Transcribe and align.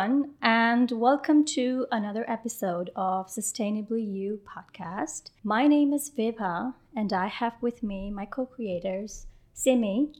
everyone, 0.00 0.30
and 0.40 0.90
welcome 0.92 1.44
to 1.44 1.86
another 1.92 2.24
episode 2.26 2.88
of 2.96 3.26
Sustainably 3.26 4.02
You 4.02 4.40
podcast. 4.48 5.24
My 5.44 5.66
name 5.66 5.92
is 5.92 6.10
Vibha, 6.10 6.72
and 6.96 7.12
I 7.12 7.26
have 7.26 7.52
with 7.60 7.82
me 7.82 8.10
my 8.10 8.24
co 8.24 8.46
creators, 8.46 9.26
Simi. 9.52 10.12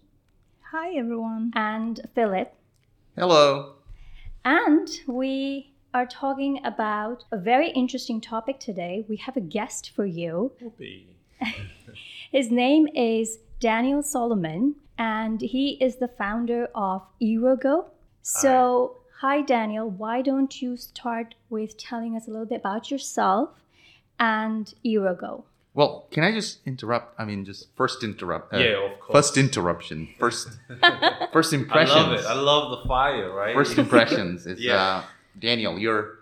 Hi, 0.70 0.95
everyone. 0.95 1.52
And 1.55 1.98
Philip. 2.14 2.52
Hello. 3.16 3.77
And 4.45 4.87
we 5.06 5.73
are 5.95 6.05
talking 6.05 6.60
about 6.62 7.24
a 7.33 7.38
very 7.38 7.70
interesting 7.70 8.20
topic 8.20 8.60
today. 8.60 9.06
We 9.09 9.16
have 9.16 9.38
a 9.38 9.41
guest 9.41 9.92
for 9.97 10.05
you. 10.05 10.52
His 12.30 12.51
name 12.51 12.87
is 12.95 13.38
Daniel 13.60 14.02
Solomon, 14.02 14.74
and 14.98 15.41
he 15.41 15.78
is 15.80 15.97
the 15.97 16.09
founder 16.09 16.69
of 16.74 17.01
Eroego. 17.23 17.87
So, 18.23 18.99
hi. 19.20 19.37
hi, 19.37 19.42
Daniel. 19.42 19.88
Why 19.88 20.23
don't 20.23 20.60
you 20.60 20.77
start 20.77 21.34
with 21.48 21.77
telling 21.77 22.16
us 22.16 22.27
a 22.27 22.30
little 22.30 22.47
bit 22.47 22.60
about 22.60 22.91
yourself 22.91 23.51
and 24.19 24.73
Eroego? 24.84 25.45
Well, 25.73 26.06
can 26.10 26.24
I 26.24 26.33
just 26.33 26.59
interrupt? 26.66 27.19
I 27.19 27.24
mean, 27.24 27.45
just 27.45 27.69
first 27.77 28.02
interrupt. 28.02 28.52
Uh, 28.52 28.59
yeah, 28.59 28.93
of 28.93 29.01
course. 29.01 29.12
First 29.12 29.37
interruption. 29.37 30.09
First, 30.19 30.59
first 31.33 31.52
impressions. 31.52 31.96
I 31.96 32.02
love 32.02 32.12
it. 32.12 32.27
I 32.27 32.34
love 32.34 32.70
the 32.83 32.88
fire, 32.88 33.33
right? 33.33 33.55
First 33.55 33.79
impressions 33.84 34.46
is 34.46 34.60
yeah. 34.60 34.74
uh, 34.74 35.05
Daniel. 35.38 35.79
You're 35.79 36.18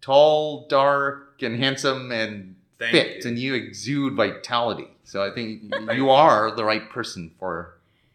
tall, 0.00 0.66
dark, 0.68 1.42
and 1.42 1.58
handsome, 1.58 2.10
and 2.12 2.56
Thank 2.78 2.92
fit, 2.92 3.24
you. 3.24 3.30
and 3.30 3.38
you 3.38 3.54
exude 3.54 4.14
vitality. 4.14 4.88
So 5.04 5.22
I 5.22 5.30
think 5.34 5.74
you 5.92 6.10
are 6.10 6.54
the 6.54 6.64
right 6.64 6.88
person 6.88 7.32
for 7.38 7.74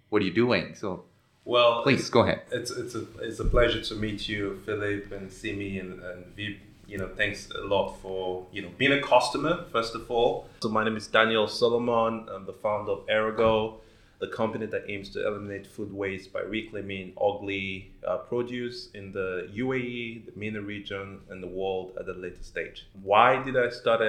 what 0.09 0.23
you're 0.23 0.29
you 0.29 0.35
doing. 0.35 0.75
So 0.75 1.03
well, 1.45 1.83
please 1.83 2.09
go 2.09 2.21
ahead. 2.21 2.41
It's 2.51 2.71
it's 2.71 2.95
a 2.95 3.05
it's 3.21 3.39
a 3.39 3.45
pleasure 3.45 3.81
to 3.81 3.95
meet 3.95 4.27
you, 4.29 4.61
Philip, 4.65 5.11
and 5.11 5.31
Simi, 5.31 5.79
and 5.79 6.01
and 6.01 6.35
Vib. 6.35 6.57
You 6.87 6.97
know, 6.97 7.09
thanks 7.15 7.49
a 7.49 7.61
lot 7.61 7.95
for 8.01 8.45
you 8.51 8.61
know 8.61 8.69
being 8.77 8.91
a 8.91 9.01
customer 9.01 9.65
first 9.71 9.95
of 9.95 10.09
all. 10.09 10.47
So 10.61 10.69
my 10.69 10.83
name 10.83 10.97
is 10.97 11.07
Daniel 11.07 11.47
Solomon. 11.47 12.27
I'm 12.33 12.45
the 12.45 12.53
founder 12.53 12.91
of 12.91 13.07
Eroego, 13.07 13.79
the 14.19 14.27
company 14.27 14.65
that 14.67 14.83
aims 14.87 15.09
to 15.11 15.25
eliminate 15.25 15.67
food 15.67 15.91
waste 15.93 16.31
by 16.31 16.41
reclaiming 16.41 17.13
ugly 17.21 17.91
uh, 18.07 18.17
produce 18.17 18.89
in 18.93 19.11
the 19.11 19.49
UAE, 19.53 20.25
the 20.25 20.31
MENA 20.35 20.61
region, 20.61 21.19
and 21.29 21.41
the 21.41 21.47
world 21.47 21.97
at 21.99 22.07
a 22.07 22.13
later 22.13 22.41
stage. 22.41 22.85
Why 23.01 23.41
did 23.41 23.57
I 23.57 23.69
start 23.69 24.01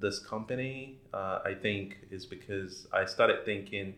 this 0.00 0.18
company? 0.18 0.98
Uh, 1.12 1.40
I 1.44 1.54
think 1.54 1.98
is 2.10 2.26
because 2.26 2.88
I 2.92 3.04
started 3.04 3.44
thinking 3.44 3.94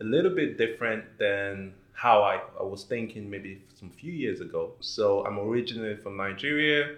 a 0.00 0.04
little 0.04 0.34
bit 0.34 0.58
different 0.58 1.04
than 1.18 1.74
how 1.98 2.22
I, 2.22 2.40
I 2.60 2.62
was 2.62 2.84
thinking 2.84 3.28
maybe 3.28 3.60
some 3.74 3.90
few 3.90 4.12
years 4.12 4.40
ago. 4.40 4.74
So 4.78 5.26
I'm 5.26 5.36
originally 5.36 5.96
from 5.96 6.16
Nigeria. 6.16 6.94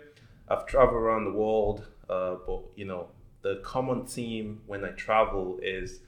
I've 0.46 0.66
traveled 0.66 1.00
around 1.00 1.24
the 1.24 1.32
world, 1.32 1.86
uh, 2.10 2.34
but 2.46 2.60
you 2.76 2.84
know 2.84 3.06
the 3.40 3.62
common 3.64 4.04
theme 4.04 4.60
when 4.66 4.84
I 4.84 4.90
travel 4.90 5.58
is, 5.62 6.00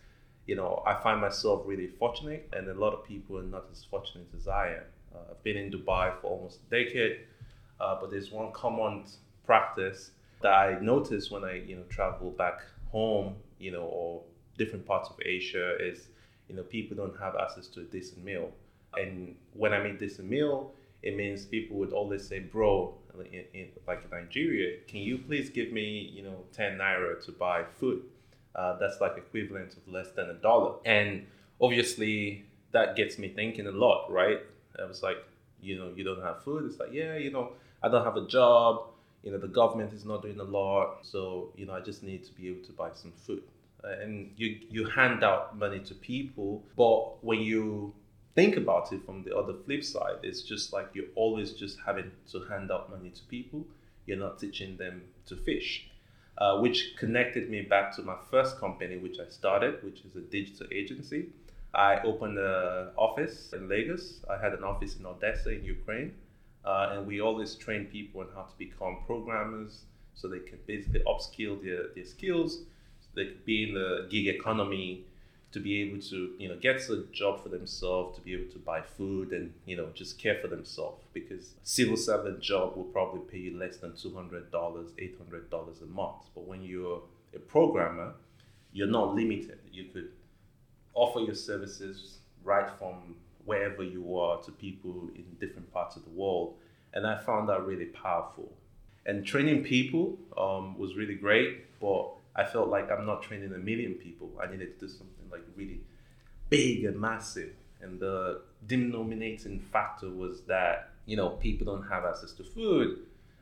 you 0.46 0.56
know, 0.56 0.82
I 0.86 0.92
find 1.02 1.22
myself 1.22 1.62
really 1.64 1.86
fortunate, 1.86 2.50
and 2.52 2.68
a 2.68 2.74
lot 2.74 2.92
of 2.92 3.02
people 3.02 3.38
are 3.38 3.42
not 3.56 3.64
as 3.72 3.82
fortunate 3.82 4.28
as 4.36 4.46
I 4.46 4.74
am. 4.74 4.84
Uh, 5.14 5.30
I've 5.30 5.42
been 5.42 5.56
in 5.56 5.70
Dubai 5.70 6.12
for 6.20 6.27
almost 6.27 6.58
a 6.66 6.84
decade, 6.84 7.20
uh, 7.80 7.96
but 7.98 8.10
there's 8.10 8.30
one 8.30 8.52
common 8.52 9.06
practice 9.46 10.10
that 10.42 10.52
I 10.52 10.78
notice 10.80 11.30
when 11.30 11.44
I 11.44 11.62
you 11.62 11.77
know 11.77 11.84
travel 11.88 12.30
back 12.32 12.60
home, 12.90 13.36
you 13.58 13.70
know, 13.70 13.84
or 13.84 14.20
different 14.58 14.84
parts 14.84 15.08
of 15.08 15.16
Asia 15.24 15.77
is 15.80 16.08
you 16.48 16.56
know, 16.56 16.62
people 16.64 16.94
don't 16.94 17.18
have 17.18 17.34
access 17.36 17.67
to 17.68 17.80
a 17.80 17.84
decent 17.84 18.22
meal. 18.22 18.52
And 18.98 19.36
when 19.55 19.73
I 19.73 19.83
mean 19.83 19.97
decent 19.97 20.29
meal, 20.29 20.73
it 21.03 21.17
means 21.17 21.45
people 21.45 21.77
would 21.79 21.92
always 21.92 22.27
say, 22.27 22.39
bro, 22.39 22.95
in, 23.33 23.45
in, 23.53 23.69
like 23.86 24.03
in 24.05 24.11
Nigeria, 24.11 24.79
can 24.86 25.01
you 25.01 25.19
please 25.19 25.51
give 25.51 25.73
me, 25.73 26.11
you 26.14 26.23
know, 26.23 26.45
10 26.53 26.79
naira 26.79 27.23
to 27.25 27.33
buy 27.33 27.64
food? 27.64 28.03
Uh, 28.55 28.79
that's 28.79 29.01
like 29.01 29.17
equivalent 29.17 29.75
of 29.77 29.89
less 29.92 30.11
than 30.13 30.30
a 30.30 30.35
dollar. 30.35 30.75
And 30.85 31.27
obviously 31.61 32.45
that 32.73 32.97
gets 32.97 33.19
me 33.19 33.29
thinking 33.29 33.67
a 33.67 33.70
lot, 33.70 34.11
right? 34.11 34.41
I 34.80 34.85
was 34.86 35.03
like, 35.03 35.19
you 35.61 35.79
know, 35.79 35.92
you 35.95 36.05
don't 36.05 36.23
have 36.23 36.42
food. 36.42 36.64
It's 36.67 36.79
like, 36.79 36.91
yeah, 36.92 37.17
you 37.17 37.30
know, 37.30 37.53
I 37.83 37.89
don't 37.89 38.05
have 38.05 38.17
a 38.17 38.27
job. 38.27 38.85
You 39.23 39.30
know, 39.33 39.39
the 39.39 39.48
government 39.48 39.92
is 39.92 40.05
not 40.05 40.23
doing 40.23 40.41
a 40.41 40.45
lot. 40.45 40.98
So, 41.03 41.53
you 41.57 41.67
know, 41.67 41.74
I 41.74 41.80
just 41.80 42.03
need 42.03 42.24
to 42.24 42.33
be 42.33 42.48
able 42.48 42.64
to 42.67 42.73
buy 42.73 42.91
some 42.95 43.13
food. 43.13 43.42
And 43.85 44.30
you 44.36 44.61
you 44.70 44.85
hand 44.85 45.24
out 45.24 45.59
money 45.59 45.80
to 45.80 45.95
people 45.95 46.63
but 46.77 47.24
when 47.24 47.41
you 47.41 47.92
think 48.34 48.56
about 48.56 48.92
it 48.92 49.04
from 49.04 49.22
the 49.24 49.36
other 49.36 49.54
flip 49.64 49.84
side 49.84 50.16
it's 50.22 50.42
just 50.42 50.72
like 50.72 50.88
you're 50.94 51.12
always 51.14 51.52
just 51.52 51.78
having 51.84 52.10
to 52.30 52.40
hand 52.44 52.70
out 52.70 52.90
money 52.90 53.10
to 53.10 53.22
people. 53.24 53.66
You're 54.06 54.18
not 54.18 54.38
teaching 54.38 54.76
them 54.76 55.02
to 55.26 55.36
fish. 55.36 55.88
Uh, 56.38 56.58
which 56.58 56.96
connected 56.96 57.50
me 57.50 57.60
back 57.60 57.94
to 57.94 58.02
my 58.02 58.16
first 58.30 58.58
company 58.58 58.96
which 58.96 59.18
i 59.20 59.28
started 59.28 59.84
which 59.84 60.00
is 60.06 60.16
a 60.16 60.20
digital 60.20 60.66
agency. 60.72 61.26
I 61.74 62.00
opened 62.00 62.38
an 62.38 62.88
office 62.96 63.52
in 63.52 63.68
lagos. 63.68 64.20
I 64.30 64.42
had 64.42 64.52
an 64.52 64.64
office 64.64 64.96
in 64.96 65.06
odessa 65.06 65.50
in 65.50 65.64
ukraine. 65.64 66.14
Uh, 66.64 66.92
and 66.92 67.06
we 67.06 67.20
always 67.20 67.54
train 67.54 67.86
people 67.86 68.20
on 68.20 68.28
how 68.34 68.42
to 68.42 68.56
become 68.56 68.98
programmers 69.06 69.82
so 70.14 70.28
they 70.28 70.38
can 70.38 70.58
basically 70.66 71.00
upskill 71.00 71.62
their, 71.62 71.88
their 71.94 72.04
skills. 72.04 72.60
They 73.14 73.26
could 73.26 73.44
be 73.44 73.68
in 73.68 73.74
the 73.74 74.06
gig 74.10 74.26
economy 74.28 75.04
to 75.52 75.61
be 75.61 75.83
able 75.83 76.01
to 76.01 76.33
you 76.39 76.48
know 76.48 76.57
get 76.57 76.80
a 76.89 77.05
job 77.13 77.42
for 77.42 77.48
themselves 77.48 78.17
to 78.17 78.24
be 78.24 78.33
able 78.33 78.51
to 78.51 78.58
buy 78.58 78.80
food 78.80 79.33
and 79.33 79.52
you 79.67 79.77
know 79.77 79.89
just 79.95 80.18
care 80.18 80.39
for 80.40 80.48
themselves 80.48 81.05
because 81.13 81.51
civil 81.63 81.96
servant 81.96 82.40
job 82.40 82.77
will 82.77 82.85
probably 82.85 83.20
pay 83.30 83.39
you 83.39 83.57
less 83.58 83.77
than 83.77 83.92
$200 83.92 84.51
$800 84.51 85.83
a 85.83 85.86
month. 85.86 86.23
But 86.35 86.46
when 86.46 86.62
you're 86.62 87.02
a 87.35 87.39
programmer 87.39 88.14
you're 88.73 88.89
not 88.89 89.14
limited. 89.14 89.58
You 89.70 89.85
could 89.92 90.08
offer 90.95 91.20
your 91.20 91.35
services 91.35 92.18
right 92.42 92.68
from 92.79 93.17
wherever 93.45 93.83
you 93.83 94.18
are 94.18 94.41
to 94.42 94.51
people 94.52 95.08
in 95.14 95.24
different 95.41 95.73
parts 95.73 95.96
of 95.96 96.05
the 96.05 96.11
world. 96.11 96.55
And 96.95 97.07
i 97.07 97.18
found 97.18 97.48
that 97.48 97.67
really 97.67 97.86
powerful. 97.86 98.52
And 99.05 99.27
training 99.27 99.64
people 99.64 100.17
um, 100.39 100.79
was 100.79 100.96
really 100.96 101.14
great 101.14 101.80
but 101.80 102.08
I 102.34 102.44
felt 102.44 102.68
like 102.68 102.90
I'm 102.90 103.06
not 103.06 103.22
training 103.22 103.52
a 103.52 103.58
million 103.58 103.94
people. 103.94 104.30
I 104.42 104.50
needed 104.50 104.78
to 104.78 104.86
do 104.86 104.92
something 104.92 105.26
like 105.30 105.42
really 105.56 105.80
big 106.48 106.84
and 106.84 106.98
massive. 106.98 107.52
And 107.80 107.98
the 108.00 108.42
denominating 108.66 109.60
factor 109.60 110.08
was 110.08 110.42
that, 110.42 110.90
you 111.06 111.16
know, 111.16 111.30
people 111.30 111.66
don't 111.66 111.86
have 111.88 112.04
access 112.04 112.32
to 112.32 112.44
food. 112.44 113.00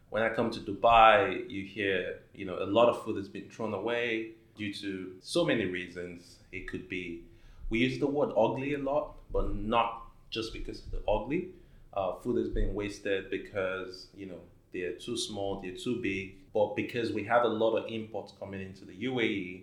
When 0.08 0.22
I 0.22 0.30
come 0.30 0.50
to 0.50 0.60
Dubai, 0.60 1.48
you 1.48 1.64
hear, 1.64 2.20
you 2.34 2.44
know, 2.46 2.58
a 2.58 2.66
lot 2.66 2.88
of 2.88 3.04
food 3.04 3.16
has 3.16 3.28
been 3.28 3.48
thrown 3.48 3.74
away 3.74 4.30
due 4.56 4.72
to 4.74 5.12
so 5.20 5.44
many 5.44 5.66
reasons. 5.66 6.36
It 6.50 6.68
could 6.68 6.88
be, 6.88 7.22
we 7.68 7.78
use 7.78 8.00
the 8.00 8.06
word 8.06 8.30
ugly 8.36 8.74
a 8.74 8.78
lot, 8.78 9.14
but 9.32 9.54
not 9.54 10.02
just 10.30 10.52
because 10.52 10.80
of 10.84 10.90
the 10.90 11.02
ugly. 11.08 11.50
Uh, 11.92 12.14
food 12.22 12.38
is 12.38 12.48
being 12.48 12.74
wasted 12.74 13.30
because, 13.30 14.08
you 14.16 14.26
know, 14.26 14.40
they're 14.72 14.92
too 14.92 15.16
small, 15.16 15.60
they're 15.60 15.76
too 15.76 16.00
big. 16.02 16.36
But 16.52 16.76
because 16.76 17.12
we 17.12 17.24
have 17.24 17.44
a 17.44 17.48
lot 17.48 17.76
of 17.76 17.90
imports 17.90 18.32
coming 18.38 18.60
into 18.60 18.84
the 18.84 19.04
UAE, 19.04 19.62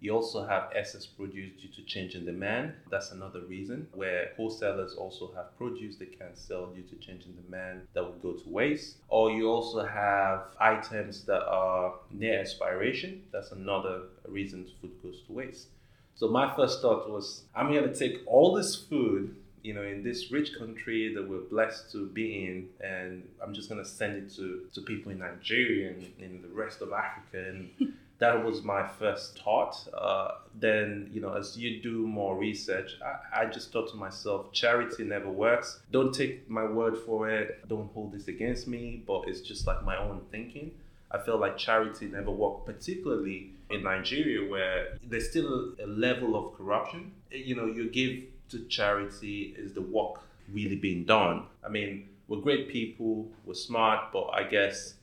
you 0.00 0.12
also 0.14 0.46
have 0.46 0.70
excess 0.76 1.06
produce 1.06 1.60
due 1.60 1.68
to 1.74 1.82
change 1.82 2.14
in 2.14 2.24
demand. 2.24 2.72
That's 2.88 3.10
another 3.10 3.40
reason 3.40 3.88
where 3.94 4.30
wholesalers 4.36 4.94
also 4.94 5.32
have 5.34 5.56
produce 5.58 5.96
they 5.96 6.06
can't 6.06 6.38
sell 6.38 6.66
due 6.66 6.82
to 6.82 6.94
change 6.96 7.24
in 7.26 7.34
demand 7.34 7.82
that 7.94 8.04
would 8.04 8.22
go 8.22 8.34
to 8.34 8.48
waste. 8.48 8.98
Or 9.08 9.32
you 9.32 9.48
also 9.48 9.84
have 9.84 10.42
items 10.60 11.24
that 11.24 11.42
are 11.42 11.94
near 12.12 12.38
expiration. 12.38 13.24
That's 13.32 13.50
another 13.50 14.02
reason 14.28 14.66
food 14.80 14.92
goes 15.02 15.22
to 15.26 15.32
waste. 15.32 15.66
So 16.14 16.28
my 16.28 16.54
first 16.54 16.80
thought 16.80 17.10
was 17.10 17.42
I'm 17.54 17.72
going 17.72 17.92
to 17.92 17.94
take 17.94 18.20
all 18.26 18.54
this 18.54 18.76
food 18.76 19.34
you 19.62 19.74
know, 19.74 19.82
in 19.82 20.02
this 20.02 20.30
rich 20.30 20.56
country 20.58 21.14
that 21.14 21.28
we're 21.28 21.40
blessed 21.40 21.90
to 21.92 22.06
be 22.06 22.44
in, 22.44 22.68
and 22.80 23.28
I'm 23.42 23.54
just 23.54 23.68
gonna 23.68 23.84
send 23.84 24.16
it 24.16 24.34
to, 24.36 24.66
to 24.72 24.80
people 24.80 25.12
in 25.12 25.18
Nigeria 25.18 25.90
and 25.90 26.12
in 26.18 26.42
the 26.42 26.48
rest 26.48 26.80
of 26.80 26.92
Africa, 26.92 27.48
and 27.48 27.70
that 28.18 28.44
was 28.44 28.62
my 28.62 28.86
first 28.86 29.38
thought. 29.42 29.76
Uh, 29.94 30.32
then, 30.54 31.08
you 31.12 31.20
know, 31.20 31.34
as 31.34 31.56
you 31.56 31.80
do 31.80 32.06
more 32.06 32.36
research, 32.36 32.92
I, 33.04 33.42
I 33.42 33.46
just 33.46 33.72
thought 33.72 33.90
to 33.90 33.96
myself, 33.96 34.52
charity 34.52 35.04
never 35.04 35.30
works. 35.30 35.80
Don't 35.92 36.12
take 36.12 36.48
my 36.50 36.64
word 36.64 36.96
for 36.98 37.30
it. 37.30 37.66
Don't 37.68 37.90
hold 37.92 38.12
this 38.12 38.28
against 38.28 38.66
me, 38.66 39.02
but 39.06 39.28
it's 39.28 39.40
just 39.40 39.66
like 39.66 39.84
my 39.84 39.96
own 39.96 40.22
thinking. 40.30 40.72
I 41.10 41.18
feel 41.18 41.38
like 41.38 41.56
charity 41.56 42.06
never 42.06 42.30
worked, 42.30 42.66
particularly 42.66 43.52
in 43.70 43.82
Nigeria, 43.82 44.48
where 44.48 44.98
there's 45.02 45.30
still 45.30 45.72
a 45.82 45.86
level 45.86 46.36
of 46.36 46.56
corruption. 46.56 47.12
You 47.30 47.56
know, 47.56 47.66
you 47.66 47.88
give 47.88 48.24
to 48.50 48.64
charity 48.66 49.54
is 49.58 49.72
the 49.72 49.82
work 49.82 50.20
really 50.52 50.76
being 50.76 51.04
done. 51.04 51.44
I 51.64 51.68
mean, 51.68 52.08
we're 52.26 52.40
great 52.40 52.68
people, 52.68 53.28
we're 53.44 53.54
smart, 53.54 54.12
but 54.12 54.28
I 54.28 54.44
guess 54.44 54.94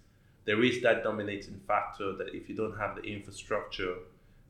there 0.46 0.64
is 0.64 0.82
that 0.84 1.04
dominating 1.04 1.60
factor 1.68 2.14
that 2.14 2.36
if 2.36 2.48
you 2.50 2.56
don't 2.56 2.78
have 2.78 2.96
the 2.96 3.02
infrastructure, 3.02 3.96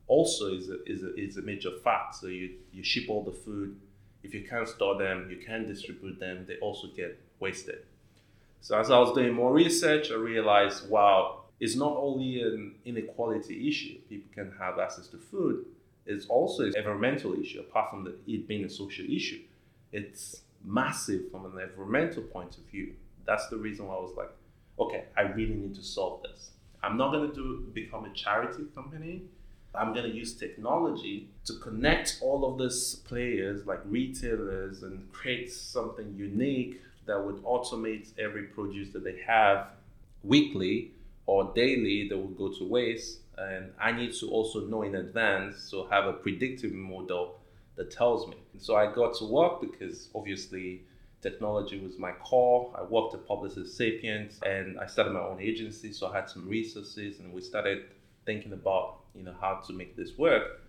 also 0.08 0.52
is 0.52 0.68
a, 0.68 0.82
is 0.84 1.02
a, 1.02 1.14
is 1.16 1.36
a 1.36 1.42
major 1.42 1.70
fact. 1.82 2.16
So 2.16 2.28
you, 2.28 2.50
you 2.72 2.84
ship 2.84 3.08
all 3.08 3.24
the 3.24 3.32
food. 3.32 3.76
If 4.22 4.34
you 4.34 4.46
can't 4.48 4.68
store 4.68 4.98
them, 4.98 5.28
you 5.30 5.44
can't 5.44 5.66
distribute 5.66 6.20
them, 6.20 6.44
they 6.46 6.56
also 6.56 6.88
get 6.88 7.18
wasted. 7.40 7.84
So 8.60 8.78
as 8.78 8.90
I 8.90 8.98
was 8.98 9.14
doing 9.14 9.32
more 9.32 9.52
research, 9.52 10.10
I 10.10 10.14
realized, 10.14 10.88
wow, 10.88 11.42
it's 11.60 11.76
not 11.76 11.96
only 11.96 12.42
an 12.42 12.74
inequality 12.84 13.68
issue. 13.68 13.98
People 14.08 14.30
can 14.34 14.52
have 14.58 14.78
access 14.78 15.06
to 15.08 15.18
food. 15.18 15.64
It's 16.06 16.26
also 16.26 16.64
an 16.64 16.76
environmental 16.76 17.34
issue, 17.38 17.60
apart 17.60 17.90
from 17.90 18.04
the, 18.04 18.14
it 18.26 18.46
being 18.46 18.64
a 18.64 18.70
social 18.70 19.04
issue. 19.04 19.40
It's 19.92 20.42
massive 20.64 21.30
from 21.30 21.46
an 21.46 21.60
environmental 21.60 22.22
point 22.22 22.56
of 22.58 22.64
view. 22.64 22.94
That's 23.24 23.48
the 23.48 23.56
reason 23.56 23.86
why 23.86 23.94
I 23.94 24.00
was 24.00 24.14
like, 24.16 24.30
okay, 24.78 25.04
I 25.16 25.22
really 25.22 25.54
need 25.54 25.74
to 25.76 25.82
solve 25.82 26.22
this. 26.22 26.50
I'm 26.82 26.96
not 26.96 27.12
going 27.12 27.28
to 27.28 27.34
do 27.34 27.66
become 27.72 28.04
a 28.04 28.10
charity 28.10 28.64
company. 28.74 29.22
I'm 29.74 29.92
going 29.92 30.10
to 30.10 30.16
use 30.16 30.34
technology 30.34 31.28
to 31.44 31.54
connect 31.54 32.18
all 32.22 32.50
of 32.50 32.58
these 32.58 32.96
players, 33.06 33.66
like 33.66 33.80
retailers, 33.84 34.82
and 34.82 35.10
create 35.12 35.52
something 35.52 36.14
unique 36.16 36.80
that 37.06 37.22
would 37.22 37.42
automate 37.42 38.08
every 38.18 38.44
produce 38.44 38.92
that 38.92 39.04
they 39.04 39.20
have 39.26 39.68
weekly 40.22 40.92
or 41.26 41.52
daily 41.54 42.08
that 42.08 42.16
would 42.16 42.36
go 42.38 42.48
to 42.48 42.64
waste. 42.64 43.18
And 43.38 43.72
I 43.80 43.92
need 43.92 44.14
to 44.14 44.30
also 44.30 44.60
know 44.66 44.82
in 44.82 44.94
advance, 44.94 45.58
so 45.58 45.86
have 45.88 46.06
a 46.06 46.12
predictive 46.12 46.72
model 46.72 47.38
that 47.76 47.90
tells 47.90 48.26
me. 48.26 48.36
And 48.52 48.62
so 48.62 48.76
I 48.76 48.92
got 48.92 49.14
to 49.18 49.24
work 49.26 49.60
because 49.60 50.08
obviously 50.14 50.82
technology 51.20 51.78
was 51.78 51.98
my 51.98 52.12
core. 52.12 52.72
I 52.78 52.82
worked 52.82 53.14
at 53.14 53.26
Publicis 53.26 53.68
Sapient 53.68 54.34
and 54.44 54.78
I 54.78 54.86
started 54.86 55.12
my 55.12 55.20
own 55.20 55.40
agency, 55.40 55.92
so 55.92 56.08
I 56.08 56.16
had 56.16 56.30
some 56.30 56.48
resources 56.48 57.18
and 57.20 57.32
we 57.32 57.42
started 57.42 57.84
thinking 58.24 58.52
about 58.52 59.00
you 59.14 59.22
know 59.22 59.34
how 59.40 59.62
to 59.66 59.72
make 59.72 59.96
this 59.96 60.16
work. 60.18 60.62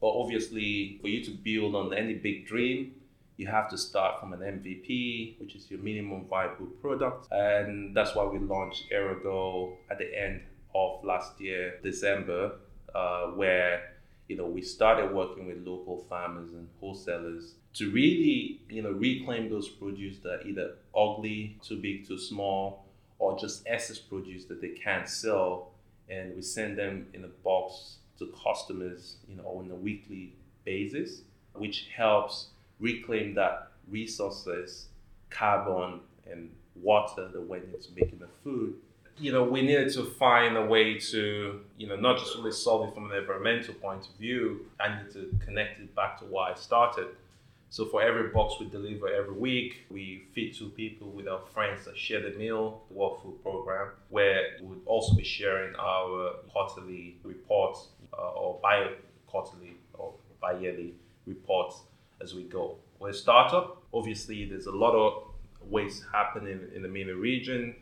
But 0.00 0.08
obviously, 0.08 0.98
for 1.00 1.08
you 1.08 1.22
to 1.24 1.30
build 1.30 1.74
on 1.76 1.94
any 1.94 2.14
big 2.14 2.46
dream, 2.46 2.94
you 3.36 3.46
have 3.46 3.68
to 3.70 3.78
start 3.78 4.20
from 4.20 4.32
an 4.32 4.40
MVP, 4.40 5.40
which 5.40 5.54
is 5.54 5.70
your 5.70 5.80
minimum 5.80 6.26
viable 6.28 6.66
product. 6.80 7.28
And 7.30 7.96
that's 7.96 8.14
why 8.14 8.24
we 8.24 8.38
launched 8.40 8.90
Eroego 8.90 9.76
at 9.90 9.98
the 9.98 10.10
end 10.18 10.42
of 10.74 11.04
last 11.04 11.40
year, 11.40 11.78
December, 11.82 12.52
uh, 12.94 13.26
where 13.28 13.92
you 14.28 14.36
know 14.36 14.46
we 14.46 14.62
started 14.62 15.12
working 15.14 15.46
with 15.46 15.66
local 15.66 16.04
farmers 16.08 16.52
and 16.52 16.68
wholesalers 16.80 17.54
to 17.74 17.90
really 17.90 18.60
you 18.68 18.82
know 18.82 18.92
reclaim 18.92 19.48
those 19.48 19.68
produce 19.68 20.18
that 20.18 20.40
are 20.40 20.46
either 20.46 20.74
ugly, 20.96 21.56
too 21.62 21.76
big, 21.76 22.06
too 22.06 22.18
small, 22.18 22.84
or 23.18 23.38
just 23.38 23.62
excess 23.66 23.98
produce 23.98 24.44
that 24.46 24.60
they 24.60 24.70
can't 24.70 25.08
sell, 25.08 25.70
and 26.08 26.34
we 26.34 26.42
send 26.42 26.78
them 26.78 27.06
in 27.14 27.24
a 27.24 27.28
box 27.28 27.96
to 28.18 28.32
customers, 28.44 29.16
you 29.28 29.36
know, 29.36 29.44
on 29.44 29.70
a 29.70 29.74
weekly 29.74 30.34
basis, 30.64 31.22
which 31.54 31.88
helps 31.94 32.48
reclaim 32.78 33.34
that 33.34 33.68
resources, 33.88 34.88
carbon 35.30 36.00
and 36.30 36.50
water 36.74 37.28
that 37.28 37.40
went 37.40 37.64
into 37.64 37.88
making 37.94 38.18
the 38.18 38.28
food. 38.42 38.74
You 39.18 39.30
know, 39.30 39.44
we 39.44 39.62
needed 39.62 39.92
to 39.94 40.04
find 40.04 40.56
a 40.56 40.64
way 40.64 40.98
to, 40.98 41.60
you 41.76 41.86
know, 41.86 41.96
not 41.96 42.18
just 42.18 42.34
really 42.36 42.52
solve 42.52 42.88
it 42.88 42.94
from 42.94 43.10
an 43.10 43.16
environmental 43.16 43.74
point 43.74 44.06
of 44.06 44.14
view, 44.18 44.66
I 44.80 44.96
need 44.96 45.12
to 45.12 45.30
connect 45.44 45.80
it 45.80 45.94
back 45.94 46.18
to 46.20 46.24
why 46.24 46.52
I 46.52 46.54
started. 46.54 47.08
So 47.68 47.86
for 47.86 48.02
every 48.02 48.28
box 48.28 48.56
we 48.60 48.68
deliver 48.68 49.08
every 49.08 49.34
week, 49.34 49.86
we 49.90 50.24
feed 50.34 50.54
two 50.54 50.68
people 50.70 51.08
with 51.08 51.26
our 51.26 51.40
friends 51.54 51.86
that 51.86 51.96
share 51.96 52.20
the 52.20 52.36
meal, 52.36 52.82
the 52.88 52.94
World 52.94 53.20
Food 53.22 53.42
Program, 53.42 53.88
where 54.10 54.58
we 54.60 54.66
would 54.66 54.80
also 54.84 55.14
be 55.14 55.24
sharing 55.24 55.74
our 55.76 56.34
quarterly 56.52 57.16
reports 57.22 57.88
uh, 58.12 58.30
or 58.32 58.58
bi-quarterly 58.62 59.76
or 59.94 60.12
bi-yearly 60.40 60.94
reports 61.26 61.80
as 62.20 62.34
we 62.34 62.42
go. 62.44 62.76
We're 62.98 63.10
a 63.10 63.14
startup. 63.14 63.82
Obviously, 63.94 64.44
there's 64.44 64.66
a 64.66 64.72
lot 64.72 64.94
of 64.94 65.22
waste 65.70 66.04
happening 66.12 66.60
in 66.74 66.82
the 66.82 66.88
MENA 66.88 67.14
region, 67.14 67.74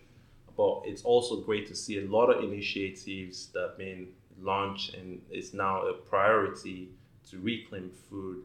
but 0.60 0.82
it's 0.90 1.04
also 1.04 1.34
great 1.40 1.66
to 1.68 1.74
see 1.74 1.96
a 2.04 2.06
lot 2.16 2.26
of 2.32 2.44
initiatives 2.44 3.36
that 3.52 3.62
have 3.68 3.78
been 3.78 4.08
launched 4.50 4.94
and 4.94 5.22
it's 5.30 5.52
now 5.54 5.74
a 5.86 5.94
priority 5.94 6.90
to 7.30 7.38
reclaim 7.40 7.90
food. 8.08 8.38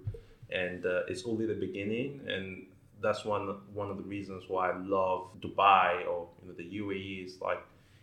And 0.50 0.86
uh, 0.86 1.12
it's 1.12 1.24
only 1.26 1.46
the 1.48 1.60
beginning, 1.68 2.22
and 2.34 2.68
that's 3.02 3.26
one 3.26 3.46
one 3.74 3.90
of 3.90 3.98
the 3.98 4.08
reasons 4.16 4.44
why 4.48 4.70
I 4.70 4.78
love 4.78 5.20
Dubai 5.42 5.90
or 6.12 6.20
you 6.38 6.46
know, 6.48 6.56
the 6.62 6.70
UAE 6.82 7.26
is 7.26 7.42
like 7.42 7.62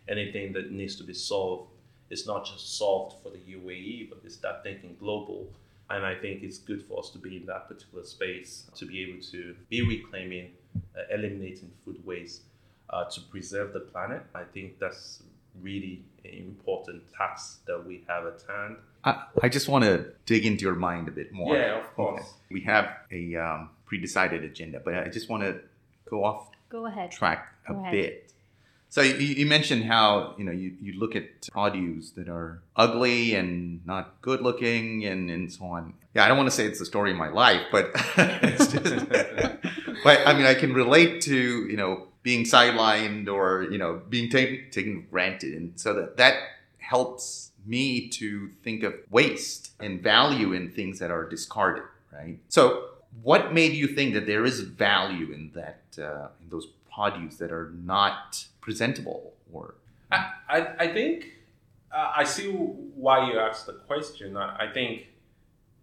anything 0.09 0.51
that 0.53 0.65
needs 0.71 0.95
to 0.97 1.03
be 1.11 1.13
solved 1.13 1.69
it's 2.13 2.27
not 2.27 2.45
just 2.45 2.77
solved 2.77 3.15
for 3.23 3.29
the 3.31 3.43
UAE, 3.57 4.09
but 4.09 4.19
it's 4.23 4.35
that 4.45 4.61
thinking 4.61 4.95
global. 4.99 5.47
And 5.89 6.05
I 6.05 6.13
think 6.13 6.43
it's 6.43 6.59
good 6.59 6.81
for 6.87 6.99
us 6.99 7.09
to 7.11 7.17
be 7.17 7.37
in 7.37 7.45
that 7.47 7.67
particular 7.67 8.03
space 8.03 8.51
to 8.75 8.85
be 8.85 9.01
able 9.03 9.21
to 9.31 9.55
be 9.69 9.81
reclaiming, 9.81 10.51
uh, 10.95 11.15
eliminating 11.15 11.71
food 11.83 11.99
waste 12.05 12.41
uh, 12.93 13.05
to 13.05 13.21
preserve 13.21 13.73
the 13.73 13.79
planet. 13.79 14.21
I 14.35 14.43
think 14.43 14.79
that's 14.79 15.23
really 15.61 16.03
an 16.23 16.31
important 16.31 17.03
task 17.17 17.65
that 17.65 17.85
we 17.85 18.03
have 18.07 18.25
at 18.25 18.43
hand. 18.47 18.77
I, 19.03 19.23
I 19.41 19.49
just 19.49 19.67
want 19.67 19.83
to 19.83 20.05
dig 20.25 20.45
into 20.45 20.63
your 20.63 20.75
mind 20.75 21.07
a 21.07 21.11
bit 21.11 21.33
more. 21.33 21.55
Yeah, 21.55 21.79
of 21.79 21.95
course. 21.95 22.21
Okay. 22.21 22.31
We 22.51 22.61
have 22.61 22.87
a 23.11 23.35
um, 23.35 23.69
pre-decided 23.85 24.43
agenda, 24.43 24.79
but 24.83 24.93
I 24.95 25.09
just 25.09 25.29
want 25.29 25.43
to 25.43 25.59
go 26.09 26.23
off 26.23 26.49
go 26.69 26.85
ahead 26.85 27.11
track 27.11 27.53
a 27.67 27.73
ahead. 27.73 27.91
bit 27.91 28.33
so 28.93 29.01
you, 29.01 29.25
you, 29.25 29.47
mentioned 29.47 29.85
how 29.85 30.35
you 30.37 30.43
know 30.43 30.51
you, 30.51 30.75
you 30.79 30.99
look 30.99 31.15
at 31.15 31.49
produce 31.51 32.11
that 32.11 32.29
are 32.29 32.61
ugly 32.75 33.33
and 33.33 33.83
not 33.87 34.21
good 34.21 34.39
looking 34.41 35.03
and, 35.03 35.31
and 35.31 35.51
so 35.51 35.65
on. 35.65 35.95
Yeah, 36.13 36.25
I 36.25 36.27
don't 36.27 36.37
want 36.37 36.45
to 36.45 36.55
say 36.55 36.67
it's 36.67 36.77
the 36.77 36.85
story 36.85 37.09
of 37.09 37.17
my 37.17 37.29
life, 37.29 37.63
but 37.71 37.89
it's 38.17 38.67
just, 38.71 38.83
but 40.03 40.27
I 40.27 40.33
mean 40.35 40.45
I 40.45 40.53
can 40.53 40.73
relate 40.73 41.21
to 41.21 41.35
you 41.35 41.75
know 41.75 42.05
being 42.23 42.45
sidelined 42.45 43.27
or 43.27 43.67
you 43.69 43.77
know 43.77 44.01
being 44.09 44.29
taken 44.29 44.69
taken 44.71 45.05
granted, 45.11 45.53
and 45.53 45.79
so 45.79 45.93
that 45.93 46.17
that 46.17 46.35
helps 46.79 47.51
me 47.65 48.09
to 48.09 48.49
think 48.63 48.83
of 48.83 48.93
waste 49.09 49.71
and 49.79 50.01
value 50.01 50.53
in 50.53 50.71
things 50.71 50.99
that 50.99 51.11
are 51.11 51.27
discarded. 51.27 51.83
Right. 52.11 52.39
So 52.49 52.85
what 53.21 53.53
made 53.53 53.73
you 53.73 53.87
think 53.87 54.13
that 54.15 54.25
there 54.25 54.45
is 54.45 54.61
value 54.61 55.31
in 55.31 55.51
that 55.53 55.83
uh, 56.01 56.29
in 56.41 56.49
those 56.49 56.67
produce 56.93 57.37
that 57.37 57.51
are 57.51 57.71
not 57.83 58.45
presentable 58.61 59.33
or 59.51 59.75
I, 60.11 60.31
I, 60.47 60.67
I 60.79 60.87
think 60.93 61.25
uh, 61.91 62.11
I 62.15 62.23
see 62.23 62.51
why 62.51 63.29
you 63.29 63.39
asked 63.39 63.65
the 63.65 63.73
question. 63.73 64.37
I, 64.37 64.67
I 64.67 64.71
think 64.71 65.07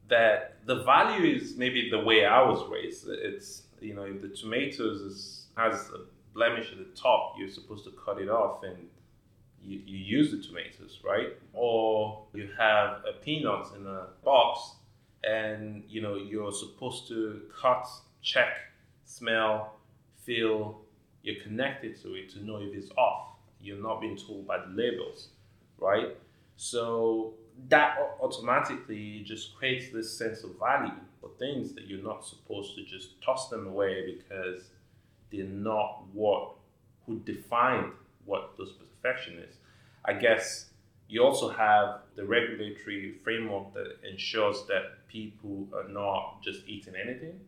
that 0.09 0.57
the 0.67 0.83
value 0.83 1.35
is 1.35 1.57
maybe 1.57 1.91
the 1.91 2.01
way 2.01 2.25
I 2.25 2.43
was 2.43 2.69
raised. 2.69 3.09
It's 3.09 3.63
you 3.81 3.95
know 3.95 4.03
if 4.03 4.21
the 4.23 4.29
tomatoes 4.29 5.01
is, 5.01 5.47
has 5.57 5.91
a 5.91 6.01
blemish 6.35 6.73
at 6.73 6.79
the 6.79 7.01
top, 7.01 7.35
you're 7.39 7.49
supposed 7.49 7.85
to 7.85 7.93
cut 8.05 8.21
it 8.21 8.29
off 8.29 8.63
and 8.63 8.77
you, 9.63 9.81
you 9.85 9.99
use 9.99 10.31
the 10.31 10.39
tomatoes, 10.39 11.01
right? 11.05 11.29
Or 11.53 12.25
you 12.33 12.49
have 12.59 13.03
a 13.09 13.13
peanut 13.23 13.67
in 13.77 13.87
a 13.87 14.07
box 14.25 14.75
and 15.23 15.83
you 15.89 16.01
know 16.01 16.17
you're 16.17 16.53
supposed 16.53 17.09
to 17.09 17.43
cut, 17.61 17.87
check, 18.23 18.55
smell, 19.05 19.77
feel, 20.25 20.81
you're 21.23 21.43
connected 21.43 22.01
to 22.03 22.15
it 22.15 22.31
to 22.31 22.45
know 22.45 22.57
if 22.59 22.75
it's 22.75 22.91
off. 22.97 23.37
You're 23.61 23.83
not 23.83 24.01
being 24.01 24.17
told 24.17 24.47
by 24.47 24.59
the 24.59 24.73
labels, 24.73 25.29
right? 25.79 26.17
So 26.57 27.35
that 27.69 27.99
automatically 28.23 29.23
just 29.25 29.55
creates 29.57 29.93
this 29.93 30.17
sense 30.17 30.45
of 30.45 30.59
value 30.59 30.93
for 31.21 31.31
things 31.39 31.73
that 31.75 31.87
you're 31.87 32.03
not 32.03 32.25
supposed 32.25 32.75
to 32.77 32.85
just 32.85 33.21
toss 33.23 33.49
them 33.51 33.67
away 33.67 34.17
because 34.17 34.71
they're 35.31 35.45
not 35.45 36.05
what 36.13 36.53
who 37.07 37.21
defined 37.21 37.93
what 38.25 38.53
those 38.59 38.73
perfection 38.73 39.39
is. 39.39 39.57
I 40.05 40.15
guess 40.15 40.67
you 41.09 41.23
also 41.23 41.49
have 41.49 42.03
the 42.15 42.25
regulatory 42.25 43.17
framework 43.25 43.75
that 43.75 43.97
ensures 44.09 44.65
that 44.69 45.07
people 45.09 45.67
are 45.75 45.89
not 45.89 46.41
just 46.43 46.61
eating 46.67 46.95
anything. 46.95 47.41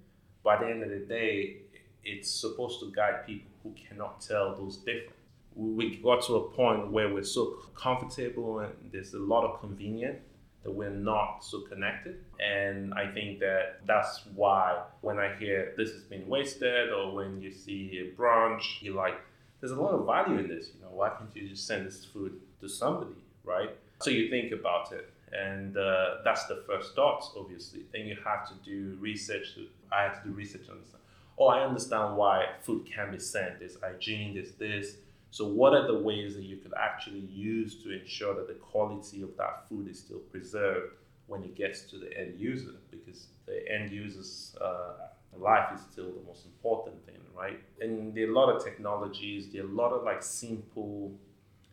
By 0.43 0.59
the 0.59 0.67
end 0.67 0.83
of 0.83 0.91
the 0.91 0.99
day, 0.99 1.59
it's 2.05 2.29
supposed 2.29 2.81
to 2.81 2.91
guide 2.91 3.25
people 3.27 3.51
who 3.63 3.73
cannot 3.73 4.21
tell 4.21 4.57
those 4.57 4.79
difference. 4.79 5.13
We 5.55 5.97
got 5.97 6.23
to 6.27 6.37
a 6.37 6.49
point 6.51 6.91
where 6.91 7.13
we're 7.13 7.23
so 7.23 7.59
comfortable 7.77 8.61
and 8.61 8.73
there's 8.91 9.15
a 9.15 9.19
lot 9.19 9.45
of 9.45 9.61
convenience 9.61 10.19
that 10.65 10.71
we're 10.71 10.91
not 10.91 11.41
so 11.41 11.61
connected. 11.61 12.17
And 12.41 12.95
I 12.95 13.11
think 13.11 13.41
that 13.41 13.81
that's 13.87 14.23
why 14.35 14.83
when 15.01 15.19
I 15.19 15.35
hear 15.37 15.75
this 15.77 15.91
has 15.93 16.03
been 16.03 16.27
wasted 16.29 16.91
or 16.91 17.15
when 17.15 17.41
you 17.41 17.51
see 17.51 18.01
a 18.01 18.21
brunch, 18.21 18.81
you're 18.81 18.95
like, 18.95 19.15
there's 19.61 19.73
a 19.73 19.81
lot 19.81 19.93
of 19.93 20.07
value 20.07 20.39
in 20.39 20.49
this. 20.49 20.71
You 20.75 20.83
know, 20.83 20.91
why 20.93 21.11
can't 21.11 21.31
you 21.35 21.49
just 21.49 21.67
send 21.67 21.87
this 21.87 22.05
food 22.05 22.41
to 22.61 22.69
somebody, 22.69 23.15
right? 23.45 23.71
So 24.01 24.11
you 24.11 24.31
think 24.31 24.53
about 24.53 24.93
it. 24.93 25.09
And 25.33 25.77
uh, 25.77 26.17
that's 26.25 26.47
the 26.47 26.63
first 26.67 26.95
thought, 26.95 27.25
obviously. 27.37 27.81
Then 27.93 28.07
you 28.07 28.17
have 28.25 28.47
to 28.49 28.55
do 28.65 28.97
research. 29.01 29.57
I 29.91 30.03
had 30.03 30.23
to 30.23 30.29
do 30.29 30.35
research 30.35 30.69
on 30.71 30.79
this 30.81 30.93
oh, 31.39 31.49
I 31.49 31.65
understand 31.65 32.17
why 32.17 32.47
food 32.63 32.87
can 32.87 33.11
be 33.11 33.19
sent. 33.19 33.59
There's 33.59 33.77
hygiene, 33.81 34.35
there's 34.35 34.53
this. 34.53 34.97
So, 35.33 35.49
what 35.49 35.73
are 35.73 35.87
the 35.87 35.99
ways 35.99 36.35
that 36.35 36.43
you 36.45 36.59
could 36.59 36.75
actually 36.79 37.21
use 37.21 37.83
to 37.83 37.91
ensure 37.91 38.35
that 38.35 38.49
the 38.49 38.55
quality 38.55 39.23
of 39.23 39.35
that 39.39 39.67
food 39.67 39.89
is 39.89 39.99
still 39.99 40.19
preserved 40.19 40.93
when 41.27 41.43
it 41.43 41.55
gets 41.55 41.85
to 41.91 41.97
the 41.97 42.15
end 42.17 42.39
user? 42.39 42.75
Because 42.91 43.29
the 43.47 43.65
end 43.67 43.91
users 43.91 44.55
uh, 44.61 45.09
life 45.35 45.75
is 45.75 45.81
still 45.91 46.13
the 46.13 46.23
most 46.27 46.45
important 46.45 47.03
thing, 47.07 47.17
right? 47.35 47.59
And 47.81 48.15
there 48.15 48.29
are 48.29 48.31
a 48.31 48.35
lot 48.35 48.55
of 48.55 48.63
technologies, 48.63 49.49
there 49.51 49.65
are 49.65 49.69
a 49.69 49.73
lot 49.73 49.93
of 49.93 50.05
like 50.05 50.23
simple 50.23 51.13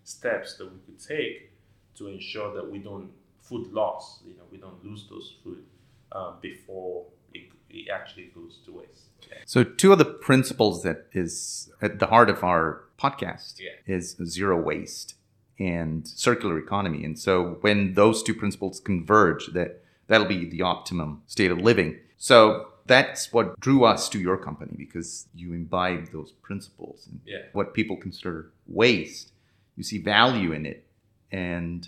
steps 0.05 0.55
that 0.55 0.71
we 0.71 0.79
could 0.85 1.05
take 1.05 1.51
to 1.95 2.07
ensure 2.07 2.55
that 2.55 2.71
we 2.71 2.77
don't 2.79 3.11
food 3.41 3.73
loss, 3.73 4.21
you 4.25 4.35
know, 4.35 4.43
we 4.49 4.57
don't 4.57 4.81
lose 4.85 5.05
those 5.09 5.35
food 5.43 5.65
uh, 6.13 6.31
before 6.39 7.03
it, 7.33 7.49
it 7.69 7.89
actually 7.93 8.31
goes 8.33 8.59
to 8.65 8.71
waste. 8.71 9.08
So 9.45 9.63
two 9.63 9.91
of 9.91 9.97
the 9.97 10.05
principles 10.05 10.83
that 10.83 11.07
is 11.13 11.71
at 11.81 11.99
the 11.99 12.07
heart 12.07 12.29
of 12.29 12.43
our 12.43 12.83
podcast 12.99 13.59
Yeah. 13.59 13.95
is 13.95 14.15
zero 14.25 14.59
waste 14.61 15.15
and 15.57 16.07
circular 16.07 16.57
economy. 16.59 17.03
And 17.03 17.17
so 17.17 17.57
when 17.61 17.93
those 17.95 18.21
two 18.23 18.33
principles 18.35 18.79
converge, 18.79 19.47
that 19.53 19.83
that'll 20.07 20.27
be 20.27 20.45
the 20.45 20.61
optimum 20.61 21.21
state 21.27 21.51
of 21.51 21.57
living. 21.59 21.97
So 22.17 22.67
that's 22.85 23.31
what 23.31 23.59
drew 23.59 23.85
us 23.85 24.09
to 24.09 24.19
your 24.19 24.37
company 24.37 24.73
because 24.77 25.27
you 25.35 25.53
imbibe 25.53 26.11
those 26.11 26.31
principles 26.41 27.07
and 27.09 27.19
Yeah. 27.25 27.43
what 27.53 27.73
people 27.73 27.97
consider 27.97 28.51
waste. 28.67 29.31
You 29.75 29.83
see 29.83 29.97
value 29.99 30.51
in 30.51 30.65
it, 30.65 30.85
and 31.31 31.87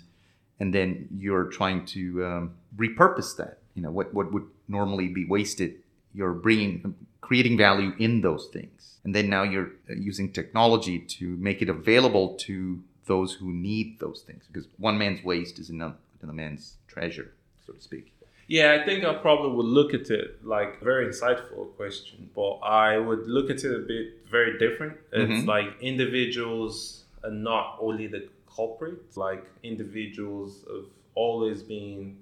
and 0.60 0.72
then 0.72 1.08
you're 1.18 1.44
trying 1.46 1.84
to 1.86 2.24
um, 2.24 2.54
repurpose 2.76 3.36
that. 3.36 3.58
You 3.74 3.82
know 3.82 3.90
what 3.90 4.14
what 4.14 4.32
would 4.32 4.46
normally 4.68 5.08
be 5.08 5.24
wasted. 5.24 5.82
You're 6.14 6.32
bringing 6.34 6.94
creating 7.22 7.56
value 7.56 7.92
in 7.98 8.20
those 8.20 8.48
things, 8.52 8.98
and 9.04 9.14
then 9.14 9.30
now 9.30 9.42
you're 9.42 9.70
uh, 9.88 9.94
using 9.94 10.30
technology 10.32 10.98
to 10.98 11.24
make 11.38 11.62
it 11.62 11.68
available 11.70 12.34
to 12.46 12.82
those 13.06 13.32
who 13.34 13.50
need 13.52 13.98
those 13.98 14.20
things 14.26 14.44
because 14.48 14.68
one 14.78 14.96
man's 14.98 15.24
waste 15.24 15.58
is 15.58 15.70
another, 15.70 15.96
another 16.20 16.34
man's 16.36 16.76
treasure, 16.86 17.32
so 17.66 17.72
to 17.72 17.80
speak. 17.80 18.12
Yeah, 18.48 18.78
I 18.78 18.84
think 18.84 19.04
I 19.04 19.14
probably 19.14 19.52
would 19.56 19.66
look 19.66 19.94
at 19.94 20.10
it 20.10 20.44
like 20.44 20.78
a 20.80 20.84
very 20.84 21.06
insightful 21.06 21.74
question, 21.76 22.28
but 22.34 22.54
I 22.88 22.98
would 22.98 23.26
look 23.26 23.48
at 23.50 23.64
it 23.64 23.74
a 23.74 23.78
bit 23.94 24.06
very 24.28 24.58
different. 24.58 24.98
It's 25.12 25.42
Mhm. 25.44 25.46
like 25.46 25.68
individuals 25.80 27.04
are 27.24 27.30
not 27.30 27.76
only 27.80 28.06
the 28.08 28.28
culprits, 28.54 29.16
like 29.16 29.44
individuals 29.62 30.64
have 30.68 30.86
always 31.14 31.62
been, 31.62 32.16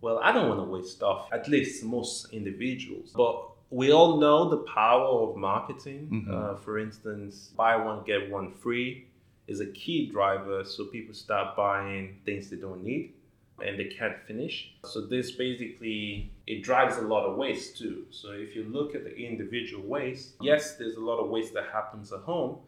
well, 0.00 0.18
I 0.18 0.32
don't 0.32 0.48
want 0.48 0.60
to 0.60 0.70
waste 0.76 0.92
stuff, 0.96 1.28
at 1.32 1.48
least 1.48 1.84
most 1.84 2.32
individuals. 2.32 3.12
But 3.14 3.36
we 3.70 3.92
all 3.92 4.18
know 4.18 4.48
the 4.48 4.58
power 4.58 5.28
of 5.28 5.36
marketing. 5.36 6.08
Mhm. 6.10 6.30
Uh, 6.32 6.54
for 6.56 6.78
instance, 6.78 7.52
buy 7.56 7.76
one, 7.76 8.04
get 8.04 8.30
one 8.30 8.50
free 8.50 9.06
is 9.46 9.60
a 9.60 9.66
key 9.66 10.06
driver. 10.10 10.64
So 10.64 10.86
people 10.86 11.14
start 11.14 11.56
buying 11.56 12.20
things 12.24 12.50
they 12.50 12.56
don't 12.56 12.82
need 12.82 13.14
and 13.62 13.78
they 13.78 13.84
can't 13.86 14.18
finish. 14.26 14.72
So 14.84 15.00
this 15.00 15.32
basically 15.32 16.30
it 16.46 16.62
drives 16.62 16.96
a 16.98 17.02
lot 17.02 17.24
of 17.24 17.36
waste 17.36 17.78
too. 17.78 18.06
So 18.10 18.32
if 18.32 18.54
you 18.54 18.64
look 18.64 18.94
at 18.94 19.04
the 19.04 19.16
individual 19.16 19.82
waste, 19.86 20.34
yes, 20.40 20.76
there's 20.76 20.96
a 20.96 21.00
lot 21.00 21.18
of 21.18 21.30
waste 21.30 21.54
that 21.54 21.66
happens 21.72 22.12
at 22.12 22.20
home, 22.20 22.58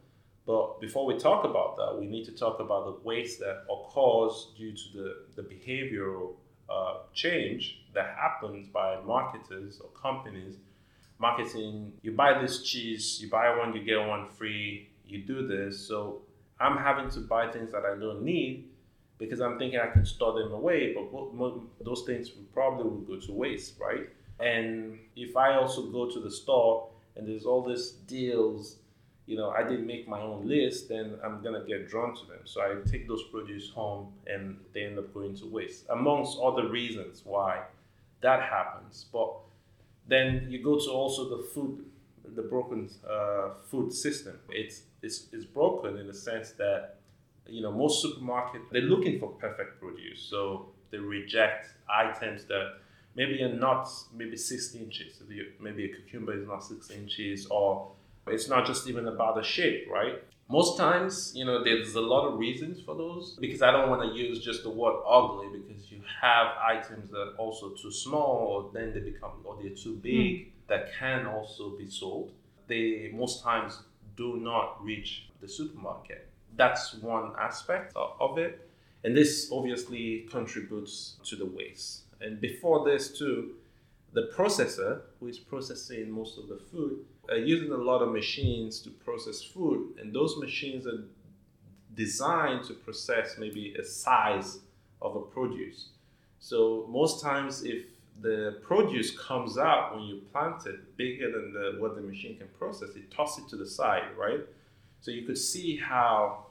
but 0.47 0.81
before 0.81 1.05
we 1.05 1.19
talk 1.19 1.45
about 1.45 1.77
that, 1.77 1.99
we 1.99 2.07
need 2.07 2.25
to 2.25 2.33
talk 2.33 2.59
about 2.59 2.87
the 2.87 3.05
waste 3.07 3.39
that 3.41 3.65
occurs 3.71 4.49
due 4.57 4.73
to 4.73 4.85
the, 4.97 5.17
the 5.37 5.43
behavioral 5.43 6.37
uh, 6.71 6.99
change 7.13 7.81
that 7.95 8.17
happens 8.17 8.67
by 8.69 8.99
marketers 9.03 9.81
or 9.81 9.91
companies. 9.91 10.57
Marketing, 11.19 11.93
you 12.03 12.13
buy 12.13 12.41
this 12.41 12.63
cheese, 12.63 13.21
you 13.21 13.29
buy 13.29 13.57
one, 13.57 13.75
you 13.75 13.83
get 13.83 13.99
one 13.99 14.29
free, 14.29 14.89
you 15.07 15.23
do 15.23 15.47
this. 15.47 15.79
So 15.87 16.23
I'm 16.61 16.77
having 16.77 17.11
to 17.11 17.21
buy 17.21 17.51
things 17.51 17.73
that 17.73 17.85
I 17.85 17.99
don't 17.99 18.23
need 18.23 18.69
because 19.19 19.41
I'm 19.41 19.59
thinking 19.59 19.81
I 19.81 19.89
can 19.89 20.05
store 20.05 20.41
them 20.41 20.53
away, 20.53 20.95
but 20.95 21.11
those 21.85 22.05
things 22.05 22.31
probably 22.53 22.85
will 22.85 23.01
go 23.01 23.19
to 23.19 23.33
waste, 23.33 23.75
right? 23.81 24.09
And 24.39 24.99
if 25.17 25.37
I 25.37 25.57
also 25.57 25.87
go 25.87 26.09
to 26.09 26.21
the 26.21 26.31
store 26.31 26.89
and 27.17 27.27
there's 27.27 27.45
all 27.45 27.65
these 27.65 27.91
deals, 28.07 28.77
you 29.27 29.37
know, 29.37 29.51
I 29.51 29.63
didn't 29.63 29.87
make 29.87 30.09
my 30.09 30.21
own 30.21 30.47
list, 30.47 30.89
then 30.89 31.19
I'm 31.25 31.43
gonna 31.43 31.65
get 31.67 31.89
drawn 31.89 32.15
to 32.15 32.27
them. 32.27 32.39
So 32.45 32.61
I 32.61 32.77
take 32.89 33.09
those 33.09 33.25
produce 33.25 33.69
home 33.71 34.13
and 34.27 34.59
they 34.73 34.85
end 34.85 34.99
up 34.99 35.13
going 35.13 35.37
to 35.39 35.47
waste, 35.47 35.87
amongst 35.91 36.39
other 36.39 36.69
reasons 36.69 37.23
why 37.25 37.63
that 38.21 38.43
happens. 38.43 39.07
But 39.13 39.35
then 40.09 40.47
you 40.49 40.63
go 40.63 40.79
to 40.79 40.91
also 40.91 41.37
the 41.37 41.43
food, 41.43 41.85
the 42.35 42.43
broken 42.43 42.91
uh, 43.09 43.51
food 43.71 43.93
system. 43.93 44.39
It's, 44.51 44.83
it's 45.03 45.27
it's 45.33 45.45
broken 45.45 45.97
in 45.99 46.07
the 46.07 46.15
sense 46.15 46.53
that 46.53 46.97
you 47.47 47.63
know 47.63 47.71
most 47.71 48.05
supermarkets 48.05 48.69
they're 48.73 48.83
looking 48.83 49.21
for 49.21 49.29
perfect 49.29 49.81
produce, 49.81 50.21
so 50.21 50.67
they 50.91 50.99
reject 50.99 51.75
items 51.89 52.45
that 52.45 52.79
maybe 53.15 53.43
are 53.43 53.53
not 53.53 53.89
maybe 54.15 54.37
six 54.37 54.75
inches. 54.75 55.23
Maybe 55.61 55.85
a 55.85 55.89
cucumber 55.89 56.35
is 56.41 56.47
not 56.47 56.65
six 56.65 56.91
inches, 56.91 57.47
or 57.47 57.93
it's 58.27 58.49
not 58.49 58.67
just 58.67 58.89
even 58.89 59.07
about 59.07 59.37
the 59.37 59.43
shape, 59.43 59.89
right? 59.91 60.23
Most 60.51 60.79
times, 60.79 61.33
you 61.35 61.45
know, 61.45 61.63
there's 61.63 61.95
a 61.95 62.01
lot 62.01 62.27
of 62.27 62.39
reasons 62.39 62.81
for 62.81 62.95
those 62.95 63.37
because 63.39 63.61
I 63.61 63.71
don't 63.71 63.91
want 63.91 64.03
to 64.03 64.19
use 64.19 64.41
just 64.41 64.63
the 64.63 64.71
word 64.71 65.03
ugly 65.07 65.49
because 65.59 65.91
you 65.93 66.01
have 66.23 66.57
items 66.57 67.11
that 67.11 67.19
are 67.19 67.37
also 67.37 67.71
too 67.71 67.93
small 67.93 68.47
or 68.49 68.71
then 68.73 68.95
they 68.95 69.01
become 69.01 69.33
or 69.45 69.59
they're 69.61 69.75
too 69.75 69.95
hmm. 69.95 70.01
big 70.01 70.53
that 70.69 70.91
can 70.99 71.27
also 71.27 71.77
be 71.77 71.89
sold. 71.91 72.33
They 72.67 73.11
most 73.15 73.43
times 73.43 73.83
do 74.17 74.39
not 74.39 74.83
reach 74.83 75.29
the 75.41 75.49
supermarket. 75.49 76.29
That's 76.57 76.95
one 76.95 77.33
aspect 77.39 77.95
of 77.97 78.39
it. 78.39 78.69
And 79.05 79.17
this 79.17 79.51
obviously 79.53 80.27
contributes 80.31 81.17
to 81.25 81.37
the 81.37 81.47
waste. 81.47 82.03
And 82.21 82.41
before 82.41 82.85
this, 82.85 83.17
too, 83.17 83.55
the 84.13 84.31
processor, 84.35 85.03
who 85.21 85.29
is 85.29 85.39
processing 85.39 86.11
most 86.11 86.39
of 86.39 86.49
the 86.49 86.59
food, 86.71 87.05
are 87.29 87.37
using 87.37 87.71
a 87.73 87.77
lot 87.77 88.01
of 88.01 88.13
machines 88.13 88.81
to 88.81 88.91
process 88.91 89.43
food. 89.43 89.97
And 90.01 90.15
those 90.15 90.39
machines 90.39 90.87
are 90.87 91.05
designed 91.95 92.65
to 92.65 92.75
process 92.75 93.37
maybe 93.39 93.75
a 93.79 93.85
size 93.85 94.61
of 95.03 95.17
a 95.17 95.21
produce. 95.21 95.91
So 96.39 96.87
most 96.89 97.23
times, 97.23 97.65
if 97.65 97.85
the 98.21 98.59
produce 98.63 99.17
comes 99.17 99.59
out 99.59 99.95
when 99.95 100.05
you 100.05 100.23
plant 100.33 100.67
it 100.67 100.97
bigger 100.97 101.31
than 101.31 101.53
the, 101.53 101.77
what 101.81 101.95
the 101.95 102.03
machine 102.03 102.37
can 102.37 102.49
process, 102.59 102.91
it 102.97 103.11
tosses 103.11 103.45
it 103.45 103.51
to 103.51 103.57
the 103.57 103.67
side, 103.67 104.05
right? 104.17 104.41
So 105.01 105.11
you 105.11 105.23
could 105.27 105.39
see 105.39 105.77
how 105.77 106.47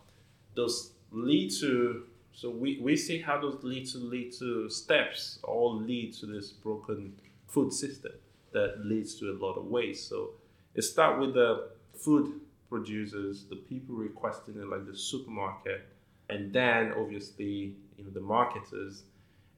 those 0.56 0.92
lead 1.12 1.52
to. 1.60 2.04
So 2.34 2.50
we, 2.50 2.80
we 2.82 2.96
see 2.96 3.20
how 3.20 3.42
those 3.42 3.64
lead 3.64 3.88
to 3.88 3.98
lead 3.98 4.32
to 4.40 4.70
steps 4.70 5.40
all 5.44 5.76
lead 5.76 6.14
to 6.16 6.26
this 6.26 6.52
broken 6.52 7.14
food 7.48 7.74
system 7.74 8.14
that 8.52 8.86
leads 8.86 9.16
to 9.16 9.32
a 9.32 9.36
lot 9.44 9.54
of 9.54 9.66
waste. 9.66 10.10
So 10.10 10.32
it 10.76 10.84
start 10.84 11.20
with 11.20 11.34
the 11.34 11.70
food 11.96 12.40
producers, 12.70 13.46
the 13.50 13.56
people 13.56 13.96
requesting 13.96 14.56
it, 14.56 14.68
like 14.68 14.86
the 14.86 14.98
supermarket, 14.98 15.82
and 16.30 16.54
then 16.54 16.94
obviously 16.98 17.76
you 17.98 18.04
know 18.04 18.12
the 18.12 18.20
marketers, 18.22 19.04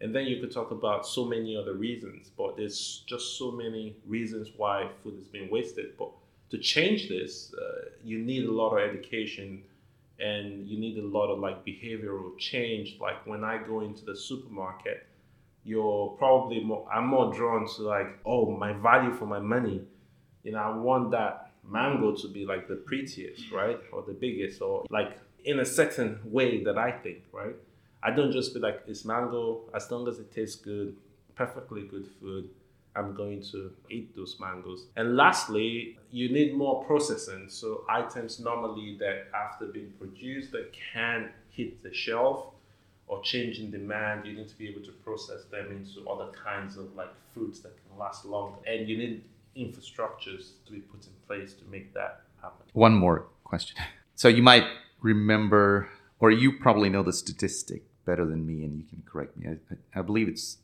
and 0.01 0.15
then 0.15 0.25
you 0.25 0.39
could 0.39 0.51
talk 0.51 0.72
about 0.72 1.05
so 1.05 1.25
many 1.25 1.58
other 1.58 1.74
reasons. 1.74 2.31
But 2.38 2.58
there's 2.58 3.03
just 3.08 3.38
so 3.38 3.51
many 3.51 3.96
reasons 4.05 4.50
why 4.55 4.89
food 5.03 5.19
is 5.19 5.27
being 5.27 5.50
wasted. 5.50 5.98
But 5.98 6.12
to 6.51 6.58
change 6.58 7.10
this, 7.10 7.53
uh, 7.53 7.89
you 8.03 8.19
need 8.19 8.46
a 8.46 8.51
lot 8.51 8.75
of 8.75 8.89
education 8.89 9.63
and 10.19 10.67
you 10.67 10.77
need 10.77 10.98
a 10.98 11.05
lot 11.05 11.27
of 11.27 11.39
like 11.39 11.65
behavioral 11.65 12.38
change. 12.38 12.98
Like 13.00 13.25
when 13.25 13.43
I 13.43 13.58
go 13.58 13.81
into 13.81 14.05
the 14.05 14.15
supermarket, 14.15 15.05
you're 15.63 16.09
probably 16.17 16.63
more, 16.63 16.87
I'm 16.91 17.07
more 17.07 17.33
drawn 17.33 17.67
to 17.75 17.81
like, 17.83 18.19
oh, 18.25 18.51
my 18.51 18.73
value 18.73 19.13
for 19.13 19.25
my 19.25 19.39
money. 19.39 19.81
You 20.43 20.53
know, 20.53 20.59
I 20.59 20.75
want 20.75 21.11
that 21.11 21.51
mango 21.63 22.15
to 22.15 22.27
be 22.27 22.45
like 22.45 22.67
the 22.67 22.75
prettiest, 22.75 23.51
right? 23.51 23.79
Or 23.91 24.03
the 24.03 24.13
biggest, 24.13 24.61
or 24.61 24.85
like 24.89 25.17
in 25.45 25.59
a 25.59 25.65
certain 25.65 26.19
way 26.23 26.63
that 26.63 26.77
I 26.77 26.91
think, 26.91 27.19
right? 27.31 27.55
I 28.01 28.11
don't 28.11 28.31
just 28.31 28.53
be 28.53 28.59
like, 28.59 28.81
it's 28.87 29.03
mango, 29.05 29.69
as 29.73 29.91
long 29.91 30.07
as 30.07 30.19
it 30.19 30.33
tastes 30.33 30.55
good, 30.55 30.95
perfectly 31.35 31.83
good 31.83 32.07
food, 32.19 32.49
I'm 32.95 33.13
going 33.13 33.41
to 33.51 33.71
eat 33.89 34.15
those 34.15 34.37
mangoes. 34.39 34.87
And 34.95 35.15
lastly, 35.15 35.97
you 36.11 36.29
need 36.29 36.55
more 36.55 36.83
processing. 36.85 37.47
So 37.49 37.85
items 37.89 38.39
normally 38.39 38.97
that 38.99 39.27
after 39.35 39.65
being 39.65 39.91
produced 39.99 40.51
that 40.53 40.71
can 40.93 41.29
hit 41.49 41.83
the 41.83 41.93
shelf 41.93 42.53
or 43.09 43.21
change 43.23 43.59
in 43.59 43.71
demand, 43.71 44.25
you 44.25 44.33
need 44.33 44.47
to 44.47 44.57
be 44.57 44.69
able 44.69 44.81
to 44.85 44.91
process 45.03 45.43
them 45.45 45.71
into 45.71 46.07
other 46.09 46.31
kinds 46.31 46.77
of 46.77 46.95
like 46.95 47.09
fruits 47.33 47.59
that 47.61 47.73
can 47.75 47.97
last 47.97 48.23
longer. 48.23 48.57
And 48.67 48.87
you 48.87 48.97
need 48.97 49.23
infrastructures 49.57 50.51
to 50.65 50.71
be 50.71 50.79
put 50.79 51.03
in 51.05 51.11
place 51.27 51.53
to 51.55 51.65
make 51.69 51.93
that 51.95 52.21
happen. 52.41 52.65
One 52.73 52.93
more 52.95 53.25
question. 53.43 53.77
So 54.15 54.27
you 54.27 54.43
might 54.43 54.65
remember, 55.01 55.89
or 56.19 56.29
you 56.31 56.59
probably 56.59 56.89
know 56.89 57.01
the 57.03 57.11
statistic 57.13 57.81
better 58.05 58.25
than 58.25 58.45
me, 58.45 58.63
and 58.63 58.77
you 58.77 58.83
can 58.83 59.01
correct 59.11 59.35
me. 59.37 59.47
I, 59.49 59.99
I- 59.99 60.01
believe 60.03 60.27
it's 60.27 60.57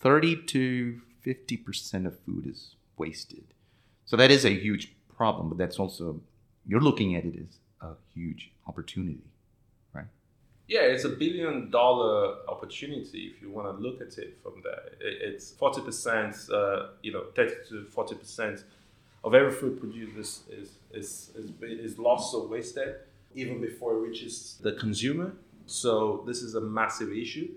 30 0.00 0.42
to 0.46 1.00
50% 1.24 2.06
of 2.06 2.18
food 2.20 2.46
is 2.46 2.74
wasted. 2.96 3.44
So 4.04 4.16
that 4.16 4.30
is 4.30 4.44
a 4.44 4.50
huge 4.50 4.92
problem, 5.16 5.48
but 5.48 5.58
that's 5.58 5.78
also, 5.78 6.20
you're 6.66 6.80
looking 6.80 7.14
at 7.14 7.24
it 7.24 7.34
as 7.36 7.58
a 7.80 7.94
huge 8.14 8.50
opportunity? 8.66 9.22
Yeah, 10.66 10.80
it's 10.80 11.04
a 11.04 11.10
billion 11.10 11.70
dollar 11.70 12.36
opportunity 12.48 13.32
if 13.34 13.42
you 13.42 13.50
want 13.50 13.68
to 13.68 13.82
look 13.82 14.00
at 14.00 14.16
it 14.18 14.38
from 14.42 14.62
there. 14.62 14.80
It's 15.00 15.52
40%, 15.52 16.50
uh, 16.50 16.88
you 17.02 17.12
know, 17.12 17.24
30 17.34 17.54
to 17.68 17.86
40% 17.94 18.64
of 19.24 19.34
every 19.34 19.52
food 19.52 19.78
produced 19.78 20.48
is, 20.50 20.78
is, 20.92 21.30
is, 21.34 21.50
is, 21.62 21.92
is 21.92 21.98
lost 21.98 22.34
or 22.34 22.46
wasted 22.46 22.96
even 23.34 23.60
before 23.60 23.96
it 23.96 24.08
reaches 24.08 24.58
the 24.62 24.72
consumer. 24.72 25.32
So 25.66 26.24
this 26.26 26.42
is 26.42 26.54
a 26.54 26.60
massive 26.60 27.12
issue 27.12 27.48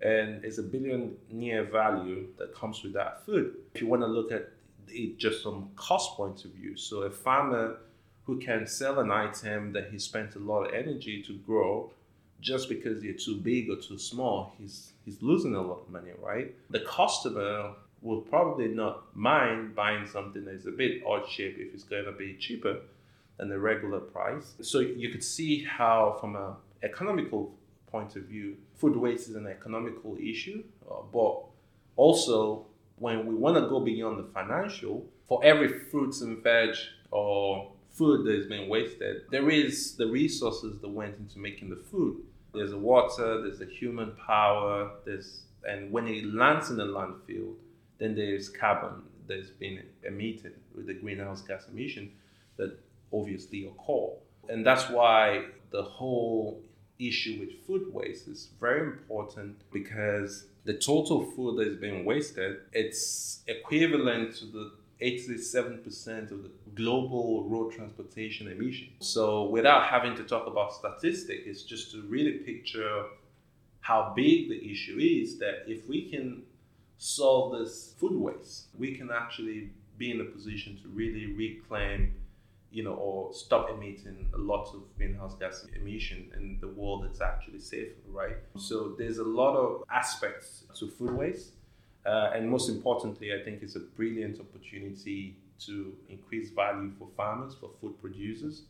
and 0.00 0.44
it's 0.44 0.58
a 0.58 0.62
billionaire 0.62 1.64
value 1.64 2.28
that 2.38 2.54
comes 2.54 2.82
with 2.82 2.92
that 2.94 3.24
food. 3.26 3.56
If 3.74 3.82
you 3.82 3.88
want 3.88 4.02
to 4.02 4.06
look 4.06 4.32
at 4.32 4.50
it 4.88 5.18
just 5.18 5.42
from 5.42 5.70
cost 5.76 6.16
point 6.16 6.44
of 6.44 6.52
view, 6.52 6.76
so 6.76 7.02
a 7.02 7.10
farmer 7.10 7.78
who 8.24 8.38
can 8.38 8.66
sell 8.66 9.00
an 9.00 9.10
item 9.10 9.72
that 9.72 9.90
he 9.90 9.98
spent 9.98 10.34
a 10.36 10.38
lot 10.38 10.64
of 10.64 10.74
energy 10.74 11.22
to 11.22 11.34
grow 11.38 11.90
just 12.44 12.68
because 12.68 13.02
you're 13.02 13.14
too 13.14 13.36
big 13.36 13.70
or 13.70 13.76
too 13.76 13.98
small, 13.98 14.54
he's 14.58 14.92
he's 15.04 15.20
losing 15.22 15.54
a 15.54 15.60
lot 15.60 15.80
of 15.80 15.90
money, 15.90 16.12
right? 16.22 16.54
The 16.70 16.80
customer 16.80 17.72
will 18.02 18.20
probably 18.20 18.68
not 18.68 19.16
mind 19.16 19.74
buying 19.74 20.06
something 20.06 20.44
that's 20.44 20.66
a 20.66 20.70
bit 20.70 21.02
odd 21.06 21.26
shape 21.26 21.56
if 21.58 21.72
it's 21.72 21.84
going 21.84 22.04
to 22.04 22.12
be 22.12 22.34
cheaper 22.34 22.80
than 23.38 23.48
the 23.48 23.58
regular 23.58 23.98
price. 23.98 24.54
So 24.60 24.80
you 24.80 25.08
could 25.08 25.24
see 25.24 25.64
how, 25.64 26.18
from 26.20 26.36
an 26.36 26.52
economical 26.82 27.54
point 27.86 28.14
of 28.16 28.24
view, 28.24 28.56
food 28.74 28.94
waste 28.94 29.30
is 29.30 29.36
an 29.36 29.46
economical 29.46 30.18
issue, 30.20 30.62
uh, 30.88 30.96
but 31.12 31.44
also 31.96 32.66
when 32.96 33.26
we 33.26 33.34
want 33.34 33.56
to 33.56 33.62
go 33.68 33.80
beyond 33.80 34.18
the 34.18 34.28
financial, 34.34 35.06
for 35.26 35.42
every 35.42 35.68
fruits 35.90 36.20
and 36.20 36.42
veg 36.42 36.74
or 37.10 37.72
food 37.90 38.26
that 38.26 38.34
is 38.34 38.46
being 38.46 38.68
wasted, 38.68 39.22
there 39.30 39.48
is 39.48 39.96
the 39.96 40.06
resources 40.06 40.78
that 40.80 40.88
went 40.88 41.16
into 41.18 41.38
making 41.38 41.70
the 41.70 41.82
food. 41.90 42.22
There's 42.54 42.70
the 42.70 42.78
water, 42.78 43.42
there's 43.42 43.58
the 43.58 43.66
human 43.66 44.12
power, 44.26 44.90
there's 45.04 45.42
and 45.66 45.90
when 45.90 46.06
it 46.06 46.26
lands 46.26 46.70
in 46.70 46.76
the 46.76 46.84
landfill, 46.84 47.54
then 47.98 48.14
there's 48.14 48.48
carbon 48.48 49.02
that's 49.26 49.50
been 49.50 49.82
emitted 50.02 50.54
with 50.74 50.86
the 50.86 50.94
greenhouse 50.94 51.40
gas 51.40 51.66
emission 51.70 52.12
that 52.56 52.78
obviously 53.12 53.66
occur. 53.66 54.12
And 54.48 54.64
that's 54.64 54.90
why 54.90 55.46
the 55.70 55.82
whole 55.82 56.60
issue 56.98 57.38
with 57.40 57.66
food 57.66 57.92
waste 57.92 58.28
is 58.28 58.50
very 58.60 58.82
important 58.82 59.56
because 59.72 60.46
the 60.64 60.74
total 60.74 61.24
food 61.24 61.58
that 61.58 61.68
is 61.68 61.76
being 61.76 62.04
wasted, 62.04 62.58
it's 62.72 63.42
equivalent 63.46 64.36
to 64.36 64.46
the 64.46 64.72
87% 65.00 66.30
of 66.30 66.42
the 66.42 66.50
global 66.74 67.48
road 67.48 67.72
transportation 67.72 68.48
emission. 68.48 68.88
So 69.00 69.44
without 69.48 69.86
having 69.86 70.14
to 70.16 70.24
talk 70.24 70.46
about 70.46 70.72
statistics, 70.72 71.42
it's 71.46 71.62
just 71.62 71.92
to 71.92 72.02
really 72.02 72.32
picture 72.32 73.04
how 73.80 74.12
big 74.16 74.48
the 74.48 74.70
issue 74.70 74.98
is 74.98 75.38
that 75.38 75.64
if 75.66 75.88
we 75.88 76.08
can 76.10 76.42
solve 76.98 77.58
this 77.58 77.94
food 77.98 78.14
waste, 78.14 78.68
we 78.78 78.94
can 78.94 79.10
actually 79.10 79.70
be 79.98 80.10
in 80.10 80.20
a 80.20 80.24
position 80.24 80.78
to 80.82 80.88
really 80.88 81.26
reclaim 81.34 82.14
you 82.74 82.82
know, 82.82 82.94
or 82.94 83.32
stop 83.32 83.70
emitting 83.70 84.28
a 84.34 84.36
lot 84.36 84.66
of 84.74 84.82
greenhouse 84.96 85.36
gas 85.36 85.64
emission 85.76 86.28
in 86.36 86.58
the 86.60 86.66
world 86.66 87.04
that's 87.04 87.20
actually 87.20 87.60
safer, 87.60 87.94
right? 88.08 88.36
So 88.56 88.96
there's 88.98 89.18
a 89.18 89.24
lot 89.24 89.54
of 89.56 89.84
aspects 89.92 90.64
to 90.80 90.88
food 90.88 91.12
waste. 91.12 91.52
Uh, 92.06 92.32
and 92.34 92.50
most 92.50 92.68
importantly, 92.68 93.32
I 93.32 93.42
think 93.44 93.62
it's 93.62 93.76
a 93.76 93.80
brilliant 93.80 94.40
opportunity 94.40 95.36
to 95.66 95.94
increase 96.08 96.50
value 96.50 96.92
for 96.98 97.08
farmers, 97.16 97.54
for 97.58 97.70
food 97.80 98.00
producers, 98.00 98.62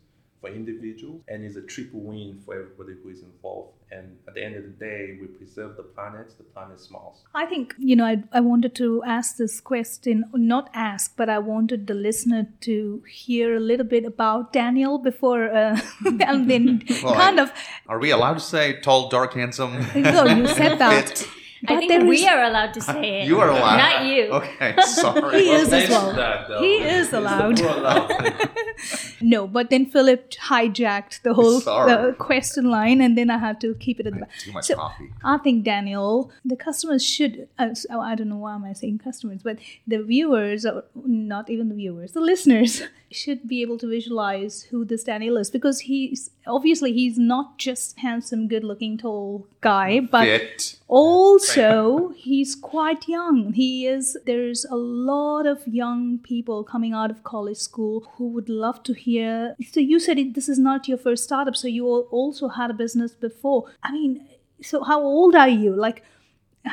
for 0.44 0.50
individuals, 0.50 1.22
and 1.28 1.42
it's 1.42 1.56
a 1.56 1.62
triple 1.62 2.00
win 2.00 2.40
for 2.44 2.54
everybody 2.54 2.92
who 3.02 3.08
is 3.08 3.22
involved. 3.22 3.72
And 3.90 4.16
at 4.28 4.34
the 4.34 4.44
end 4.44 4.56
of 4.56 4.64
the 4.64 4.70
day, 4.70 5.16
we 5.20 5.26
preserve 5.26 5.76
the 5.76 5.82
planet, 5.82 6.36
the 6.36 6.44
planet 6.44 6.80
smiles. 6.80 7.22
I 7.34 7.46
think, 7.46 7.74
you 7.78 7.96
know, 7.96 8.04
I, 8.04 8.22
I 8.32 8.40
wanted 8.40 8.74
to 8.76 9.02
ask 9.04 9.36
this 9.36 9.60
question, 9.60 10.24
not 10.34 10.68
ask, 10.74 11.16
but 11.16 11.28
I 11.28 11.38
wanted 11.38 11.86
the 11.86 11.94
listener 11.94 12.48
to 12.62 13.02
hear 13.08 13.56
a 13.56 13.60
little 13.60 13.86
bit 13.86 14.04
about 14.04 14.52
Daniel 14.52 14.98
before, 14.98 15.44
uh, 15.50 15.80
and 16.04 16.50
then 16.50 16.82
well, 17.02 17.14
kind 17.14 17.40
of. 17.40 17.50
Are 17.88 17.98
we 17.98 18.10
allowed 18.10 18.34
to 18.34 18.40
say 18.40 18.80
tall, 18.80 19.08
dark, 19.08 19.34
handsome? 19.34 19.72
No, 19.94 20.24
you 20.26 20.46
said 20.48 20.78
that. 20.78 21.26
But 21.66 21.76
I 21.78 21.86
think 21.86 22.04
we 22.08 22.16
is... 22.16 22.26
are 22.26 22.42
allowed 22.42 22.74
to 22.74 22.80
say 22.80 23.22
it. 23.22 23.26
You 23.26 23.40
are 23.40 23.48
allowed. 23.48 23.76
Not 23.76 24.04
you. 24.04 24.24
Okay, 24.24 24.74
sorry. 24.82 25.40
he 25.40 25.50
is 25.50 25.72
as 25.72 25.88
well. 25.88 26.12
That, 26.14 26.60
he 26.60 26.76
is 26.76 27.12
allowed. 27.12 27.60
no, 29.20 29.46
but 29.46 29.70
then 29.70 29.86
Philip 29.86 30.30
hijacked 30.30 31.22
the 31.22 31.32
whole 31.32 31.60
the 31.60 32.14
question 32.18 32.70
line, 32.70 33.00
and 33.00 33.16
then 33.16 33.30
I 33.30 33.38
had 33.38 33.60
to 33.62 33.74
keep 33.76 33.98
it 33.98 34.06
in 34.06 34.14
the 34.14 34.20
back. 34.20 34.38
Too 34.38 34.52
much 34.52 34.66
so 34.66 34.76
coffee. 34.76 35.10
I 35.22 35.38
think 35.38 35.64
Daniel, 35.64 36.30
the 36.44 36.56
customers 36.56 37.04
should. 37.04 37.48
Uh, 37.58 37.74
oh, 37.90 38.00
I 38.00 38.14
don't 38.14 38.28
know 38.28 38.36
why 38.36 38.54
am 38.54 38.64
I 38.64 38.74
saying 38.74 38.98
customers, 38.98 39.40
but 39.42 39.58
the 39.86 40.02
viewers, 40.02 40.66
or 40.66 40.84
not 40.94 41.48
even 41.48 41.70
the 41.70 41.74
viewers, 41.74 42.12
the 42.12 42.20
listeners 42.20 42.82
should 43.14 43.48
be 43.48 43.62
able 43.62 43.78
to 43.78 43.86
visualize 43.88 44.62
who 44.64 44.84
this 44.84 45.04
Daniel 45.04 45.36
is 45.36 45.50
because 45.50 45.80
he's 45.80 46.30
obviously 46.46 46.92
he's 46.92 47.18
not 47.18 47.58
just 47.58 47.98
handsome, 47.98 48.48
good-looking, 48.48 48.98
tall 48.98 49.46
guy, 49.60 50.00
but 50.00 50.24
Fit. 50.24 50.78
also 50.88 52.08
he's 52.16 52.54
quite 52.54 53.08
young. 53.08 53.52
He 53.52 53.86
is. 53.86 54.16
There's 54.26 54.64
a 54.64 54.76
lot 54.76 55.46
of 55.46 55.66
young 55.66 56.18
people 56.18 56.64
coming 56.64 56.92
out 56.92 57.10
of 57.10 57.24
college 57.24 57.58
school 57.58 58.06
who 58.16 58.28
would 58.28 58.48
love 58.48 58.82
to 58.84 58.92
hear. 58.92 59.56
So 59.70 59.80
you 59.80 60.00
said 60.00 60.18
it, 60.18 60.34
this 60.34 60.48
is 60.48 60.58
not 60.58 60.88
your 60.88 60.98
first 60.98 61.24
startup, 61.24 61.56
so 61.56 61.68
you 61.68 61.86
also 61.86 62.48
had 62.48 62.70
a 62.70 62.74
business 62.74 63.12
before. 63.12 63.70
I 63.82 63.92
mean, 63.92 64.26
so 64.62 64.82
how 64.82 65.00
old 65.00 65.34
are 65.34 65.48
you? 65.48 65.74
Like 65.74 66.02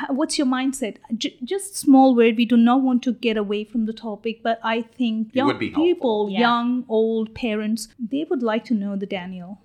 what's 0.08 0.38
your 0.38 0.46
mindset 0.46 0.96
J- 1.16 1.36
just 1.44 1.76
small 1.76 2.14
word 2.14 2.36
we 2.36 2.44
do 2.44 2.56
not 2.56 2.82
want 2.82 3.02
to 3.04 3.12
get 3.12 3.36
away 3.36 3.64
from 3.64 3.86
the 3.86 3.92
topic 3.92 4.42
but 4.42 4.58
i 4.62 4.82
think 4.82 5.34
young 5.34 5.58
people 5.58 6.30
yeah. 6.30 6.40
young 6.40 6.84
old 6.88 7.34
parents 7.34 7.88
they 7.98 8.24
would 8.28 8.42
like 8.42 8.64
to 8.66 8.74
know 8.74 8.96
the 8.96 9.06
daniel 9.06 9.60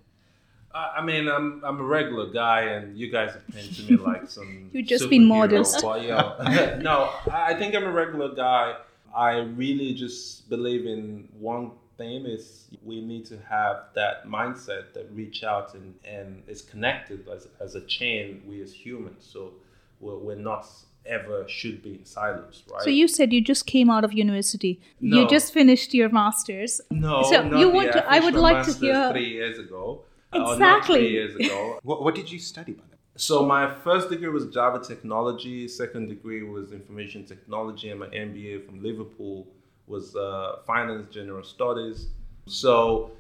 I 0.74 1.04
mean, 1.04 1.28
I'm 1.28 1.64
I'm 1.64 1.80
a 1.80 1.84
regular 1.84 2.32
guy, 2.32 2.62
and 2.62 2.98
you 2.98 3.12
guys 3.12 3.32
have 3.34 3.48
been 3.48 3.68
to 3.68 3.82
me 3.84 3.98
like 4.06 4.30
some. 4.30 4.70
you 4.74 4.84
just 4.84 5.10
been 5.10 5.26
modest. 5.26 5.82
But, 5.82 6.02
you 6.02 6.10
know, 6.10 6.78
no, 6.82 7.14
I 7.32 7.54
think 7.56 7.76
I'm 7.76 7.86
a 7.86 7.92
regular 7.92 8.36
guy. 8.36 8.76
I 9.16 9.38
really 9.38 9.94
just 9.94 10.50
believe 10.50 10.86
in 10.86 11.30
one 11.40 11.72
thing 11.98 12.26
is 12.26 12.68
we 12.84 13.02
need 13.02 13.26
to 13.26 13.40
have 13.50 13.86
that 13.96 14.28
mindset 14.28 14.94
that 14.94 15.10
reach 15.12 15.44
out 15.44 15.74
and 15.74 15.96
and 16.06 16.44
is 16.48 16.62
connected 16.62 17.28
as 17.28 17.48
as 17.60 17.76
a 17.76 17.82
chain. 17.82 18.44
We 18.48 18.62
as 18.62 18.74
humans, 18.74 19.28
so 19.28 19.54
we're, 20.00 20.18
we're 20.18 20.36
not 20.36 20.68
ever 21.06 21.48
should 21.48 21.82
be 21.82 21.96
in 21.96 22.06
silence, 22.06 22.64
right? 22.72 22.82
So 22.82 22.90
you 22.90 23.08
said 23.08 23.34
you 23.34 23.42
just 23.42 23.66
came 23.66 23.90
out 23.90 24.04
of 24.04 24.14
university. 24.14 24.82
No. 25.00 25.22
You 25.22 25.28
just 25.28 25.54
finished 25.54 25.94
your 25.94 26.10
masters. 26.10 26.82
No, 26.92 27.24
so 27.24 27.58
you 27.58 27.70
want 27.70 27.94
to? 27.94 28.06
I, 28.06 28.18
I 28.18 28.20
would 28.20 28.36
like 28.36 28.66
to 28.66 28.74
hear 28.74 29.12
three 29.12 29.30
years 29.30 29.58
ago. 29.58 30.04
Exactly. 30.34 30.96
Uh, 30.96 31.00
three 31.00 31.12
years 31.12 31.36
ago. 31.36 31.80
what, 31.84 32.04
what 32.04 32.16
did 32.16 32.32
you 32.32 32.40
study 32.40 32.74
by 32.74 32.84
the 32.92 33.20
So 33.20 33.46
my 33.46 33.74
first 33.74 34.10
degree 34.10 34.30
was 34.30 34.48
Java 34.48 34.80
technology. 34.80 35.68
Second 35.68 36.10
degree 36.10 36.44
was 36.44 36.72
information 36.72 37.26
technology, 37.26 37.90
and 37.90 38.00
my 38.00 38.08
MBA 38.08 38.66
from 38.66 38.84
Liverpool 38.84 39.48
was 39.88 40.16
uh, 40.16 40.58
finance 40.66 41.08
general 41.14 41.44
studies. 41.44 42.08
So 42.46 43.12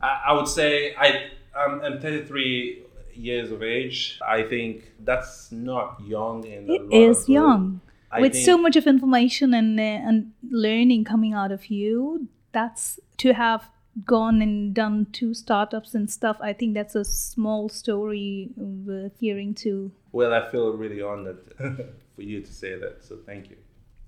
I, 0.00 0.22
I 0.28 0.32
would 0.32 0.48
say 0.48 0.94
I 0.96 1.30
I'm, 1.54 1.80
I'm 1.80 2.00
33 2.00 2.84
years 3.14 3.50
of 3.50 3.62
age. 3.62 4.18
I 4.26 4.42
think 4.42 4.92
that's 5.00 5.52
not 5.52 6.00
young. 6.04 6.46
And 6.46 6.70
it 6.70 6.82
is 6.92 7.28
young. 7.28 7.80
I 8.10 8.20
With 8.20 8.36
so 8.36 8.58
much 8.58 8.76
of 8.76 8.86
information 8.86 9.54
and 9.54 9.80
uh, 9.80 9.82
and 9.82 10.32
learning 10.50 11.04
coming 11.04 11.32
out 11.32 11.50
of 11.50 11.66
you, 11.70 12.28
that's 12.52 13.00
to 13.18 13.32
have 13.32 13.70
gone 14.04 14.40
and 14.40 14.74
done 14.74 15.06
two 15.12 15.34
startups 15.34 15.94
and 15.94 16.10
stuff. 16.10 16.36
I 16.40 16.52
think 16.52 16.74
that's 16.74 16.94
a 16.94 17.04
small 17.04 17.68
story 17.68 18.50
worth 18.56 19.18
hearing 19.18 19.54
too. 19.54 19.92
Well, 20.12 20.32
I 20.34 20.50
feel 20.50 20.72
really 20.72 21.02
honored 21.02 21.38
for 22.14 22.22
you 22.22 22.40
to 22.40 22.52
say 22.52 22.76
that. 22.78 23.04
So 23.04 23.18
thank 23.24 23.50
you. 23.50 23.56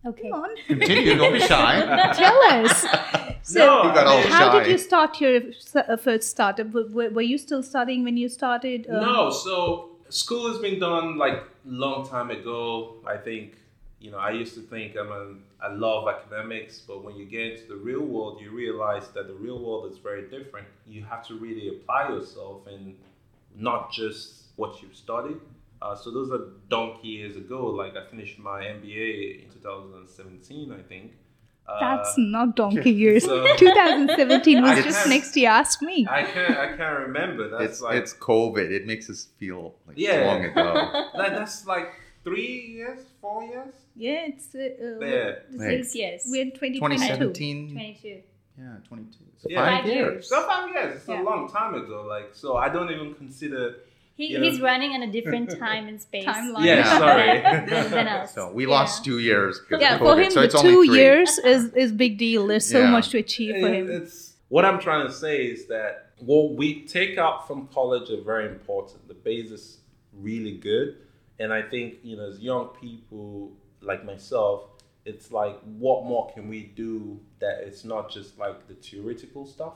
Okay. 0.06 0.30
Come 0.30 0.42
on. 0.42 0.50
Continue. 0.66 1.16
Don't 1.16 1.32
be 1.32 1.40
shy. 1.40 2.12
Tell 2.14 2.42
us. 2.44 2.86
So, 3.46 3.92
no, 3.92 4.22
how 4.22 4.52
shy. 4.52 4.62
did 4.62 4.72
you 4.72 4.78
start 4.78 5.20
your 5.20 5.42
uh, 5.74 5.98
first 5.98 6.30
startup? 6.30 6.72
Were, 6.72 7.10
were 7.10 7.20
you 7.20 7.36
still 7.36 7.62
studying 7.62 8.02
when 8.02 8.16
you 8.16 8.30
started? 8.30 8.86
Um, 8.88 9.02
no. 9.02 9.30
So 9.30 9.90
school 10.08 10.48
has 10.50 10.56
been 10.62 10.80
done 10.80 11.18
like 11.18 11.44
long 11.66 12.08
time 12.08 12.30
ago. 12.30 12.94
I 13.06 13.18
think 13.18 13.56
you 13.98 14.10
know 14.10 14.16
I 14.16 14.30
used 14.30 14.54
to 14.54 14.62
think 14.62 14.96
I'm 14.96 15.12
a 15.12 15.34
I 15.62 15.72
love 15.72 16.08
academics, 16.08 16.78
but 16.78 17.04
when 17.04 17.16
you 17.16 17.26
get 17.26 17.52
into 17.52 17.68
the 17.68 17.76
real 17.76 18.00
world, 18.00 18.40
you 18.40 18.50
realize 18.50 19.08
that 19.08 19.26
the 19.26 19.34
real 19.34 19.58
world 19.58 19.92
is 19.92 19.98
very 19.98 20.22
different. 20.22 20.66
You 20.86 21.04
have 21.04 21.26
to 21.28 21.34
really 21.34 21.68
apply 21.68 22.08
yourself 22.08 22.66
and 22.66 22.96
not 23.54 23.92
just 23.92 24.44
what 24.56 24.80
you've 24.82 24.96
studied. 24.96 25.40
Uh, 25.82 25.94
so 25.94 26.10
those 26.10 26.30
are 26.30 26.40
donkey 26.68 27.08
years 27.08 27.36
ago. 27.36 27.66
Like 27.66 27.96
I 27.96 28.06
finished 28.06 28.38
my 28.38 28.62
MBA 28.62 29.44
in 29.44 29.50
2017, 29.50 30.72
I 30.72 30.82
think. 30.82 31.12
That's 31.66 32.10
uh, 32.10 32.14
not 32.18 32.56
donkey 32.56 32.90
years. 33.02 33.24
So 33.24 33.42
2017 33.56 34.62
was 34.62 34.84
just 34.84 35.08
next 35.08 35.36
year. 35.36 35.50
Ask 35.50 35.80
me. 35.82 36.06
I 36.08 36.22
can't. 36.22 36.56
I 36.56 36.76
can't 36.76 36.98
remember. 37.00 37.48
That's 37.48 37.64
it's, 37.64 37.80
like 37.80 37.96
it's 37.96 38.14
COVID. 38.14 38.70
It 38.70 38.86
makes 38.86 39.08
us 39.08 39.28
feel 39.38 39.74
like 39.86 39.98
yeah, 39.98 40.26
long 40.26 40.44
ago. 40.44 41.08
that, 41.16 41.30
that's 41.30 41.66
like 41.66 41.92
three 42.22 42.74
years, 42.76 43.00
four 43.20 43.44
years. 43.44 43.74
Yeah, 43.96 44.26
it's 44.26 44.54
uh, 44.54 44.98
yeah. 45.00 45.34
six 45.58 45.94
years. 45.94 46.22
We're 46.26 46.46
2022. 46.46 47.32
2017. 47.32 47.70
22. 47.72 48.22
Yeah, 48.58 48.76
22. 48.86 49.18
So 49.38 49.48
yeah, 49.50 49.64
five 49.64 49.86
years. 49.86 50.28
So 50.28 50.46
five 50.46 50.70
years. 50.70 50.96
It's 50.96 51.08
yeah. 51.08 51.22
a 51.22 51.24
long 51.24 51.48
time 51.48 51.74
ago. 51.74 52.06
Like, 52.08 52.30
so 52.32 52.56
I 52.56 52.68
don't 52.68 52.90
even 52.90 53.14
consider. 53.14 53.76
He, 54.16 54.28
he's 54.38 54.58
know, 54.58 54.64
running 54.64 54.92
in 54.92 55.02
a 55.02 55.10
different 55.10 55.58
time 55.58 55.88
and 55.88 56.00
space 56.00 56.24
timeline. 56.24 56.64
Yeah, 56.64 56.98
sorry. 56.98 57.40
than, 57.40 57.90
than 57.90 58.08
us. 58.08 58.34
So 58.34 58.52
we 58.52 58.64
yeah. 58.64 58.70
lost 58.70 59.04
two 59.04 59.18
years. 59.18 59.60
yeah, 59.70 59.98
for 59.98 60.16
him, 60.16 60.30
so 60.30 60.46
the 60.46 60.58
two 60.58 60.82
years 60.82 61.38
is 61.38 61.72
is 61.74 61.92
big 61.92 62.16
deal. 62.18 62.46
There's 62.46 62.68
so 62.68 62.86
much 62.86 63.08
to 63.10 63.18
achieve 63.18 63.60
for 63.60 63.68
him. 63.68 63.90
It's 63.90 64.34
what 64.48 64.64
I'm 64.64 64.78
trying 64.78 65.06
to 65.06 65.12
say 65.12 65.46
is 65.46 65.66
that 65.66 66.12
what 66.18 66.54
we 66.54 66.84
take 66.86 67.18
out 67.18 67.48
from 67.48 67.66
college 67.68 68.10
are 68.10 68.22
very 68.22 68.46
important. 68.46 69.08
The 69.08 69.14
base 69.14 69.50
is 69.50 69.78
really 70.12 70.58
good, 70.58 70.98
and 71.40 71.52
I 71.52 71.62
think 71.62 71.96
you 72.02 72.16
know 72.16 72.28
as 72.28 72.38
young 72.38 72.68
people 72.68 73.52
like 73.80 74.04
myself, 74.04 74.68
it's 75.04 75.32
like 75.32 75.58
what 75.62 76.04
more 76.04 76.30
can 76.32 76.48
we 76.48 76.62
do 76.62 77.20
that 77.40 77.64
it's 77.66 77.84
not 77.84 78.10
just 78.10 78.38
like 78.38 78.66
the 78.68 78.74
theoretical 78.74 79.46
stuff 79.46 79.74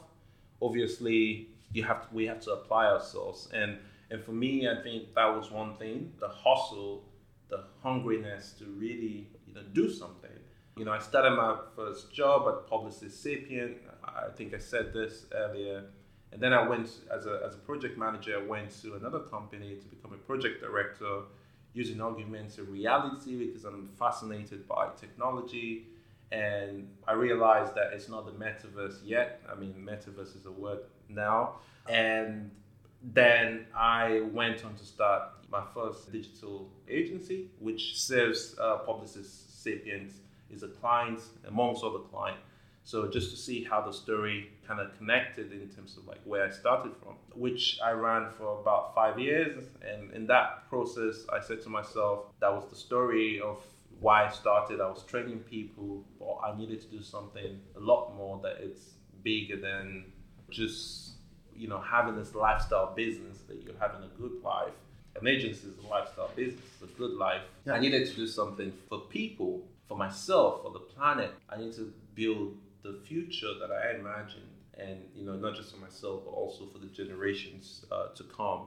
obviously 0.61 1.49
you 1.73 1.85
have 1.85 2.09
to, 2.09 2.15
we 2.15 2.27
have 2.27 2.41
to 2.41 2.53
apply 2.53 2.87
ourselves 2.87 3.49
and 3.53 3.79
and 4.11 4.23
for 4.23 4.33
me 4.33 4.69
i 4.69 4.81
think 4.83 5.15
that 5.15 5.27
was 5.27 5.51
one 5.51 5.75
thing 5.77 6.13
the 6.21 6.29
hustle 6.29 7.05
the 7.49 7.65
hungriness 7.85 8.57
to 8.59 8.65
really 8.77 9.29
you 9.47 9.55
know 9.55 9.63
do 9.73 9.91
something 9.91 10.31
you 10.77 10.85
know 10.85 10.93
i 10.93 10.99
started 10.99 11.31
my 11.31 11.57
first 11.77 12.13
job 12.13 12.47
at 12.49 12.71
publicis 12.71 13.13
sapient 13.13 13.77
i 14.05 14.29
think 14.37 14.55
i 14.55 14.59
said 14.59 14.93
this 14.93 15.27
earlier 15.35 15.85
and 16.33 16.43
then 16.43 16.53
i 16.53 16.67
went 16.67 16.89
as 17.15 17.27
a, 17.27 17.41
as 17.47 17.55
a 17.55 17.59
project 17.59 17.97
manager 17.99 18.39
i 18.39 18.47
went 18.47 18.71
to 18.83 18.95
another 18.95 19.21
company 19.21 19.77
to 19.77 19.87
become 19.87 20.13
a 20.13 20.19
project 20.19 20.61
director 20.61 21.23
using 21.79 22.01
augmented 22.01 22.69
reality 22.69 23.47
because 23.47 23.65
I'm 23.65 23.89
fascinated 23.99 24.67
by 24.67 24.89
technology. 24.97 25.87
And 26.31 26.89
I 27.07 27.13
realized 27.13 27.75
that 27.77 27.93
it's 27.93 28.09
not 28.09 28.27
the 28.27 28.33
metaverse 28.33 28.99
yet. 29.05 29.41
I 29.51 29.55
mean, 29.55 29.75
metaverse 29.79 30.37
is 30.37 30.45
a 30.47 30.51
word 30.51 30.81
now. 31.09 31.61
And 31.89 32.51
then 33.03 33.67
I 33.75 34.23
went 34.33 34.65
on 34.65 34.75
to 34.75 34.85
start 34.85 35.23
my 35.51 35.63
first 35.73 36.13
digital 36.13 36.69
agency, 36.89 37.51
which 37.59 38.01
serves 38.01 38.57
uh, 38.61 38.79
Publicis 38.87 39.47
Sapient, 39.51 40.13
is 40.51 40.63
a 40.63 40.69
client 40.69 41.21
amongst 41.47 41.85
other 41.85 41.99
clients 41.99 42.41
so 42.89 43.07
just 43.07 43.31
to 43.33 43.37
see 43.37 43.63
how 43.65 43.83
the 43.83 43.93
story 43.93 44.49
kind 44.67 44.81
of 44.81 44.97
connected 44.97 45.53
in 45.53 45.69
terms 45.69 45.99
of 45.99 46.07
like 46.07 46.23
where 46.25 46.47
I 46.47 46.49
started 46.49 46.93
from, 47.03 47.17
which 47.35 47.79
I 47.85 47.91
ran 47.91 48.31
for 48.39 48.63
about 48.63 48.95
five 48.95 49.19
years. 49.19 49.63
And 49.87 50.11
in 50.15 50.27
that 50.29 50.67
process, 50.71 51.27
I 51.31 51.39
said 51.39 51.63
to 51.65 51.69
myself, 51.69 52.33
that 52.41 52.51
was 52.51 52.65
the 52.71 52.77
story 52.77 53.43
of 53.43 53.59
why 54.01 54.25
I 54.25 54.31
started. 54.31 54.81
I 54.81 54.89
was 54.89 55.03
training 55.03 55.41
people, 55.41 56.03
but 56.19 56.37
I 56.37 56.57
needed 56.57 56.81
to 56.81 56.87
do 56.87 57.03
something 57.03 57.61
a 57.77 57.79
lot 57.79 58.17
more 58.17 58.41
that 58.43 58.57
it's 58.61 58.95
bigger 59.23 59.61
than 59.61 60.07
just, 60.49 61.18
you 61.59 61.69
know, 61.69 61.81
having 61.81 62.17
this 62.17 62.35
lifestyle 62.35 62.95
business 62.95 63.39
that 63.49 63.63
you're 63.63 63.75
having 63.81 64.03
a 64.03 64.21
good 64.21 64.43
life. 64.43 64.73
An 65.21 65.27
agency 65.27 65.67
is 65.67 65.85
a 65.85 65.89
lifestyle 65.89 66.31
business, 66.37 66.65
it's 66.81 66.93
a 66.93 66.95
good 66.99 67.13
life. 67.13 67.43
Yeah. 67.67 67.73
I 67.73 67.81
needed 67.81 68.07
to 68.09 68.15
do 68.15 68.27
something 68.27 68.73
for 68.89 69.01
people, 69.01 69.63
for 69.89 69.97
myself, 69.97 70.63
for 70.63 70.71
the 70.71 70.79
planet. 70.79 71.33
I 71.49 71.59
need 71.59 71.75
to 71.75 71.93
build 72.15 72.57
the 72.83 73.01
future 73.07 73.55
that 73.61 73.73
I 73.73 73.99
imagine, 73.99 74.47
and 74.79 75.01
you 75.17 75.25
know, 75.25 75.35
not 75.35 75.57
just 75.57 75.75
for 75.75 75.81
myself, 75.81 76.23
but 76.25 76.31
also 76.31 76.67
for 76.67 76.79
the 76.79 76.87
generations 76.87 77.85
uh, 77.91 78.09
to 78.15 78.23
come. 78.25 78.67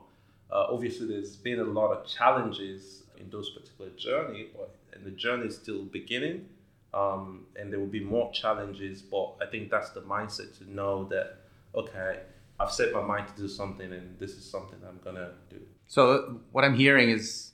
Uh, 0.50 0.66
obviously, 0.68 1.06
there's 1.06 1.36
been 1.36 1.60
a 1.60 1.64
lot 1.64 1.92
of 1.92 2.06
challenges 2.06 3.04
in 3.18 3.30
those 3.30 3.48
particular 3.50 3.90
journey, 3.92 4.48
and 4.92 5.06
the 5.06 5.10
journey 5.10 5.46
is 5.46 5.56
still 5.56 5.84
beginning, 5.84 6.46
um, 6.92 7.46
and 7.56 7.72
there 7.72 7.80
will 7.80 7.86
be 7.86 8.04
more 8.04 8.30
challenges. 8.32 9.00
But 9.00 9.36
I 9.40 9.46
think 9.46 9.70
that's 9.70 9.90
the 9.90 10.02
mindset 10.02 10.58
to 10.58 10.70
know 10.70 11.04
that 11.04 11.38
okay, 11.74 12.20
I've 12.62 12.72
set 12.72 12.92
my 12.92 13.02
mind 13.02 13.26
to 13.28 13.42
do 13.42 13.48
something, 13.48 13.92
and 13.92 14.18
this 14.18 14.32
is 14.32 14.44
something 14.44 14.78
I'm 14.88 15.00
gonna 15.04 15.32
do. 15.50 15.60
So 15.86 16.40
what 16.52 16.64
I'm 16.64 16.74
hearing 16.74 17.10
is 17.10 17.52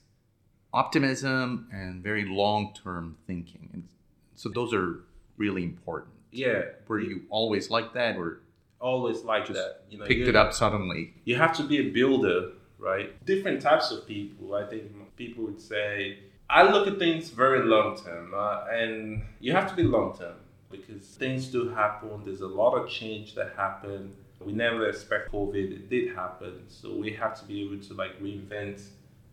optimism 0.71 1.67
and 1.71 2.03
very 2.03 2.25
long-term 2.25 3.17
thinking, 3.25 3.69
and 3.73 3.87
so 4.35 4.49
those 4.49 4.73
are 4.73 5.03
really 5.37 5.63
important. 5.63 6.13
Yeah. 6.31 6.61
Were 6.87 6.99
you 6.99 7.23
always 7.29 7.69
like 7.71 7.93
that, 7.93 8.17
or 8.17 8.41
always 8.79 9.23
like 9.23 9.47
that? 9.47 9.81
You 9.89 9.97
know, 9.97 10.05
picked 10.05 10.27
it 10.27 10.35
up 10.35 10.53
suddenly. 10.53 11.15
You 11.25 11.35
have 11.37 11.53
to 11.57 11.63
be 11.63 11.79
a 11.79 11.89
builder, 11.89 12.51
right? 12.77 13.25
Different 13.25 13.61
types 13.61 13.91
of 13.91 14.05
people. 14.05 14.53
I 14.53 14.65
think 14.67 14.83
people 15.15 15.43
would 15.45 15.59
say 15.59 16.19
I 16.49 16.63
look 16.63 16.87
at 16.87 16.97
things 16.97 17.29
very 17.29 17.63
long 17.65 17.97
term, 17.97 18.33
uh, 18.35 18.65
and 18.71 19.23
you 19.39 19.53
have 19.53 19.69
to 19.69 19.75
be 19.75 19.83
long 19.83 20.17
term 20.17 20.35
because 20.71 21.03
things 21.03 21.47
do 21.47 21.69
happen. 21.69 22.21
There's 22.25 22.41
a 22.41 22.47
lot 22.47 22.75
of 22.75 22.89
change 22.89 23.35
that 23.35 23.53
happened. 23.55 24.15
We 24.45 24.53
never 24.53 24.87
expect 24.87 25.31
COVID. 25.31 25.71
It 25.71 25.89
did 25.89 26.15
happen, 26.15 26.63
so 26.67 26.95
we 26.95 27.11
have 27.13 27.37
to 27.39 27.45
be 27.45 27.61
able 27.63 27.83
to 27.83 27.93
like 27.93 28.21
reinvent 28.21 28.81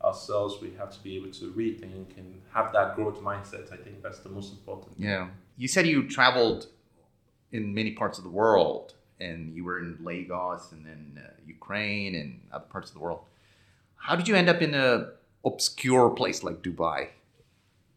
ourselves. 0.02 0.60
We 0.60 0.72
have 0.78 0.90
to 0.90 1.02
be 1.02 1.16
able 1.16 1.30
to 1.32 1.52
rethink 1.52 2.16
and 2.16 2.40
have 2.52 2.72
that 2.72 2.96
growth 2.96 3.20
mindset. 3.20 3.72
I 3.72 3.76
think 3.76 4.02
that's 4.02 4.18
the 4.20 4.28
most 4.28 4.52
important. 4.52 4.94
Yeah. 4.98 5.28
You 5.56 5.68
said 5.68 5.86
you 5.86 6.08
traveled 6.08 6.66
in 7.52 7.72
many 7.72 7.92
parts 7.92 8.18
of 8.18 8.24
the 8.24 8.30
world, 8.30 8.94
and 9.20 9.54
you 9.54 9.64
were 9.64 9.78
in 9.78 9.98
Lagos 10.02 10.72
and 10.72 10.84
then 10.84 11.22
uh, 11.24 11.30
Ukraine 11.46 12.14
and 12.14 12.40
other 12.52 12.66
parts 12.66 12.90
of 12.90 12.94
the 12.94 13.00
world. 13.00 13.20
How 13.96 14.16
did 14.16 14.28
you 14.28 14.34
end 14.34 14.48
up 14.48 14.60
in 14.60 14.74
a 14.74 15.12
obscure 15.44 16.10
place 16.10 16.42
like 16.42 16.62
Dubai? 16.62 17.08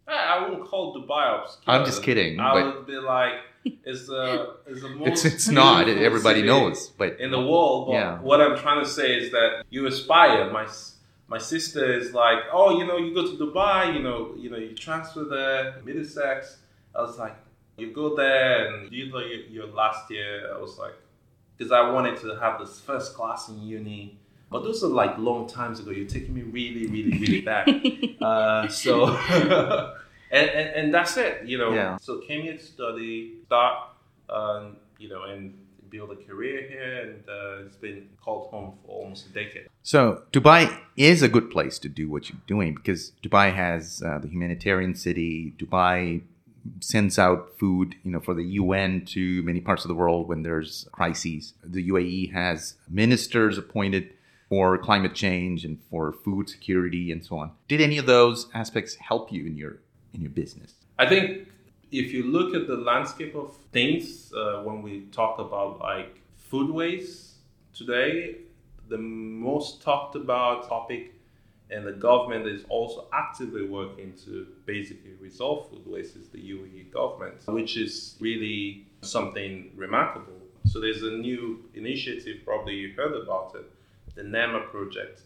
I 0.07 0.41
wouldn't 0.41 0.67
call 0.67 0.95
Dubai 0.95 1.41
obscure. 1.41 1.75
I'm 1.75 1.85
just 1.85 2.01
kidding. 2.01 2.39
I 2.39 2.53
would 2.63 2.87
be 2.87 2.93
like, 2.93 3.33
it's 3.65 4.07
the 4.07 4.55
it's 4.67 4.81
the 4.81 4.89
most. 4.89 5.25
It's, 5.25 5.35
it's 5.35 5.47
not. 5.49 5.87
Everybody 5.89 6.41
knows, 6.41 6.89
but 6.89 7.19
in 7.19 7.31
the 7.31 7.39
world. 7.39 7.87
But 7.87 7.93
yeah. 7.93 8.19
What 8.19 8.41
I'm 8.41 8.57
trying 8.57 8.83
to 8.83 8.89
say 8.89 9.17
is 9.17 9.31
that 9.31 9.63
you 9.69 9.87
aspire. 9.87 10.51
My 10.51 10.67
my 11.27 11.37
sister 11.37 11.93
is 11.93 12.13
like, 12.13 12.39
oh, 12.51 12.79
you 12.79 12.85
know, 12.85 12.97
you 12.97 13.13
go 13.13 13.23
to 13.23 13.37
Dubai, 13.37 13.93
you 13.93 14.01
know, 14.01 14.33
you 14.35 14.49
know, 14.49 14.57
you 14.57 14.73
transfer 14.73 15.23
there, 15.23 15.81
Middlesex. 15.85 16.57
I 16.95 17.01
was 17.01 17.17
like, 17.19 17.35
you 17.77 17.91
go 17.91 18.15
there 18.15 18.73
and 18.73 18.91
you 18.91 19.11
know 19.11 19.19
your, 19.19 19.41
your 19.41 19.67
last 19.67 20.09
year, 20.09 20.51
I 20.53 20.59
was 20.59 20.77
like, 20.77 20.95
because 21.57 21.71
I 21.71 21.89
wanted 21.91 22.17
to 22.21 22.35
have 22.35 22.59
this 22.59 22.79
first 22.79 23.13
class 23.13 23.49
in 23.49 23.61
uni. 23.61 24.17
But 24.49 24.63
those 24.63 24.83
are 24.83 24.87
like 24.87 25.17
long 25.19 25.47
times 25.47 25.79
ago. 25.79 25.91
You're 25.91 26.07
taking 26.07 26.33
me 26.33 26.41
really, 26.41 26.87
really, 26.87 27.19
really 27.19 27.41
back. 27.41 27.67
uh, 28.21 28.67
so, 28.67 29.05
and, 30.31 30.49
and, 30.49 30.69
and 30.75 30.93
that's 30.93 31.17
it, 31.17 31.45
you 31.45 31.57
know. 31.57 31.73
Yeah. 31.73 31.97
So 32.01 32.19
came 32.19 32.43
here 32.43 32.57
to 32.57 32.63
study, 32.63 33.37
start, 33.45 33.89
um, 34.29 34.77
you 34.97 35.09
know, 35.09 35.23
and 35.23 35.53
build 35.89 36.11
a 36.11 36.15
career 36.15 36.67
here, 36.67 37.01
and 37.01 37.23
uh, 37.27 37.65
it's 37.65 37.75
been 37.75 38.09
called 38.23 38.49
home 38.49 38.73
for 38.85 38.91
almost 38.91 39.27
a 39.27 39.29
decade. 39.29 39.67
So 39.83 40.23
Dubai 40.31 40.77
is 40.95 41.21
a 41.21 41.27
good 41.27 41.49
place 41.49 41.79
to 41.79 41.89
do 41.89 42.09
what 42.09 42.29
you're 42.29 42.41
doing 42.47 42.75
because 42.75 43.11
Dubai 43.23 43.53
has 43.53 44.03
uh, 44.05 44.19
the 44.19 44.27
humanitarian 44.27 44.95
city. 44.95 45.53
Dubai 45.57 46.21
sends 46.81 47.17
out 47.17 47.57
food, 47.57 47.95
you 48.03 48.11
know, 48.11 48.19
for 48.19 48.33
the 48.33 48.43
UN 48.43 49.05
to 49.05 49.41
many 49.43 49.61
parts 49.61 49.83
of 49.83 49.89
the 49.89 49.95
world 49.95 50.27
when 50.27 50.43
there's 50.43 50.87
crises. 50.91 51.53
The 51.63 51.89
UAE 51.89 52.33
has 52.33 52.75
ministers 52.89 53.57
appointed 53.57 54.13
for 54.49 54.77
climate 54.77 55.13
change 55.13 55.63
and 55.63 55.79
for 55.89 56.11
food 56.11 56.49
security 56.49 57.11
and 57.11 57.23
so 57.23 57.37
on. 57.37 57.51
Did 57.67 57.81
any 57.81 57.97
of 57.97 58.07
those 58.07 58.47
aspects 58.53 58.95
help 58.95 59.31
you 59.31 59.45
in 59.45 59.55
your 59.55 59.77
in 60.13 60.21
your 60.21 60.31
business? 60.31 60.73
I 60.97 61.07
think 61.07 61.47
if 61.91 62.13
you 62.13 62.23
look 62.23 62.53
at 62.53 62.67
the 62.67 62.75
landscape 62.75 63.35
of 63.35 63.55
things 63.71 64.31
uh, 64.33 64.61
when 64.63 64.81
we 64.81 65.01
talk 65.11 65.39
about 65.39 65.79
like 65.79 66.21
food 66.35 66.69
waste 66.69 67.35
today, 67.73 68.37
the 68.87 68.97
most 68.97 69.81
talked 69.81 70.15
about 70.15 70.67
topic 70.67 71.13
and 71.71 71.85
the 71.85 71.91
government 71.91 72.47
is 72.47 72.63
also 72.69 73.07
actively 73.13 73.67
working 73.67 74.13
to 74.25 74.47
basically 74.65 75.13
resolve 75.19 75.69
food 75.69 75.85
waste 75.85 76.15
is 76.15 76.27
the 76.29 76.39
UAE 76.39 76.91
government, 76.91 77.35
which 77.47 77.77
is 77.77 78.15
really 78.19 78.87
something 79.01 79.71
remarkable. 79.75 80.33
So 80.65 80.81
there's 80.81 81.03
a 81.03 81.11
new 81.11 81.63
initiative, 81.75 82.37
probably 82.43 82.75
you 82.75 82.93
heard 82.93 83.15
about 83.15 83.55
it, 83.55 83.71
the 84.15 84.23
Ne'ma 84.23 84.69
project, 84.71 85.21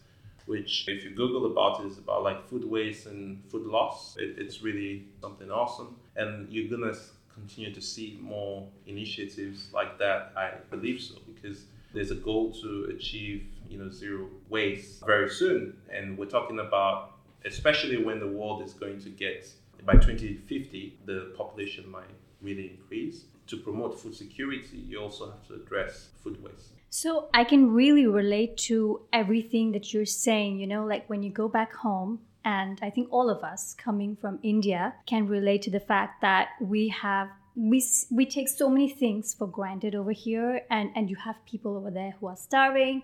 which 0.46 0.86
if 0.88 1.04
you 1.04 1.12
Google 1.12 1.46
about 1.52 1.82
it, 1.82 1.88
is 1.88 1.98
about 1.98 2.24
like 2.24 2.48
food 2.50 2.66
waste 2.66 3.06
and 3.08 3.44
food 3.50 3.66
loss. 3.66 4.16
It, 4.18 4.36
it's 4.38 4.62
really 4.62 5.06
something 5.22 5.50
awesome. 5.52 5.96
And 6.16 6.52
you're 6.52 6.70
gonna 6.70 6.96
continue 7.34 7.74
to 7.74 7.82
see 7.82 8.18
more 8.22 8.68
initiatives 8.86 9.70
like 9.74 9.98
that, 10.00 10.34
I 10.36 10.52
believe 10.70 11.02
so, 11.02 11.16
because 11.34 11.66
there's 11.94 12.12
a 12.12 12.16
goal 12.16 12.52
to 12.62 12.92
achieve 12.96 13.46
you 13.70 13.78
know 13.78 13.90
zero 13.90 14.30
waste 14.50 15.06
very 15.06 15.30
soon, 15.30 15.78
and 15.92 16.18
we're 16.18 16.26
talking 16.26 16.60
about 16.60 17.12
especially 17.46 17.98
when 17.98 18.20
the 18.20 18.28
world 18.28 18.62
is 18.64 18.74
going 18.74 19.00
to 19.02 19.10
get 19.10 19.46
by 19.86 19.94
2050 19.94 20.98
the 21.06 21.34
population 21.38 21.90
might 21.90 22.06
really 22.42 22.70
increase. 22.70 23.26
To 23.48 23.58
promote 23.58 24.00
food 24.00 24.16
security, 24.16 24.78
you 24.78 25.00
also 25.00 25.30
have 25.30 25.46
to 25.48 25.56
address 25.56 26.10
food 26.24 26.42
waste. 26.42 26.70
So 26.96 27.28
I 27.34 27.44
can 27.44 27.72
really 27.72 28.06
relate 28.06 28.56
to 28.70 29.02
everything 29.12 29.72
that 29.72 29.92
you're 29.92 30.06
saying. 30.06 30.60
You 30.60 30.68
know, 30.68 30.86
like 30.86 31.10
when 31.10 31.24
you 31.24 31.32
go 31.32 31.48
back 31.50 31.74
home 31.74 32.20
and 32.46 32.78
I 32.84 32.92
think 32.92 33.08
all 33.10 33.32
of 33.32 33.44
us 33.44 33.74
coming 33.74 34.16
from 34.16 34.38
India 34.44 34.94
can 35.08 35.28
relate 35.28 35.64
to 35.64 35.72
the 35.72 35.80
fact 35.80 36.22
that 36.22 36.50
we 36.62 36.90
have 36.90 37.30
we 37.56 37.84
we 38.12 38.28
take 38.28 38.48
so 38.48 38.70
many 38.70 38.90
things 38.90 39.34
for 39.34 39.48
granted 39.48 39.96
over 39.96 40.12
here 40.12 40.62
and 40.70 40.92
and 40.96 41.10
you 41.10 41.16
have 41.16 41.36
people 41.48 41.76
over 41.76 41.90
there 41.90 42.14
who 42.20 42.28
are 42.28 42.36
starving 42.36 43.02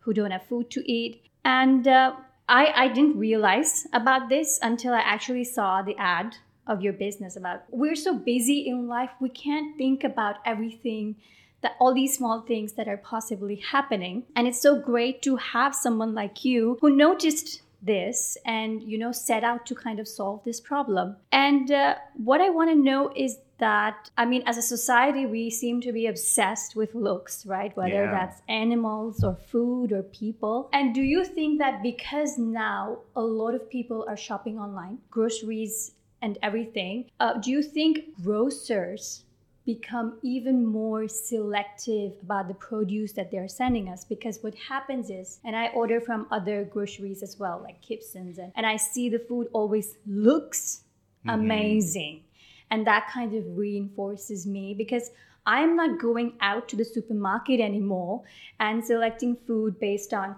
who 0.00 0.12
don't 0.12 0.32
have 0.32 0.42
food 0.48 0.68
to 0.70 0.80
eat 0.92 1.22
and 1.44 1.86
uh, 1.86 2.16
I, 2.48 2.72
I 2.74 2.88
didn't 2.88 3.18
realize 3.18 3.86
about 3.92 4.30
this 4.30 4.58
until 4.62 4.94
I 4.94 5.00
actually 5.00 5.44
saw 5.44 5.82
the 5.82 5.96
ad 5.96 6.36
of 6.66 6.82
your 6.82 6.92
business 6.92 7.36
about 7.36 7.62
we're 7.70 7.94
so 7.94 8.14
busy 8.14 8.66
in 8.66 8.88
life 8.88 9.10
we 9.20 9.28
can't 9.28 9.76
think 9.78 10.02
about 10.02 10.36
everything 10.44 11.16
that 11.62 11.76
all 11.80 11.94
these 11.94 12.16
small 12.16 12.40
things 12.42 12.72
that 12.74 12.88
are 12.88 12.96
possibly 12.96 13.56
happening. 13.56 14.24
And 14.36 14.46
it's 14.46 14.60
so 14.60 14.78
great 14.78 15.22
to 15.22 15.36
have 15.36 15.74
someone 15.74 16.14
like 16.14 16.44
you 16.44 16.78
who 16.80 16.90
noticed 16.94 17.62
this 17.84 18.38
and 18.44 18.80
you 18.82 18.96
know 18.96 19.10
set 19.10 19.42
out 19.42 19.66
to 19.66 19.74
kind 19.74 19.98
of 19.98 20.06
solve 20.06 20.44
this 20.44 20.60
problem. 20.60 21.16
And 21.32 21.70
uh, 21.70 21.96
what 22.14 22.40
i 22.40 22.48
want 22.48 22.70
to 22.70 22.76
know 22.76 23.12
is 23.16 23.38
that 23.58 24.10
i 24.16 24.24
mean 24.24 24.42
as 24.46 24.56
a 24.56 24.62
society 24.62 25.24
we 25.26 25.50
seem 25.50 25.80
to 25.80 25.92
be 25.92 26.06
obsessed 26.06 26.74
with 26.76 26.94
looks 26.94 27.44
right? 27.46 27.76
Whether 27.76 28.04
Yeah. 28.04 28.10
that's 28.10 28.40
animals 28.48 29.22
or 29.24 29.34
food 29.34 29.92
or 29.92 30.02
people. 30.02 30.68
And 30.72 30.94
do 30.94 31.02
you 31.02 31.24
think 31.24 31.58
that 31.58 31.82
because 31.82 32.38
now 32.38 32.98
a 33.16 33.22
lot 33.22 33.54
of 33.54 33.68
people 33.68 34.04
are 34.08 34.16
shopping 34.16 34.58
online 34.58 34.98
groceries 35.10 35.92
and 36.20 36.38
everything 36.42 37.06
uh, 37.18 37.34
do 37.44 37.50
you 37.50 37.62
think 37.62 38.00
grocers 38.22 39.24
become 39.64 40.18
even 40.22 40.66
more 40.66 41.06
selective 41.06 42.12
about 42.22 42.48
the 42.48 42.54
produce 42.54 43.12
that 43.12 43.30
they're 43.30 43.48
sending 43.48 43.88
us. 43.88 44.04
Because 44.04 44.42
what 44.42 44.54
happens 44.54 45.10
is 45.10 45.40
and 45.44 45.54
i 45.54 45.68
order 45.68 46.00
from 46.00 46.26
other 46.30 46.64
groceries 46.64 47.22
as 47.22 47.38
well 47.38 47.60
like 47.62 47.80
Kibsons 47.82 48.38
and, 48.38 48.52
and 48.56 48.66
i 48.66 48.76
see 48.76 49.08
the 49.08 49.18
food 49.18 49.48
always 49.52 49.96
looks 50.06 50.84
amazing. 51.28 52.24
And 52.70 52.86
that 52.86 53.08
kind 53.12 53.34
of 53.34 53.44
reinforces 53.56 54.46
me 54.46 54.74
because 54.76 55.10
i'm 55.46 55.76
not 55.76 56.00
going 56.00 56.32
out 56.40 56.68
to 56.68 56.76
the 56.76 56.84
supermarket 56.84 57.60
anymore 57.60 58.22
and 58.60 58.84
selecting 58.84 59.36
food 59.46 59.78
based 59.78 60.14
on 60.14 60.34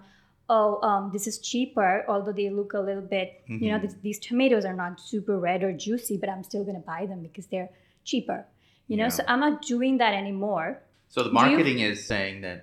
oh 0.49 0.81
um, 0.81 1.11
this 1.13 1.27
is 1.27 1.39
cheaper 1.39 2.03
although 2.07 2.31
they 2.31 2.49
look 2.49 2.73
a 2.73 2.79
little 2.79 3.01
bit 3.01 3.41
you 3.47 3.71
know 3.71 3.79
these, 3.79 3.95
these 4.01 4.19
tomatoes 4.19 4.65
are 4.65 4.73
not 4.73 4.99
super 4.99 5.39
red 5.39 5.63
or 5.63 5.71
juicy 5.71 6.17
but 6.17 6.27
i'm 6.29 6.43
still 6.43 6.63
going 6.63 6.75
to 6.75 6.81
buy 6.81 7.05
them 7.05 7.21
because 7.21 7.45
they're 7.47 7.69
cheaper 8.03 8.45
you 8.87 8.97
know 8.97 9.05
Yeah. 9.05 9.17
so 9.17 9.23
i'm 9.27 9.39
not 9.39 9.61
doing 9.73 9.97
that 9.99 10.13
anymore 10.13 10.67
So 11.09 11.21
the 11.23 11.29
Do 11.29 11.35
you- 11.35 11.41
marketing 11.45 11.79
is 11.79 11.97
saying 12.05 12.41
that 12.41 12.59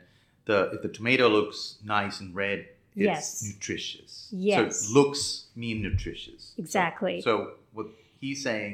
the 0.49 0.59
if 0.75 0.83
the 0.83 0.89
tomato 0.99 1.29
looks 1.37 1.59
nice 1.85 2.21
and 2.23 2.35
red, 2.35 2.59
it's 2.95 3.07
Yes. 3.13 3.43
nutritious. 3.49 4.29
Yes. 4.33 4.87
So 4.87 4.93
looks 4.99 5.21
mean 5.63 5.77
nutritious. 5.89 6.41
So- 6.55 6.63
Exactly. 6.63 7.17
So, 7.23 7.33
what 7.77 7.87
he's 8.21 8.41
saying, 8.49 8.73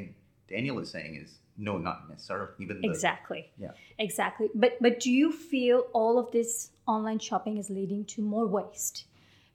Daniel 0.53 0.77
is 0.83 0.89
saying 0.95 1.13
is 1.23 1.29
no, 1.67 1.77
not 1.77 1.97
necessarily. 2.09 2.51
Even 2.63 2.75
the, 2.81 2.87
exactly 2.89 3.41
Yeah. 3.65 3.73
exactly 4.07 4.47
but 4.63 4.71
but 4.85 4.93
do 5.05 5.09
you 5.21 5.27
feel 5.31 5.77
all 5.99 6.15
of 6.23 6.27
this 6.37 6.71
online 6.95 7.19
shopping 7.27 7.55
is 7.61 7.67
leading 7.69 8.03
to 8.13 8.19
more 8.35 8.47
waste 8.57 9.05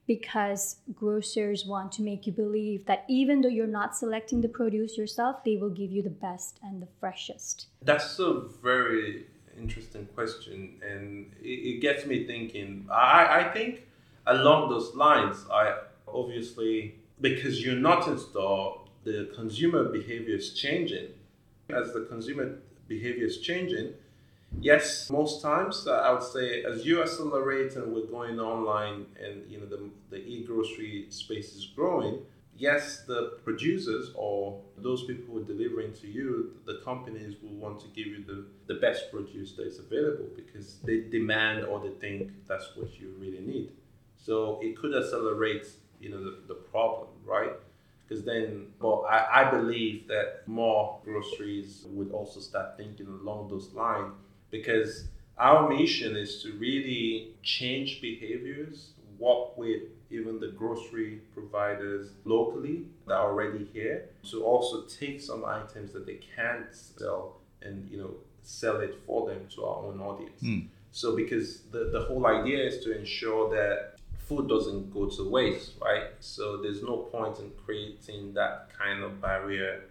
because 0.07 0.77
grocers 0.93 1.65
want 1.65 1.91
to 1.91 2.01
make 2.01 2.27
you 2.27 2.33
believe 2.33 2.85
that 2.85 3.05
even 3.07 3.41
though 3.41 3.49
you're 3.49 3.65
not 3.67 3.95
selecting 3.95 4.41
the 4.41 4.47
produce 4.47 4.97
yourself 4.97 5.43
they 5.43 5.57
will 5.57 5.69
give 5.69 5.91
you 5.91 6.01
the 6.01 6.09
best 6.09 6.59
and 6.63 6.81
the 6.81 6.87
freshest 6.99 7.67
That's 7.81 8.19
a 8.19 8.41
very 8.61 9.25
interesting 9.57 10.07
question, 10.13 10.79
and 10.87 11.31
it, 11.41 11.81
gets 11.81 12.05
me 12.05 12.25
thinking. 12.25 12.87
I, 12.91 13.41
I 13.41 13.53
think 13.53 13.87
along 14.27 14.69
those 14.69 14.95
lines, 14.95 15.45
I 15.51 15.77
obviously 16.07 16.95
because 17.21 17.63
you're 17.63 17.75
not 17.75 18.07
in 18.07 18.17
store, 18.17 18.81
the 19.03 19.29
consumer 19.35 19.85
behavior 19.85 20.35
is 20.35 20.53
changing. 20.53 21.09
As 21.69 21.93
the 21.93 22.01
consumer 22.01 22.57
behavior 22.87 23.25
is 23.25 23.37
changing, 23.39 23.93
yes, 24.61 25.09
most 25.09 25.41
times 25.41 25.87
uh, 25.87 25.93
I 25.93 26.13
would 26.13 26.23
say 26.23 26.63
as 26.63 26.85
you 26.85 27.01
accelerate 27.01 27.75
and 27.75 27.93
we're 27.93 28.05
going 28.07 28.39
online, 28.39 29.05
and 29.21 29.49
you 29.49 29.59
know 29.59 29.65
the 29.65 29.89
the 30.09 30.17
e-grocery 30.25 31.07
space 31.09 31.53
is 31.55 31.65
growing 31.65 32.19
yes, 32.57 33.01
the 33.05 33.37
producers 33.43 34.11
or 34.15 34.61
those 34.77 35.03
people 35.05 35.33
who 35.35 35.41
are 35.41 35.43
delivering 35.43 35.93
to 35.93 36.07
you, 36.07 36.53
the 36.65 36.79
companies 36.83 37.35
will 37.41 37.55
want 37.55 37.79
to 37.81 37.87
give 37.89 38.07
you 38.07 38.23
the, 38.25 38.45
the 38.67 38.79
best 38.79 39.11
produce 39.11 39.53
that 39.53 39.67
is 39.67 39.79
available 39.79 40.25
because 40.35 40.77
they 40.83 41.01
demand 41.01 41.65
or 41.65 41.79
they 41.79 41.89
think 41.89 42.31
that's 42.47 42.69
what 42.75 42.99
you 42.99 43.13
really 43.19 43.39
need. 43.41 43.71
So 44.17 44.59
it 44.63 44.77
could 44.77 44.95
accelerate, 44.95 45.67
you 45.99 46.09
know, 46.09 46.23
the, 46.23 46.37
the 46.47 46.53
problem, 46.55 47.09
right? 47.25 47.51
Because 48.07 48.23
then, 48.23 48.67
well, 48.79 49.05
I, 49.09 49.43
I 49.43 49.51
believe 49.51 50.07
that 50.07 50.43
more 50.47 50.99
groceries 51.03 51.85
would 51.89 52.11
also 52.11 52.39
start 52.39 52.77
thinking 52.77 53.07
along 53.07 53.49
those 53.49 53.73
lines 53.73 54.13
because 54.51 55.05
our 55.37 55.69
mission 55.69 56.15
is 56.15 56.41
to 56.43 56.53
really 56.53 57.33
change 57.43 58.01
behaviors, 58.01 58.91
work 59.19 59.57
with 59.57 59.83
even 60.09 60.39
the 60.39 60.47
grocery 60.49 61.21
providers 61.33 62.11
locally 62.25 62.85
that 63.07 63.15
are 63.15 63.31
already 63.31 63.67
here 63.73 64.05
to 64.23 64.43
also 64.43 64.83
take 64.83 65.19
some 65.19 65.43
items 65.45 65.91
that 65.93 66.05
they 66.05 66.19
can't 66.35 66.73
sell 66.73 67.37
and 67.61 67.89
you 67.89 67.97
know 67.97 68.11
sell 68.43 68.79
it 68.79 68.95
for 69.05 69.27
them 69.27 69.47
to 69.55 69.65
our 69.65 69.85
own 69.85 69.99
audience. 69.99 70.39
Hmm. 70.39 70.59
So 70.91 71.15
because 71.15 71.61
the, 71.71 71.89
the 71.91 72.01
whole 72.01 72.25
idea 72.27 72.63
is 72.63 72.83
to 72.85 72.97
ensure 72.97 73.49
that 73.49 73.95
food 74.17 74.47
doesn't 74.47 74.93
go 74.93 75.07
to 75.07 75.29
waste, 75.29 75.73
right? 75.81 76.07
So 76.19 76.57
there's 76.57 76.81
no 76.81 76.97
point 76.97 77.39
in 77.39 77.51
creating 77.65 78.33
that 78.35 78.69
kind 78.77 79.03
of 79.03 79.21
barrier 79.21 79.83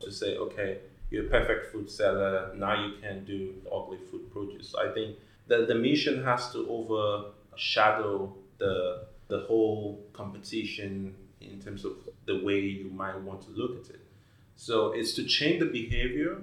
to 0.00 0.10
say, 0.10 0.36
okay, 0.36 0.78
you're 1.10 1.26
a 1.26 1.28
perfect 1.28 1.72
food 1.72 1.90
seller, 1.90 2.52
now 2.56 2.86
you 2.86 2.94
can 3.00 3.24
do 3.24 3.54
ugly 3.72 3.98
food 4.10 4.30
produce. 4.32 4.74
I 4.74 4.92
think 4.92 5.16
that 5.48 5.68
the 5.68 5.74
mission 5.74 6.24
has 6.24 6.52
to 6.52 6.66
overshadow 6.68 8.34
the 8.58 9.06
the 9.28 9.40
whole 9.40 10.00
competition 10.12 11.14
in 11.40 11.60
terms 11.60 11.84
of 11.84 11.92
the 12.26 12.42
way 12.44 12.58
you 12.58 12.90
might 12.90 13.18
want 13.20 13.40
to 13.42 13.50
look 13.50 13.84
at 13.84 13.90
it. 13.90 14.00
So 14.56 14.92
it's 14.92 15.14
to 15.14 15.24
change 15.24 15.60
the 15.60 15.66
behavior 15.66 16.38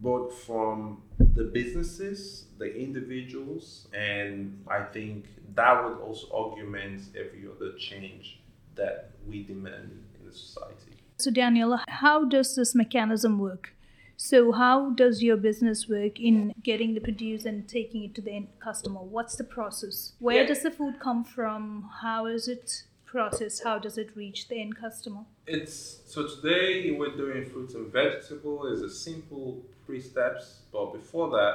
both 0.00 0.38
from 0.40 1.02
the 1.18 1.44
businesses, 1.44 2.44
the 2.58 2.72
individuals, 2.74 3.88
and 3.92 4.64
I 4.68 4.82
think 4.82 5.26
that 5.54 5.84
would 5.84 5.98
also 5.98 6.28
augment 6.28 7.02
every 7.16 7.44
other 7.50 7.76
change 7.76 8.38
that 8.76 9.10
we 9.26 9.42
demand 9.42 10.04
in 10.18 10.26
the 10.26 10.32
society. 10.32 10.92
So, 11.18 11.32
Daniel, 11.32 11.80
how 11.88 12.24
does 12.24 12.54
this 12.54 12.74
mechanism 12.76 13.38
work? 13.40 13.74
So, 14.20 14.50
how 14.50 14.90
does 14.90 15.22
your 15.22 15.36
business 15.36 15.88
work 15.88 16.18
in 16.18 16.52
getting 16.64 16.94
the 16.94 17.00
produce 17.00 17.44
and 17.44 17.68
taking 17.68 18.02
it 18.02 18.16
to 18.16 18.20
the 18.20 18.32
end 18.32 18.48
customer? 18.58 18.98
What's 18.98 19.36
the 19.36 19.44
process? 19.44 20.14
Where 20.18 20.42
Yeah. 20.42 20.48
does 20.48 20.64
the 20.64 20.72
food 20.72 20.98
come 20.98 21.22
from? 21.22 21.88
How 22.02 22.26
is 22.26 22.48
it 22.48 22.82
processed? 23.04 23.62
How 23.62 23.78
does 23.78 23.96
it 23.96 24.16
reach 24.16 24.48
the 24.48 24.56
end 24.60 24.74
customer? 24.74 25.24
It's 25.46 26.02
so 26.12 26.26
today 26.26 26.90
we're 26.90 27.16
doing 27.16 27.44
fruits 27.44 27.74
and 27.74 27.92
vegetables 27.92 28.72
is 28.72 28.82
a 28.82 28.90
simple 28.90 29.64
three 29.86 30.00
steps, 30.00 30.62
but 30.72 30.92
before 30.92 31.30
that 31.30 31.54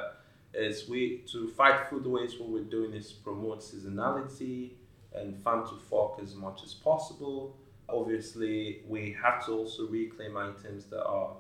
is 0.54 0.88
we 0.88 1.18
to 1.34 1.50
fight 1.50 1.88
food 1.90 2.06
waste. 2.06 2.40
What 2.40 2.48
we're 2.48 2.72
doing 2.78 2.94
is 2.94 3.12
promote 3.12 3.60
seasonality 3.60 4.72
and 5.14 5.38
farm 5.44 5.68
to 5.68 5.76
fork 5.76 6.18
as 6.24 6.34
much 6.34 6.64
as 6.64 6.74
possible. 6.74 7.58
Obviously, 7.90 8.84
we 8.88 9.12
have 9.22 9.46
to 9.48 9.52
also 9.52 9.86
reclaim 9.90 10.38
items 10.38 10.86
that 10.86 11.04
are 11.06 11.36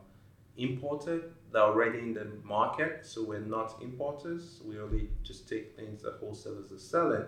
imported 0.58 1.24
They're 1.54 1.62
already 1.62 2.00
in 2.00 2.14
the 2.16 2.28
market. 2.44 3.06
So 3.06 3.24
we're 3.24 3.40
not 3.40 3.76
importers. 3.82 4.60
We 4.66 4.80
only 4.80 5.10
just 5.24 5.48
take 5.48 5.76
things 5.76 6.02
that 6.02 6.16
wholesalers 6.20 6.72
are 6.72 6.80
selling. 6.80 7.26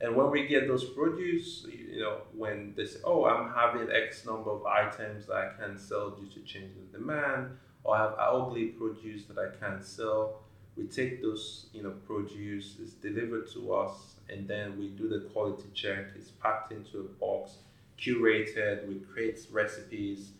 And 0.00 0.16
when 0.16 0.30
we 0.32 0.48
get 0.48 0.66
those 0.66 0.84
produce, 0.84 1.64
you 1.70 2.00
know, 2.00 2.22
when 2.36 2.74
they 2.76 2.86
say, 2.86 2.98
"Oh, 3.04 3.24
I'm 3.24 3.52
having 3.52 3.88
X 3.88 4.26
number 4.26 4.50
of 4.50 4.66
items 4.66 5.26
that 5.26 5.36
I 5.36 5.52
can't 5.56 5.78
sell 5.78 6.10
due 6.10 6.26
to 6.26 6.40
change 6.40 6.72
in 6.76 6.90
demand," 6.90 7.56
or 7.84 7.94
I 7.94 7.98
have 8.02 8.14
ugly 8.18 8.66
produce 8.66 9.26
that 9.26 9.38
I 9.38 9.50
can't 9.60 9.84
sell, 9.84 10.42
we 10.76 10.84
take 10.84 11.22
those, 11.22 11.66
you 11.72 11.82
know, 11.84 11.94
produce, 12.06 12.78
it's 12.80 12.94
delivered 12.94 13.46
to 13.52 13.74
us, 13.74 14.16
and 14.28 14.48
then 14.48 14.76
we 14.78 14.88
do 14.88 15.08
the 15.08 15.20
quality 15.32 15.68
check. 15.72 16.06
It's 16.16 16.30
packed 16.30 16.72
into 16.72 16.98
a 17.00 17.08
box, 17.20 17.58
curated. 17.96 18.88
We 18.88 19.00
create 19.00 19.38
recipes 19.52 20.32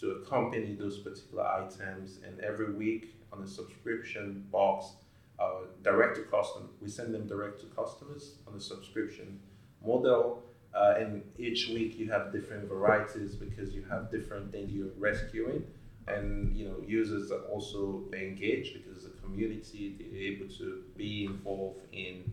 to 0.00 0.12
accompany 0.12 0.74
those 0.74 0.98
particular 0.98 1.44
items, 1.46 2.20
and 2.26 2.40
every 2.40 2.72
week 2.72 3.16
on 3.32 3.40
the 3.40 3.48
subscription 3.48 4.44
box, 4.52 4.92
uh, 5.38 5.66
direct 5.82 6.16
to 6.16 6.22
customer. 6.22 6.66
We 6.80 6.88
send 6.88 7.14
them 7.14 7.26
direct 7.26 7.60
to 7.60 7.66
customers 7.66 8.36
on 8.46 8.54
the 8.54 8.60
subscription 8.60 9.40
model. 9.84 10.42
Uh, 10.74 10.94
and 10.98 11.22
each 11.38 11.68
week 11.68 11.98
you 11.98 12.10
have 12.10 12.32
different 12.32 12.68
varieties 12.68 13.34
because 13.34 13.72
you 13.74 13.84
have 13.88 14.10
different 14.10 14.52
things 14.52 14.70
you're 14.72 14.88
rescuing. 14.98 15.64
And 16.06 16.56
you 16.56 16.68
know, 16.68 16.76
users 16.86 17.30
are 17.30 17.42
also 17.42 18.04
engaged 18.12 18.74
because 18.74 19.04
the 19.04 19.10
community 19.22 19.96
they're 19.98 20.20
able 20.20 20.48
to 20.56 20.82
be 20.96 21.26
involved 21.26 21.80
in 21.92 22.32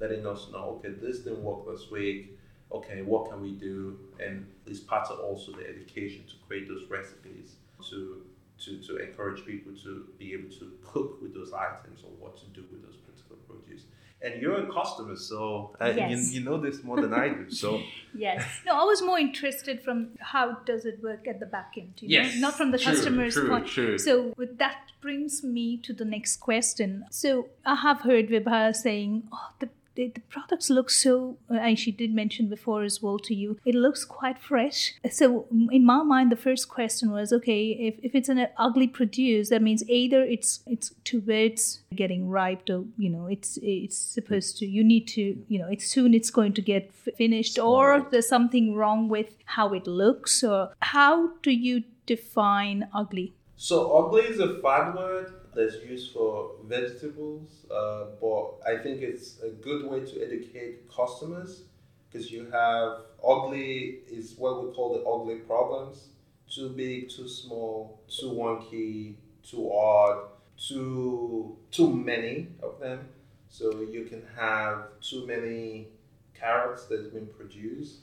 letting 0.00 0.26
us 0.26 0.48
know, 0.52 0.78
okay, 0.78 0.94
this 1.00 1.20
didn't 1.20 1.42
work 1.42 1.66
this 1.66 1.90
week. 1.90 2.35
Okay, 2.72 3.02
what 3.02 3.30
can 3.30 3.40
we 3.40 3.52
do? 3.52 3.98
And 4.18 4.46
it's 4.66 4.80
part 4.80 5.08
of 5.10 5.20
also 5.20 5.52
the 5.52 5.66
education 5.68 6.24
to 6.26 6.34
create 6.46 6.68
those 6.68 6.84
recipes 6.90 7.56
to 7.90 8.22
to, 8.58 8.78
to 8.78 8.96
encourage 8.96 9.44
people 9.44 9.72
to 9.84 10.06
be 10.18 10.32
able 10.32 10.48
to 10.48 10.72
cook 10.82 11.20
with 11.20 11.34
those 11.34 11.52
items 11.52 12.00
or 12.02 12.10
what 12.18 12.38
to 12.38 12.46
do 12.46 12.64
with 12.70 12.82
those 12.82 12.96
particular 12.96 13.36
produce. 13.46 13.82
And 14.22 14.40
you're 14.40 14.66
a 14.66 14.72
customer, 14.72 15.14
so 15.14 15.76
uh, 15.78 15.92
Yes. 15.94 16.32
you, 16.32 16.40
you 16.40 16.44
know 16.44 16.58
this 16.58 16.82
more 16.82 16.98
than 16.98 17.12
I 17.12 17.28
do. 17.28 17.50
So 17.50 17.82
Yes. 18.14 18.42
No, 18.64 18.72
I 18.72 18.84
was 18.84 19.02
more 19.02 19.18
interested 19.18 19.82
from 19.82 20.12
how 20.20 20.54
does 20.64 20.86
it 20.86 21.02
work 21.02 21.28
at 21.28 21.38
the 21.38 21.44
back 21.44 21.74
end, 21.76 21.92
you 22.00 22.08
Yes, 22.08 22.34
know, 22.36 22.40
not 22.48 22.54
from 22.56 22.70
the 22.70 22.78
true, 22.78 22.92
customer's 22.94 23.34
true, 23.34 23.48
point. 23.50 23.66
true. 23.66 23.98
So 23.98 24.32
with 24.38 24.56
that 24.56 24.78
brings 25.02 25.44
me 25.44 25.76
to 25.78 25.92
the 25.92 26.06
next 26.06 26.36
question. 26.38 27.04
So 27.10 27.50
I 27.66 27.74
have 27.74 28.00
heard 28.00 28.28
Vibha 28.28 28.74
saying, 28.74 29.28
"Oh, 29.30 29.50
the 29.60 29.68
the, 29.96 30.08
the 30.14 30.20
products 30.20 30.70
look 30.70 30.90
so," 30.90 31.38
uh, 31.50 31.54
and 31.54 31.78
she 31.78 31.90
did 31.90 32.14
mention 32.14 32.48
before 32.48 32.82
as 32.84 33.02
well 33.02 33.18
to 33.20 33.34
you, 33.34 33.58
it 33.64 33.74
looks 33.74 34.04
quite 34.04 34.38
fresh. 34.38 34.94
So 35.10 35.46
in 35.70 35.84
my 35.84 36.02
mind, 36.02 36.30
the 36.30 36.36
first 36.36 36.68
question 36.68 37.10
was, 37.10 37.32
okay, 37.32 37.70
if, 37.70 37.94
if 38.02 38.14
it's 38.14 38.28
an 38.28 38.46
ugly 38.56 38.86
produce, 38.86 39.48
that 39.48 39.62
means 39.62 39.82
either 39.88 40.22
it's 40.22 40.60
it's 40.66 40.94
towards 41.04 41.80
getting 41.94 42.28
ripe, 42.28 42.62
or 42.70 42.84
you 42.96 43.10
know, 43.10 43.26
it's 43.26 43.58
it's 43.62 43.96
supposed 43.96 44.58
to. 44.58 44.66
You 44.66 44.84
need 44.84 45.08
to, 45.08 45.44
you 45.48 45.58
know, 45.58 45.68
it's 45.68 45.86
soon 45.86 46.14
it's 46.14 46.30
going 46.30 46.52
to 46.54 46.62
get 46.62 46.90
f- 47.06 47.14
finished, 47.16 47.58
or 47.58 48.06
there's 48.10 48.28
something 48.28 48.74
wrong 48.74 49.08
with 49.08 49.36
how 49.44 49.72
it 49.72 49.86
looks. 49.86 50.44
Or 50.44 50.72
how 50.80 51.32
do 51.42 51.50
you 51.50 51.84
define 52.06 52.88
ugly? 52.94 53.34
So 53.56 53.96
ugly 53.96 54.22
is 54.22 54.38
a 54.38 54.60
fad 54.60 54.94
word 54.94 55.32
that's 55.56 55.76
used 55.84 56.12
for 56.12 56.52
vegetables, 56.64 57.66
uh, 57.70 58.06
but 58.20 58.44
I 58.66 58.82
think 58.82 59.02
it's 59.02 59.40
a 59.42 59.48
good 59.50 59.90
way 59.90 60.00
to 60.00 60.24
educate 60.24 60.90
customers 60.94 61.62
because 62.10 62.30
you 62.30 62.46
have 62.50 63.00
ugly 63.26 64.00
is 64.10 64.34
what 64.38 64.64
we 64.64 64.72
call 64.72 64.94
the 64.94 65.04
ugly 65.08 65.36
problems: 65.36 66.08
too 66.48 66.68
big, 66.70 67.08
too 67.10 67.28
small, 67.28 68.00
too 68.08 68.30
wonky, 68.30 69.14
too 69.42 69.72
odd, 69.72 70.28
too 70.58 71.56
too 71.70 71.92
many 71.92 72.48
of 72.62 72.78
them. 72.80 73.08
So 73.48 73.80
you 73.80 74.04
can 74.04 74.22
have 74.36 74.88
too 75.00 75.26
many 75.26 75.88
carrots 76.34 76.84
that's 76.86 77.08
been 77.08 77.26
produced, 77.28 78.00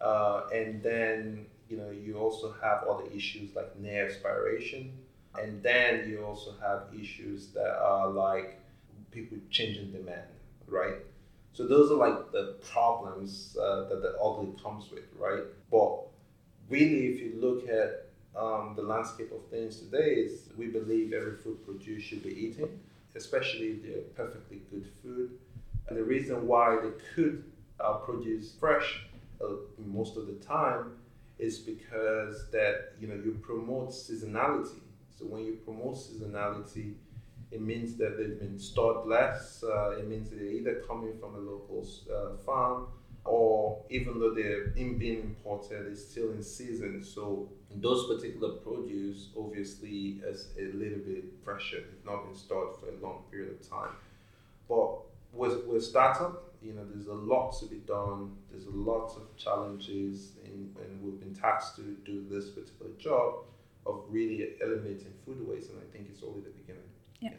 uh, 0.00 0.42
and 0.52 0.82
then 0.82 1.46
you 1.68 1.76
know 1.76 1.90
you 1.90 2.18
also 2.18 2.54
have 2.62 2.84
other 2.88 3.04
issues 3.14 3.54
like 3.54 3.78
near 3.78 4.06
expiration 4.06 4.92
and 5.40 5.62
then 5.62 6.08
you 6.08 6.24
also 6.24 6.54
have 6.60 6.82
issues 6.98 7.48
that 7.48 7.76
are 7.78 8.08
like 8.08 8.58
people 9.10 9.38
changing 9.50 9.90
demand 9.92 10.22
right? 10.68 10.96
So 11.52 11.66
those 11.66 11.90
are 11.90 11.94
like 11.96 12.32
the 12.32 12.54
problems 12.60 13.56
uh, 13.60 13.84
that 13.88 14.02
the 14.02 14.16
ugly 14.22 14.52
comes 14.62 14.90
with 14.90 15.04
right? 15.18 15.44
But 15.70 16.00
really 16.68 17.06
if 17.06 17.20
you 17.20 17.32
look 17.40 17.68
at 17.68 18.06
um, 18.36 18.74
the 18.76 18.82
landscape 18.82 19.32
of 19.32 19.44
things 19.50 19.78
today 19.78 20.14
is 20.14 20.48
we 20.56 20.66
believe 20.66 21.12
every 21.12 21.36
food 21.36 21.64
produced 21.64 22.06
should 22.06 22.22
be 22.22 22.30
eaten 22.30 22.68
especially 23.14 23.76
they're 23.82 24.02
perfectly 24.14 24.60
good 24.70 24.86
food. 25.02 25.30
And 25.88 25.96
the 25.96 26.04
reason 26.04 26.46
why 26.46 26.76
they 26.82 26.90
could 27.14 27.44
uh, 27.80 27.94
produce 27.94 28.52
fresh 28.60 29.00
uh, 29.42 29.46
most 29.78 30.16
of 30.18 30.26
the 30.26 30.34
time 30.34 30.92
is 31.38 31.58
because 31.58 32.50
that 32.50 32.92
you 33.00 33.08
know 33.08 33.14
you 33.14 33.38
promote 33.42 33.90
seasonality. 33.90 34.80
So 35.18 35.24
when 35.24 35.44
you 35.44 35.54
promote 35.64 35.96
seasonality, 35.96 36.94
it 37.50 37.60
means 37.60 37.96
that 37.96 38.18
they've 38.18 38.38
been 38.38 38.58
stored 38.58 39.06
less. 39.06 39.64
Uh, 39.64 39.90
it 39.98 40.06
means 40.06 40.30
they're 40.30 40.42
either 40.42 40.82
coming 40.86 41.14
from 41.18 41.34
a 41.34 41.38
local 41.38 41.86
uh, 42.12 42.36
farm 42.44 42.88
or 43.24 43.82
even 43.90 44.20
though 44.20 44.32
they're 44.32 44.72
in 44.76 44.98
being 44.98 45.20
imported, 45.20 45.86
it's 45.86 46.04
still 46.04 46.30
in 46.30 46.42
season. 46.42 47.02
So 47.02 47.48
those 47.74 48.06
particular 48.06 48.54
produce 48.56 49.28
obviously 49.36 50.20
is 50.24 50.48
a 50.58 50.72
little 50.76 50.98
bit 50.98 51.24
fresher. 51.44 51.78
They've 51.78 52.04
not 52.04 52.24
been 52.26 52.36
stored 52.36 52.76
for 52.76 52.88
a 52.88 52.96
long 53.04 53.24
period 53.30 53.52
of 53.52 53.68
time. 53.68 53.90
But 54.68 54.98
with 55.32 55.64
with 55.66 55.84
startup, 55.84 56.54
you 56.62 56.72
know, 56.72 56.84
there's 56.84 57.08
a 57.08 57.14
lot 57.14 57.58
to 57.60 57.66
be 57.66 57.76
done. 57.78 58.36
There's 58.50 58.66
a 58.66 58.70
lot 58.70 59.10
of 59.16 59.36
challenges, 59.36 60.32
and, 60.44 60.74
and 60.76 61.02
we've 61.02 61.20
been 61.20 61.34
tasked 61.34 61.76
to 61.76 61.96
do 62.04 62.24
this 62.30 62.50
particular 62.50 62.92
job 62.98 63.44
of 63.86 64.04
really 64.08 64.56
eliminating 64.62 65.12
food 65.24 65.46
waste. 65.46 65.70
And 65.70 65.78
I 65.80 65.92
think 65.92 66.08
it's 66.10 66.22
only 66.22 66.40
the 66.40 66.50
beginning. 66.50 66.82
Yeah. 67.20 67.30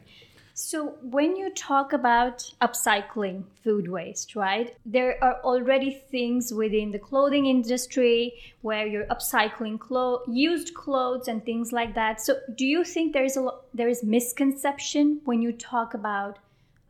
So, 0.60 0.96
when 1.02 1.36
you 1.36 1.50
talk 1.50 1.92
about 1.92 2.52
upcycling 2.60 3.44
food 3.62 3.88
waste, 3.88 4.34
right, 4.34 4.74
there 4.84 5.16
are 5.22 5.40
already 5.44 6.02
things 6.10 6.52
within 6.52 6.90
the 6.90 6.98
clothing 6.98 7.46
industry 7.46 8.34
where 8.62 8.84
you're 8.84 9.06
upcycling 9.06 9.78
clo- 9.78 10.22
used 10.26 10.74
clothes 10.74 11.28
and 11.28 11.44
things 11.44 11.72
like 11.72 11.94
that. 11.94 12.20
So, 12.20 12.38
do 12.56 12.66
you 12.66 12.82
think 12.82 13.12
there 13.12 13.24
is 13.24 13.36
a 13.36 13.42
lo- 13.42 13.60
there 13.72 13.88
is 13.88 14.02
misconception 14.02 15.20
when 15.26 15.42
you 15.42 15.52
talk 15.52 15.94
about 15.94 16.40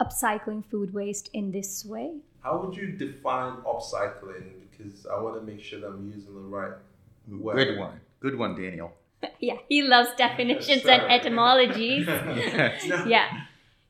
upcycling 0.00 0.64
food 0.64 0.94
waste 0.94 1.28
in 1.34 1.50
this 1.52 1.84
way? 1.84 2.14
How 2.40 2.56
would 2.62 2.74
you 2.74 2.92
define 2.92 3.56
upcycling? 3.66 4.46
Because 4.70 5.04
I 5.06 5.20
want 5.20 5.34
to 5.36 5.42
make 5.42 5.62
sure 5.62 5.80
that 5.80 5.88
I'm 5.88 6.10
using 6.10 6.34
the 6.34 6.40
right 6.40 6.72
word. 7.28 7.56
Good 7.56 7.78
one. 7.78 8.00
Good 8.20 8.38
one, 8.38 8.54
Daniel. 8.54 8.92
yeah, 9.40 9.56
he 9.68 9.82
loves 9.82 10.10
definitions 10.16 10.84
and 10.84 11.02
Sorry. 11.02 11.10
etymologies. 11.10 12.06
yeah. 13.06 13.44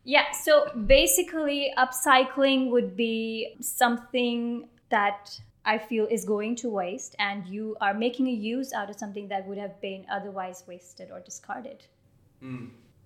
Yeah, 0.04 0.30
so 0.32 0.70
basically, 0.86 1.70
upcycling 1.76 2.70
would 2.70 2.96
be 2.96 3.56
something 3.60 4.68
that 4.88 5.38
I 5.66 5.76
feel 5.76 6.06
is 6.06 6.24
going 6.24 6.56
to 6.56 6.70
waste, 6.70 7.14
and 7.18 7.46
you 7.46 7.76
are 7.82 7.92
making 7.92 8.26
a 8.28 8.32
use 8.32 8.72
out 8.72 8.88
of 8.88 8.96
something 8.96 9.28
that 9.28 9.46
would 9.46 9.58
have 9.58 9.78
been 9.82 10.06
otherwise 10.10 10.64
wasted 10.66 11.10
or 11.10 11.20
discarded. 11.20 11.84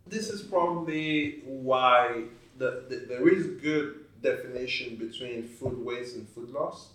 This 0.07 0.29
is 0.29 0.43
probably 0.43 1.43
why 1.45 2.25
the, 2.59 2.85
the, 2.89 3.07
there 3.09 3.29
is 3.29 3.47
good 3.61 4.05
definition 4.21 4.97
between 4.97 5.47
food 5.47 5.85
waste 5.85 6.17
and 6.17 6.29
food 6.29 6.51
loss. 6.51 6.91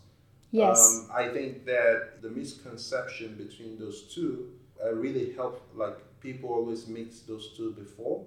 Yes. 0.52 1.08
Um, 1.10 1.16
I 1.16 1.30
think 1.30 1.66
that 1.66 2.22
the 2.22 2.30
misconception 2.30 3.36
between 3.36 3.78
those 3.78 4.04
two 4.14 4.52
uh, 4.84 4.94
really 4.94 5.34
help. 5.34 5.62
Like 5.76 5.98
people 6.20 6.50
always 6.50 6.88
mix 6.88 7.20
those 7.22 7.56
two 7.56 7.72
before. 7.72 8.26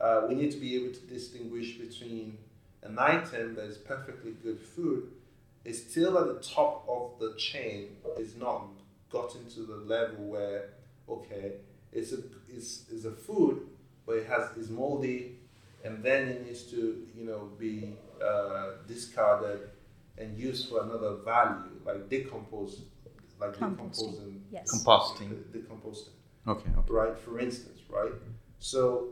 Uh, 0.00 0.22
we 0.28 0.34
need 0.34 0.50
to 0.50 0.58
be 0.58 0.74
able 0.76 0.92
to 0.92 1.00
distinguish 1.06 1.76
between 1.78 2.38
an 2.82 2.98
item 2.98 3.54
that 3.54 3.64
is 3.64 3.78
perfectly 3.78 4.32
good 4.42 4.60
food 4.60 5.10
is 5.64 5.82
still 5.90 6.18
at 6.18 6.26
the 6.26 6.40
top 6.40 6.84
of 6.88 7.18
the 7.18 7.34
chain. 7.38 7.96
Is 8.18 8.36
not 8.36 8.66
gotten 9.10 9.48
to 9.50 9.60
the 9.60 9.76
level 9.76 10.24
where 10.26 10.70
okay, 11.08 11.52
it's 11.92 12.12
a 12.12 12.18
it's, 12.48 12.84
it's 12.92 13.04
a 13.04 13.12
food, 13.12 13.66
but 14.06 14.16
it 14.16 14.26
has 14.26 14.56
is 14.56 14.70
moldy, 14.70 15.38
and 15.84 16.02
then 16.02 16.28
it 16.28 16.46
needs 16.46 16.62
to 16.64 17.06
you 17.16 17.24
know 17.24 17.50
be 17.58 17.94
uh, 18.22 18.72
discarded 18.86 19.70
and 20.16 20.38
used 20.38 20.68
for 20.68 20.82
another 20.82 21.16
value, 21.24 21.80
like 21.84 22.08
decompose, 22.08 22.82
like 23.40 23.52
Composting. 23.56 23.76
decomposing, 23.76 24.44
Yes. 24.50 24.70
Composting. 24.84 25.28
de- 25.52 25.58
decomposting, 25.58 26.08
Okay. 26.46 26.70
okay. 26.78 26.92
right? 26.92 27.18
For 27.18 27.38
instance, 27.38 27.80
right? 27.90 28.12
So 28.58 29.08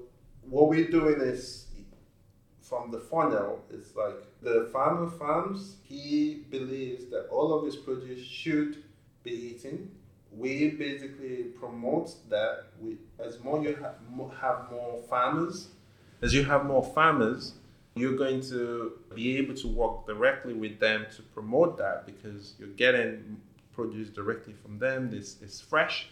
what 0.48 0.68
we're 0.68 0.90
doing 0.90 1.20
is 1.20 1.66
from 2.61 2.90
the 2.90 2.98
funnel 3.00 3.61
it's 3.70 3.94
like 3.96 4.16
the 4.40 4.68
farmer 4.72 5.08
farms. 5.11 5.76
He 5.82 6.44
believes 6.50 7.06
that 7.06 7.28
all 7.28 7.52
of 7.52 7.64
his 7.64 7.76
produce 7.76 8.24
should 8.24 8.82
be 9.22 9.32
eaten. 9.32 9.90
We 10.35 10.70
basically 10.70 11.44
promote 11.61 12.14
that. 12.30 12.64
We 12.80 12.96
as 13.18 13.42
more 13.44 13.62
you 13.62 13.76
ha- 13.80 13.94
have 14.40 14.70
more 14.70 15.02
farmers, 15.02 15.68
as 16.22 16.32
you 16.32 16.44
have 16.44 16.64
more 16.64 16.82
farmers, 16.82 17.54
you're 17.94 18.16
going 18.16 18.40
to 18.42 18.92
be 19.14 19.37
able 19.37 19.54
to 19.56 19.68
work 19.68 20.06
directly 20.06 20.54
with 20.54 20.79
them 20.81 21.04
to 21.16 21.23
promote 21.35 21.77
that 21.77 22.06
because 22.06 22.54
you're 22.58 22.68
getting 22.85 23.37
produce 23.73 24.10
directly 24.10 24.54
from 24.62 24.79
them. 24.79 25.10
This 25.10 25.40
is 25.42 25.60
fresh, 25.60 26.08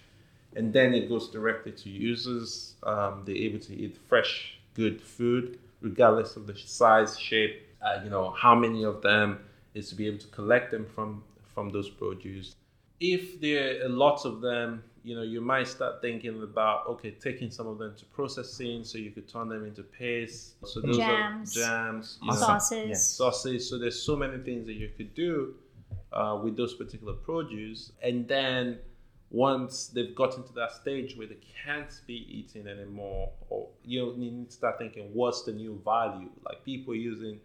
and 0.56 0.72
then 0.72 0.94
it 0.94 1.08
goes 1.08 1.30
directly 1.30 1.72
to 1.72 1.90
users. 1.90 2.74
Um, 2.82 3.22
they're 3.24 3.36
able 3.36 3.60
to 3.60 3.74
eat 3.74 3.96
fresh, 4.08 4.58
good 4.74 5.00
food, 5.00 5.58
regardless 5.80 6.36
of 6.36 6.46
the 6.46 6.56
size, 6.56 7.18
shape. 7.18 7.66
Uh, 7.82 8.00
you 8.04 8.10
know 8.10 8.30
how 8.30 8.54
many 8.54 8.84
of 8.84 9.00
them 9.02 9.38
is 9.74 9.88
to 9.88 9.94
be 9.94 10.06
able 10.06 10.18
to 10.18 10.28
collect 10.28 10.70
them 10.70 10.86
from 10.94 11.22
from 11.54 11.70
those 11.70 11.88
produce. 11.88 12.54
If 13.00 13.40
there 13.40 13.84
are 13.84 13.88
lots 13.88 14.26
of 14.26 14.42
them, 14.42 14.82
you 15.02 15.14
know, 15.14 15.22
you 15.22 15.40
might 15.40 15.66
start 15.68 16.02
thinking 16.02 16.42
about 16.42 16.86
okay, 16.86 17.12
taking 17.12 17.50
some 17.50 17.66
of 17.66 17.78
them 17.78 17.94
to 17.96 18.04
processing 18.06 18.84
so 18.84 18.98
you 18.98 19.10
could 19.10 19.28
turn 19.28 19.48
them 19.48 19.64
into 19.64 19.82
paste. 19.82 20.54
So 20.66 20.80
those 20.80 20.98
Jams. 20.98 21.56
are 21.56 21.60
jams, 21.60 22.18
you 22.22 22.30
know, 22.30 22.36
Sauces. 22.36 22.88
Yes. 22.88 23.06
sausage. 23.06 23.62
So 23.62 23.78
there's 23.78 24.00
so 24.02 24.16
many 24.16 24.38
things 24.38 24.66
that 24.66 24.74
you 24.74 24.90
could 24.96 25.14
do 25.14 25.54
uh, 26.12 26.38
with 26.42 26.56
those 26.56 26.74
particular 26.74 27.14
produce, 27.14 27.92
and 28.02 28.26
then 28.28 28.78
once 29.30 29.86
they've 29.88 30.14
gotten 30.14 30.42
to 30.42 30.52
that 30.54 30.72
stage 30.72 31.16
where 31.16 31.26
they 31.26 31.38
can't 31.64 32.00
be 32.06 32.26
eaten 32.38 32.66
anymore, 32.66 33.30
or 33.48 33.68
you 33.84 34.12
need 34.16 34.48
to 34.48 34.52
start 34.52 34.78
thinking, 34.78 35.04
what's 35.14 35.42
the 35.44 35.52
new 35.52 35.80
value? 35.84 36.28
Like 36.44 36.64
people 36.64 36.94
using 36.94 37.38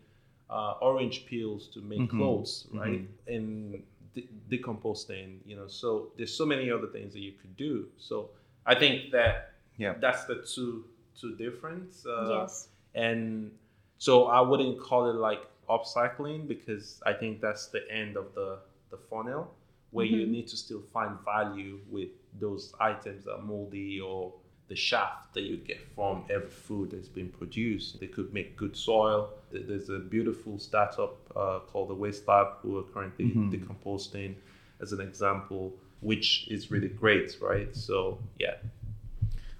uh, 0.50 0.74
orange 0.82 1.26
peels 1.26 1.68
to 1.70 1.82
make 1.82 2.00
Mhm. 2.02 2.10
clothes, 2.10 2.68
right? 2.74 3.08
And 3.28 3.84
de- 4.14 4.30
decomposting, 4.50 5.40
you 5.46 5.56
know. 5.56 5.68
So 5.68 6.12
there's 6.18 6.34
so 6.34 6.46
many 6.46 6.72
other 6.72 6.88
things 6.88 7.14
that 7.14 7.20
you 7.20 7.34
could 7.34 7.56
do. 7.58 7.88
So 7.98 8.30
I 8.66 8.76
think 8.76 9.12
that 9.12 9.52
Yeah. 9.78 9.96
That's 10.00 10.24
the 10.26 10.36
two 10.36 10.86
two 11.20 11.36
difference. 11.36 12.06
Uh, 12.06 12.30
yes. 12.42 12.70
And 12.94 13.52
so 13.98 14.26
I 14.28 14.40
wouldn't 14.40 14.80
call 14.80 15.10
it 15.10 15.16
like 15.16 15.44
upcycling 15.68 16.48
because 16.48 17.02
I 17.06 17.14
think 17.14 17.42
that's 17.42 17.68
the 17.68 17.82
end 17.92 18.18
of 18.18 18.34
the 18.36 18.60
the 18.92 18.98
funnel 18.98 19.54
where 19.92 20.06
you 20.06 20.26
Mhm. 20.26 20.30
need 20.30 20.48
to 20.50 20.58
still 20.58 20.82
find 20.94 21.18
value 21.26 21.80
with 21.90 22.10
those 22.40 22.74
items 22.80 23.26
that 23.26 23.34
are 23.34 23.42
moldy 23.42 24.00
or 24.00 24.34
the 24.68 24.76
shaft 24.76 25.34
that 25.36 25.44
you 25.44 25.58
get 25.58 25.80
from 25.96 26.24
every 26.30 26.50
food 26.50 26.92
that's 26.92 27.08
been 27.08 27.30
produced. 27.30 28.00
They 28.00 28.08
could 28.08 28.34
make 28.34 28.56
good 28.58 28.76
soil. 28.76 29.30
There's 29.52 29.90
a 29.90 30.00
beautiful 30.00 30.58
startup 30.60 31.16
uh, 31.36 31.60
called 31.68 31.90
the 31.90 31.94
Waste 31.96 32.28
Lab 32.28 32.48
who 32.62 32.78
are 32.80 32.84
currently 32.84 33.26
Mhm. 33.26 33.52
decomposting 33.54 34.36
as 34.82 34.92
an 34.92 35.02
example, 35.02 35.74
which 36.02 36.48
is 36.50 36.72
really 36.72 36.90
great, 36.90 37.38
right? 37.42 37.74
So 37.76 38.20
yeah, 38.40 38.56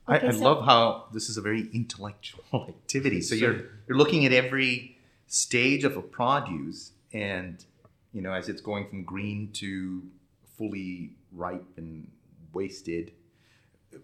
I, 0.08 0.18
Okay, 0.18 0.28
I 0.28 0.32
so- 0.32 0.44
love 0.44 0.66
how 0.66 1.08
this 1.14 1.30
is 1.30 1.38
a 1.38 1.42
very 1.42 1.68
intellectual 1.74 2.44
activity. 2.68 3.22
So 3.22 3.36
you're 3.36 3.58
you're 3.88 3.98
looking 3.98 4.26
at 4.26 4.32
every 4.34 4.95
stage 5.28 5.84
of 5.84 5.98
a 5.98 6.02
produce, 6.02 6.92
and 7.14 7.64
you 8.14 8.22
know 8.22 8.34
as 8.34 8.50
it's 8.50 8.62
going 8.62 8.88
from 8.88 9.04
green 9.04 9.52
to 9.54 10.04
fully 10.58 11.12
ripe 11.32 11.66
and 11.78 12.10
wasted. 12.54 13.12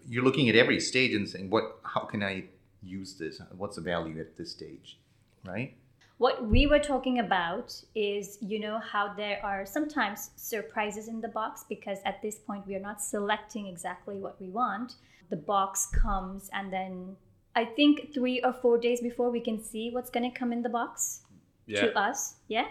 You're 0.08 0.24
looking 0.24 0.48
at 0.48 0.56
every 0.56 0.80
stage 0.80 1.14
and 1.14 1.28
saying, 1.28 1.50
"What? 1.50 1.80
How 1.82 2.00
can 2.00 2.22
I 2.22 2.44
use 2.82 3.14
this? 3.14 3.40
What's 3.56 3.76
the 3.76 3.82
value 3.82 4.20
at 4.20 4.36
this 4.36 4.50
stage?" 4.50 4.98
Right? 5.44 5.74
What 6.18 6.46
we 6.46 6.68
were 6.68 6.78
talking 6.78 7.18
about 7.18 7.82
is, 7.96 8.38
you 8.40 8.60
know, 8.60 8.78
how 8.78 9.12
there 9.12 9.44
are 9.44 9.66
sometimes 9.66 10.30
surprises 10.36 11.08
in 11.08 11.20
the 11.20 11.26
box 11.26 11.64
because 11.68 11.98
at 12.04 12.22
this 12.22 12.36
point 12.36 12.64
we 12.64 12.76
are 12.76 12.80
not 12.80 13.02
selecting 13.02 13.66
exactly 13.66 14.18
what 14.18 14.40
we 14.40 14.48
want. 14.48 14.94
The 15.30 15.36
box 15.36 15.86
comes, 15.86 16.48
and 16.52 16.72
then 16.72 17.16
I 17.54 17.64
think 17.64 18.14
three 18.14 18.40
or 18.42 18.52
four 18.52 18.78
days 18.78 19.00
before 19.00 19.30
we 19.30 19.40
can 19.40 19.62
see 19.62 19.90
what's 19.90 20.10
going 20.10 20.30
to 20.30 20.38
come 20.38 20.52
in 20.52 20.62
the 20.62 20.68
box 20.68 21.22
yeah. 21.66 21.82
to 21.82 21.98
us. 21.98 22.36
Yeah. 22.48 22.66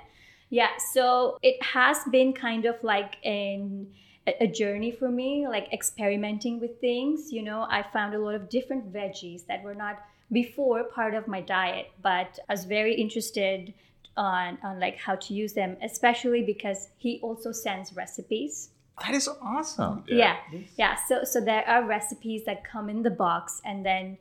Yeah. 0.49 0.69
So 0.93 1.37
it 1.41 1.61
has 1.63 1.97
been 2.11 2.33
kind 2.33 2.65
of 2.65 2.75
like 2.83 3.17
an 3.23 3.87
a 4.27 4.43
a 4.43 4.47
journey 4.47 4.91
for 4.91 5.09
me, 5.09 5.47
like 5.47 5.71
experimenting 5.73 6.59
with 6.59 6.79
things. 6.79 7.31
You 7.31 7.43
know, 7.43 7.67
I 7.69 7.83
found 7.93 8.13
a 8.13 8.19
lot 8.19 8.35
of 8.35 8.49
different 8.49 8.91
veggies 8.93 9.45
that 9.47 9.63
were 9.63 9.75
not 9.75 9.99
before 10.31 10.83
part 10.83 11.13
of 11.13 11.27
my 11.27 11.41
diet, 11.41 11.87
but 12.01 12.39
I 12.47 12.53
was 12.53 12.65
very 12.65 12.95
interested 12.95 13.73
on, 14.15 14.57
on 14.63 14.79
like 14.79 14.97
how 14.97 15.15
to 15.15 15.33
use 15.33 15.53
them, 15.53 15.77
especially 15.81 16.43
because 16.43 16.89
he 16.97 17.19
also 17.21 17.51
sends 17.51 17.93
recipes. 17.93 18.69
That 19.01 19.15
is 19.15 19.27
awesome. 19.41 20.03
Yeah. 20.07 20.37
Yeah. 20.77 20.95
So 21.07 21.23
so 21.23 21.41
there 21.41 21.67
are 21.67 21.83
recipes 21.85 22.45
that 22.45 22.63
come 22.63 22.89
in 22.89 23.03
the 23.03 23.09
box 23.09 23.61
and 23.65 23.85
then 23.85 24.17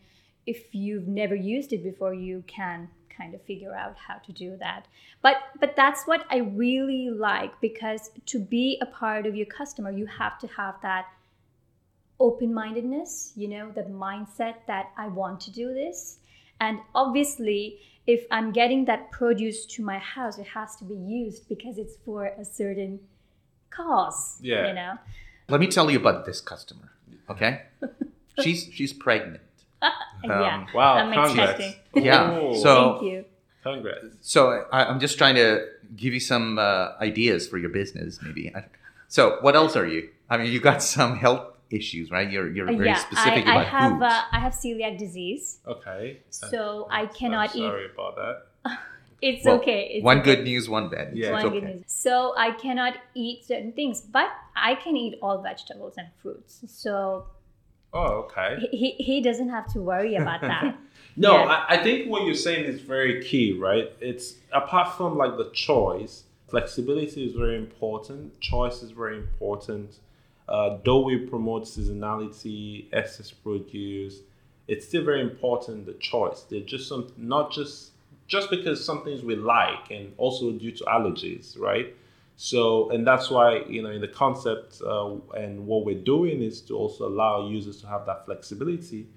if 0.46 0.74
you've 0.74 1.06
never 1.08 1.34
used 1.34 1.72
it 1.72 1.82
before 1.82 2.14
you 2.14 2.42
can 2.46 2.88
kind 3.16 3.34
of 3.34 3.42
figure 3.42 3.74
out 3.74 3.96
how 3.96 4.14
to 4.14 4.32
do 4.32 4.56
that. 4.58 4.86
But 5.22 5.36
but 5.60 5.76
that's 5.76 6.06
what 6.06 6.24
I 6.30 6.38
really 6.38 7.10
like 7.10 7.52
because 7.60 8.10
to 8.26 8.38
be 8.38 8.78
a 8.80 8.86
part 8.86 9.26
of 9.26 9.36
your 9.36 9.46
customer 9.46 9.90
you 9.90 10.06
have 10.06 10.38
to 10.38 10.46
have 10.48 10.76
that 10.82 11.06
open-mindedness, 12.18 13.32
you 13.36 13.48
know, 13.48 13.70
the 13.70 13.82
mindset 13.82 14.56
that 14.66 14.90
I 14.96 15.08
want 15.08 15.40
to 15.42 15.50
do 15.50 15.72
this. 15.72 16.18
And 16.60 16.78
obviously 16.94 17.78
if 18.06 18.26
I'm 18.30 18.52
getting 18.52 18.86
that 18.86 19.10
produce 19.10 19.66
to 19.66 19.82
my 19.82 19.98
house 19.98 20.38
it 20.38 20.46
has 20.48 20.76
to 20.76 20.84
be 20.84 20.94
used 20.94 21.48
because 21.48 21.78
it's 21.78 21.96
for 22.04 22.26
a 22.26 22.44
certain 22.44 23.00
cause, 23.70 24.38
Yeah. 24.40 24.68
you 24.68 24.74
know. 24.74 24.94
Let 25.48 25.60
me 25.60 25.66
tell 25.66 25.90
you 25.90 25.98
about 25.98 26.26
this 26.26 26.40
customer. 26.40 26.92
Okay, 27.28 27.62
she's 28.42 28.68
she's 28.72 28.92
pregnant. 28.92 29.42
yeah. 30.24 30.54
Um, 30.56 30.66
Wow, 30.74 30.94
I'm 30.94 31.12
congrats. 31.12 31.50
expecting. 31.60 32.04
Yeah. 32.04 32.38
Oh. 32.40 32.54
So 32.54 32.92
Thank 32.98 33.02
you. 33.12 33.24
Congrats. 33.62 34.06
So 34.20 34.64
I, 34.72 34.84
I'm 34.84 35.00
just 35.00 35.18
trying 35.18 35.34
to 35.36 35.66
give 35.96 36.14
you 36.14 36.20
some 36.20 36.58
uh, 36.58 36.92
ideas 37.00 37.46
for 37.48 37.58
your 37.58 37.70
business, 37.70 38.18
maybe. 38.22 38.52
I- 38.54 38.64
So 39.08 39.38
what 39.40 39.54
else 39.56 39.74
are 39.76 39.86
you? 39.86 40.08
I 40.30 40.36
mean, 40.38 40.52
you 40.52 40.60
got 40.60 40.82
some 40.82 41.16
health 41.16 41.44
issues, 41.70 42.10
right? 42.10 42.28
You're 42.30 42.48
you're 42.54 42.70
Uh, 42.70 42.76
very 42.82 42.90
yeah, 42.94 43.02
specific 43.08 43.44
I, 43.46 43.50
I 43.50 43.54
about 43.62 43.66
have 43.78 43.92
foods. 43.92 44.02
uh, 44.12 44.36
I 44.36 44.38
have 44.44 44.54
celiac 44.54 44.94
disease, 44.98 45.58
Okay. 45.66 46.20
so 46.30 46.60
Uh, 46.90 47.00
I 47.00 47.06
cannot 47.06 47.50
I'm 47.50 47.56
eat. 47.58 47.68
Sorry 47.70 47.86
about 47.94 48.14
that. 48.22 48.36
It's 49.28 49.44
Well, 49.44 49.56
okay. 49.60 49.80
It's 49.94 50.04
one 50.12 50.20
okay. 50.20 50.28
good 50.30 50.42
news, 50.50 50.64
one 50.78 50.86
bad 50.88 51.12
news. 51.12 51.20
Yeah. 51.26 51.32
One 51.36 51.44
okay. 51.46 51.60
good 51.60 51.68
news. 51.70 51.82
So 51.86 52.32
I 52.46 52.48
cannot 52.64 52.94
eat 53.14 53.44
certain 53.50 53.72
things, 53.78 54.00
but 54.00 54.30
I 54.56 54.72
can 54.82 54.94
eat 54.96 55.14
all 55.20 55.36
vegetables 55.50 55.94
and 56.00 56.08
fruits. 56.22 56.52
So 56.82 57.26
Oh, 57.92 58.28
okay. 58.30 58.68
he, 58.70 58.92
he, 58.92 59.20
doesn't 59.20 59.48
have 59.48 59.66
to 59.72 59.80
worry 59.80 60.14
about 60.14 60.42
that. 60.42 60.76
No, 61.16 61.32
Yeah. 61.32 61.64
I, 61.68 61.74
I 61.74 61.82
think 61.82 62.08
what 62.08 62.24
you're 62.24 62.36
saying 62.36 62.64
is 62.64 62.80
very 62.80 63.22
key, 63.22 63.52
right? 63.52 63.92
It's 64.00 64.36
apart 64.52 64.96
from 64.96 65.18
like 65.18 65.36
the 65.36 65.50
choice, 65.50 66.22
flexibility 66.48 67.26
is 67.26 67.34
very 67.34 67.56
important. 67.56 68.40
Choice 68.40 68.82
is 68.82 68.92
very 68.92 69.16
important. 69.16 69.98
Uh, 70.48 70.78
though 70.84 71.00
we 71.00 71.16
promote 71.16 71.64
seasonality, 71.64 72.86
excess 72.92 73.32
produce, 73.32 74.20
it's 74.68 74.86
still 74.86 75.04
very 75.04 75.20
important 75.20 75.84
the 75.84 75.94
choice. 75.94 76.42
They're 76.48 76.60
just 76.60 76.88
some 76.88 77.12
not 77.16 77.52
just 77.52 77.90
just 78.28 78.48
because 78.48 78.82
some 78.84 79.02
things 79.02 79.22
we 79.22 79.34
like, 79.34 79.90
and 79.90 80.12
also 80.16 80.52
due 80.52 80.70
to 80.70 80.84
allergies, 80.84 81.58
right? 81.58 81.94
So, 82.42 82.88
and 82.88 83.06
that's 83.06 83.28
why 83.28 83.64
you 83.68 83.82
know 83.82 83.90
in 83.90 84.00
the 84.00 84.08
concept 84.08 84.80
uh, 84.80 85.16
and 85.36 85.66
what 85.66 85.84
we're 85.84 86.04
doing 86.14 86.40
is 86.40 86.62
to 86.62 86.74
also 86.74 87.06
allow 87.06 87.46
users 87.46 87.82
to 87.82 87.86
have 87.86 88.06
that 88.06 88.24
flexibility 88.24 89.08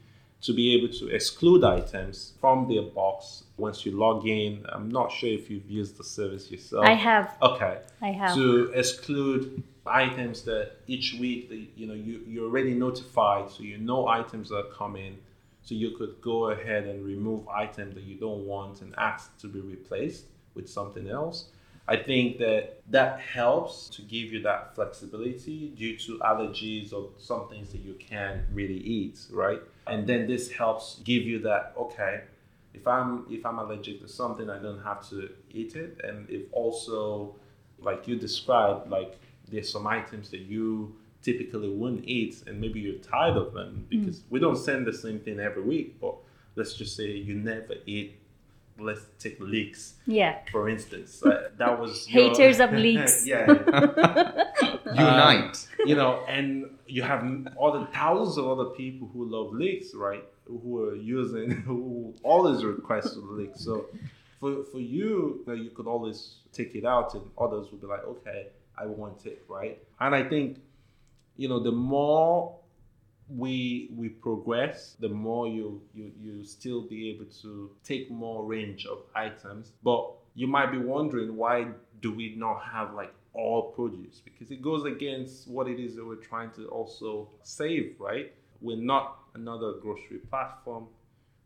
to 0.41 0.51
be 0.53 0.75
able 0.75 0.93
to 0.95 1.07
exclude 1.07 1.63
items 1.63 2.33
from 2.41 2.67
their 2.67 2.81
box 2.81 3.45
once 3.55 3.85
you 3.85 3.93
log 3.97 4.27
in. 4.27 4.65
I'm 4.67 4.89
not 4.89 5.09
sure 5.09 5.29
if 5.29 5.49
you've 5.49 5.69
used 5.69 5.95
the 5.95 6.03
service 6.03 6.51
yourself. 6.51 6.85
I 6.85 6.95
have. 6.95 7.37
Okay. 7.41 7.77
I 8.01 8.11
have. 8.11 8.35
To 8.35 8.73
exclude 8.73 9.63
items 9.85 10.41
that 10.41 10.81
each 10.87 11.15
week 11.17 11.47
that 11.47 11.65
you 11.77 11.87
know 11.87 11.93
you, 11.93 12.25
you're 12.27 12.47
already 12.47 12.73
notified, 12.73 13.49
so 13.49 13.63
you 13.63 13.77
know 13.77 14.09
items 14.09 14.51
are 14.51 14.63
coming. 14.63 15.17
So 15.61 15.75
you 15.75 15.91
could 15.91 16.15
go 16.21 16.49
ahead 16.49 16.87
and 16.87 17.05
remove 17.05 17.47
items 17.47 17.95
that 17.95 18.03
you 18.03 18.15
don't 18.15 18.45
want 18.45 18.81
and 18.81 18.93
ask 18.97 19.37
to 19.37 19.47
be 19.47 19.61
replaced 19.61 20.25
with 20.55 20.69
something 20.69 21.07
else. 21.07 21.52
I 21.87 21.97
think 21.97 22.37
that 22.37 22.81
that 22.89 23.19
helps 23.19 23.89
to 23.89 24.01
give 24.03 24.31
you 24.31 24.41
that 24.43 24.73
flexibility 24.73 25.73
due 25.75 25.97
to 25.97 26.17
allergies 26.19 26.93
or 26.93 27.09
some 27.17 27.49
things 27.49 27.71
that 27.73 27.81
you 27.81 27.95
can't 27.95 28.41
really 28.53 28.77
eat, 28.77 29.19
right? 29.31 29.61
And 29.87 30.07
then 30.07 30.25
this 30.25 30.49
helps 30.49 30.99
give 31.03 31.23
you 31.23 31.39
that 31.39 31.73
okay, 31.77 32.21
if 32.73 32.87
I'm 32.87 33.25
if 33.29 33.45
I'm 33.45 33.59
allergic 33.59 34.01
to 34.01 34.07
something, 34.07 34.49
I 34.49 34.59
don't 34.59 34.81
have 34.83 35.07
to 35.09 35.29
eat 35.51 35.75
it. 35.75 35.99
And 36.03 36.29
if 36.29 36.43
also, 36.51 37.35
like 37.79 38.07
you 38.07 38.17
described, 38.17 38.89
like 38.89 39.19
there's 39.49 39.71
some 39.71 39.85
items 39.85 40.29
that 40.29 40.41
you 40.41 40.95
typically 41.21 41.69
wouldn't 41.69 42.05
eat, 42.05 42.43
and 42.47 42.59
maybe 42.59 42.79
you're 42.79 42.95
tired 42.95 43.37
of 43.37 43.53
them 43.53 43.87
mm. 43.89 44.05
because 44.05 44.23
we 44.29 44.39
don't 44.39 44.57
send 44.57 44.85
the 44.85 44.93
same 44.93 45.19
thing 45.19 45.39
every 45.39 45.63
week. 45.63 45.99
But 45.99 46.15
let's 46.55 46.73
just 46.73 46.95
say 46.95 47.11
you 47.11 47.35
never 47.35 47.75
eat. 47.85 48.19
Let's 48.79 49.05
take 49.19 49.39
leeks. 49.39 49.93
Yeah. 50.07 50.39
for 50.51 50.67
instance. 50.67 51.21
Uh, 51.23 51.49
that 51.57 51.79
was 51.79 52.09
your- 52.13 52.29
Haters 52.29 52.59
of 52.59 52.71
leeks. 52.73 53.25
yeah, 53.33 53.45
Unite. 54.85 55.67
you 55.85 55.95
know, 55.95 56.23
and 56.27 56.69
you 56.87 57.03
have 57.03 57.23
all 57.55 57.71
the 57.79 57.85
thousands 57.87 58.37
of 58.37 58.47
other 58.47 58.69
people 58.71 59.09
who 59.13 59.25
love 59.25 59.53
leeks, 59.53 59.93
right? 59.93 60.23
Who 60.45 60.83
are 60.83 60.95
using, 60.95 61.51
who 61.51 62.13
always 62.23 62.63
request 62.63 63.15
the 63.15 63.21
leeks. 63.21 63.61
So 63.63 63.85
for 64.39 64.63
for 64.65 64.79
you, 64.79 65.41
you, 65.41 65.43
know, 65.47 65.53
you 65.53 65.69
could 65.69 65.87
always 65.87 66.35
take 66.51 66.75
it 66.75 66.85
out, 66.85 67.13
and 67.13 67.23
others 67.39 67.67
would 67.71 67.81
be 67.81 67.87
like, 67.87 68.03
okay, 68.05 68.47
I 68.77 68.85
want 68.85 69.25
it, 69.25 69.43
right? 69.47 69.77
And 69.99 70.13
I 70.15 70.23
think, 70.27 70.59
you 71.37 71.47
know, 71.47 71.59
the 71.63 71.71
more 71.71 72.57
we 73.29 73.89
we 73.95 74.09
progress, 74.09 74.95
the 74.99 75.09
more 75.09 75.47
you 75.47 75.81
you 75.93 76.11
you 76.19 76.43
still 76.43 76.81
be 76.81 77.09
able 77.09 77.25
to 77.41 77.71
take 77.83 78.11
more 78.11 78.45
range 78.45 78.85
of 78.85 78.99
items. 79.15 79.71
But 79.83 80.11
you 80.35 80.47
might 80.47 80.71
be 80.71 80.77
wondering 80.77 81.35
why 81.35 81.67
do 82.01 82.13
we 82.13 82.35
not 82.35 82.63
have 82.63 82.93
like 82.93 83.13
all 83.33 83.71
produce? 83.71 84.19
Because 84.19 84.51
it 84.51 84.61
goes 84.61 84.85
against 84.85 85.47
what 85.47 85.67
it 85.67 85.79
is 85.79 85.95
that 85.95 86.05
we're 86.05 86.15
trying 86.15 86.51
to 86.51 86.67
also 86.67 87.29
save, 87.43 87.95
right? 87.99 88.31
We're 88.61 88.77
not 88.77 89.19
another 89.35 89.73
grocery 89.81 90.19
platform. 90.29 90.87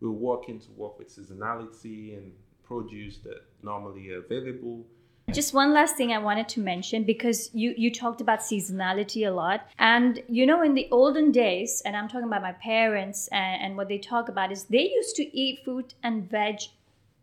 We're 0.02 0.12
working 0.12 0.60
to 0.60 0.72
work 0.76 1.00
with 1.00 1.10
seasonality 1.10 2.18
and 2.18 2.32
produce 2.64 3.18
that 3.20 3.42
normally 3.64 4.12
are 4.12 4.20
available. 4.20 4.86
Just 5.34 5.54
one 5.54 5.74
last 5.74 5.98
thing 5.98 6.14
I 6.14 6.20
wanted 6.20 6.48
to 6.50 6.62
mention 6.62 7.04
because 7.04 7.50
you 7.54 7.74
you 7.76 7.92
talked 7.92 8.22
about 8.22 8.40
seasonality 8.40 9.28
a 9.28 9.32
lot, 9.32 9.68
and 9.78 10.24
you 10.30 10.46
know 10.46 10.62
in 10.62 10.74
the 10.74 10.88
olden 10.90 11.34
days, 11.34 11.82
and 11.84 11.98
I'm 11.98 12.08
talking 12.08 12.28
about 12.28 12.42
my 12.42 12.54
parents 12.54 13.28
and, 13.34 13.62
and 13.62 13.78
what 13.78 13.90
they 13.90 13.98
talk 13.98 14.30
about 14.30 14.54
is 14.54 14.64
they 14.64 14.90
used 14.90 15.18
to 15.18 15.38
eat 15.38 15.66
fruit 15.66 15.96
and 16.02 16.30
veg 16.30 16.60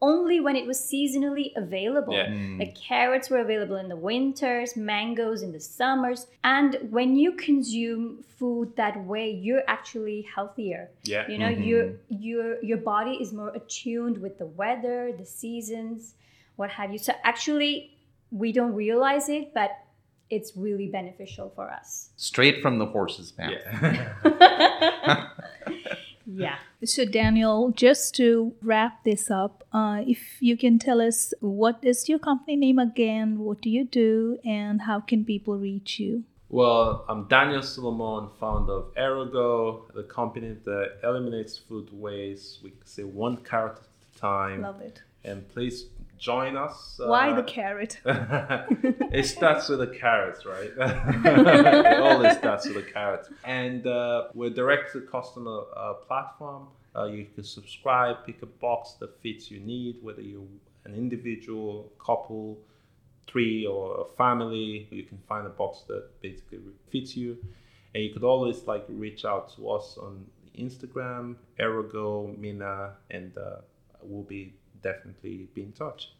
only 0.02 0.38
when 0.38 0.54
it 0.54 0.66
was 0.66 0.78
seasonally 0.78 1.52
available. 1.56 2.12
Yeah. 2.12 2.26
Mm. 2.26 2.58
Like 2.58 2.74
carrots 2.74 3.30
were 3.30 3.38
available 3.38 3.76
in 3.76 3.88
the 3.88 3.96
winters, 3.96 4.76
mangoes 4.76 5.40
in 5.42 5.52
the 5.52 5.60
summers. 5.60 6.26
And 6.42 6.76
when 6.90 7.16
you 7.16 7.32
consume 7.32 8.22
food 8.36 8.76
that 8.76 9.02
way, 9.06 9.30
you're 9.30 9.62
actually 9.66 10.28
healthier. 10.34 10.90
Yeah. 11.04 11.26
You 11.26 11.38
know, 11.38 11.48
your 11.48 11.92
your 12.10 12.62
your 12.62 12.78
body 12.78 13.12
is 13.12 13.32
more 13.32 13.52
attuned 13.54 14.18
with 14.18 14.36
the 14.36 14.46
weather, 14.46 15.10
the 15.16 15.24
seasons, 15.24 16.16
what 16.56 16.68
have 16.68 16.92
you. 16.92 16.98
So 16.98 17.14
actually 17.24 17.93
we 18.34 18.52
don't 18.52 18.74
realize 18.74 19.28
it, 19.28 19.54
but 19.54 19.70
it's 20.28 20.56
really 20.56 20.88
beneficial 20.88 21.52
for 21.54 21.70
us. 21.70 22.10
Straight 22.16 22.60
from 22.60 22.78
the 22.78 22.86
horse's 22.86 23.32
mouth. 23.38 23.52
Yeah. 24.24 25.28
Yeah. 26.26 26.56
So, 26.84 27.04
Daniel, 27.04 27.70
just 27.70 28.14
to 28.16 28.54
wrap 28.62 29.04
this 29.04 29.30
up, 29.30 29.64
uh, 29.72 30.02
if 30.06 30.38
you 30.40 30.56
can 30.56 30.78
tell 30.78 31.00
us 31.00 31.34
what 31.40 31.78
is 31.82 32.08
your 32.08 32.18
company 32.18 32.56
name 32.56 32.78
again, 32.78 33.38
what 33.38 33.60
do 33.60 33.70
you 33.70 33.84
do, 33.84 34.38
and 34.44 34.82
how 34.82 35.00
can 35.00 35.24
people 35.24 35.58
reach 35.58 35.98
you? 35.98 36.24
Well, 36.48 37.04
I'm 37.08 37.24
Daniel 37.24 37.62
Solomon, 37.62 38.30
founder 38.38 38.72
of 38.72 38.94
Eroego, 38.94 39.92
the 39.94 40.04
company 40.04 40.56
that 40.64 40.98
eliminates 41.02 41.58
food 41.58 41.90
waste. 41.92 42.62
We 42.62 42.72
say 42.84 43.04
one 43.04 43.38
carrot 43.38 43.78
at 43.78 44.16
a 44.16 44.18
time. 44.18 44.62
Love 44.62 44.80
it. 44.80 45.02
And 45.24 45.48
please 45.48 45.86
join 46.18 46.56
us. 46.56 46.96
Why 46.98 47.30
uh, 47.30 47.36
the 47.36 47.42
carrot? 47.42 48.00
it 48.04 49.26
starts 49.26 49.68
with 49.68 49.82
a 49.82 49.86
carrot, 49.86 50.38
right? 50.44 50.70
it 50.76 52.00
always 52.00 52.36
starts 52.36 52.66
with 52.66 52.76
a 52.76 52.82
carrot. 52.82 53.28
And 53.44 53.86
uh, 53.86 54.28
we're 54.34 54.50
direct 54.50 54.92
to 54.92 55.00
customer 55.02 55.62
uh, 55.76 55.94
platform. 55.94 56.68
Uh, 56.96 57.04
you 57.04 57.26
can 57.34 57.44
subscribe, 57.44 58.24
pick 58.24 58.42
a 58.42 58.46
box 58.46 58.92
that 59.00 59.20
fits 59.20 59.50
your 59.50 59.60
need, 59.60 59.96
whether 60.02 60.22
you're 60.22 60.46
an 60.84 60.94
individual, 60.94 61.92
couple, 62.04 62.58
three, 63.26 63.66
or 63.66 64.02
a 64.02 64.16
family. 64.16 64.86
You 64.90 65.02
can 65.02 65.18
find 65.28 65.46
a 65.46 65.50
box 65.50 65.82
that 65.88 66.20
basically 66.20 66.60
fits 66.90 67.16
you. 67.16 67.36
And 67.94 68.04
you 68.04 68.12
could 68.12 68.24
always 68.24 68.64
like 68.64 68.84
reach 68.88 69.24
out 69.24 69.54
to 69.56 69.70
us 69.70 69.98
on 70.00 70.26
Instagram, 70.58 71.36
Eroego, 71.58 72.36
Mina, 72.38 72.92
and 73.10 73.36
uh, 73.36 73.56
we'll 74.02 74.22
be 74.22 74.54
definitely 74.84 75.48
be 75.54 75.62
in 75.62 75.72
touch. 75.72 76.12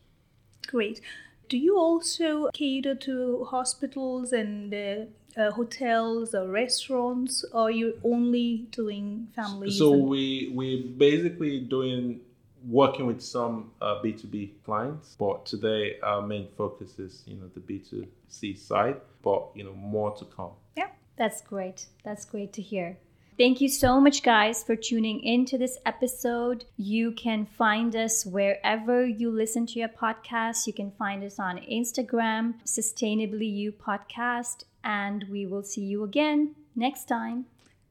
Great. 0.67 1.01
Do 1.49 1.59
you 1.59 1.79
also 1.79 2.49
cater 2.55 2.95
to 2.95 3.45
hospitals 3.45 4.33
and 4.33 4.75
uh, 4.75 5.41
uh, 5.41 5.51
hotels 5.53 6.35
or 6.35 6.49
restaurants, 6.49 7.45
or 7.53 7.71
you're 7.71 7.99
only 8.03 8.67
doing 8.71 9.29
families? 9.37 9.79
So 9.79 9.93
and- 9.93 10.09
we 10.09 10.51
we 10.55 10.67
basically 10.97 11.61
doing 11.61 12.21
working 12.67 13.07
with 13.07 13.21
some 13.21 13.71
uh, 13.83 14.01
B2B 14.03 14.37
clients, 14.65 15.17
but 15.19 15.45
today 15.45 15.99
our 16.03 16.23
main 16.23 16.49
focus 16.57 16.99
is 16.99 17.23
you 17.27 17.37
know 17.37 17.49
the 17.55 17.61
B2C 17.61 18.57
side, 18.57 18.97
but 19.23 19.41
you 19.55 19.65
know 19.65 19.75
more 19.75 20.13
to 20.17 20.25
come. 20.25 20.53
yeah. 20.77 20.89
That's 21.17 21.41
great. 21.43 21.87
That's 22.03 22.25
great 22.25 22.53
to 22.55 22.63
hear. 22.63 22.99
Thank 23.37 23.61
you 23.61 23.69
so 23.69 24.01
much, 24.01 24.23
guys, 24.23 24.63
for 24.63 24.77
tuning 24.77 25.21
into 25.25 25.59
this 25.59 25.77
episode. 25.85 26.65
You 26.77 27.11
can 27.11 27.47
find 27.47 27.97
us 27.97 28.25
wherever 28.25 29.05
you 29.05 29.29
listen 29.29 29.67
to 29.67 29.81
your 29.81 29.89
podcast. 29.89 30.69
You 30.69 30.73
can 30.73 30.93
find 30.93 31.25
us 31.25 31.41
on 31.41 31.59
Instagram, 31.59 32.55
Sustainably 32.65 33.53
You 33.53 33.73
Podcast, 33.73 34.65
and 34.85 35.25
we 35.29 35.47
will 35.47 35.65
see 35.65 35.83
you 35.83 36.05
again 36.05 36.55
next 36.77 37.07
time. 37.07 37.47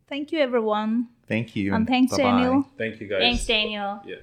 Thank 0.08 0.32
you, 0.32 0.40
everyone. 0.40 1.10
Thank 1.28 1.58
you. 1.58 1.74
And 1.74 1.88
thanks, 1.88 2.12
Bye-bye. 2.12 2.24
Daniel. 2.24 2.68
Thank 2.78 3.02
you 3.02 3.08
guys. 3.08 3.20
Thanks, 3.20 3.46
Daniel. 3.46 4.02
Yeah. 4.06 4.16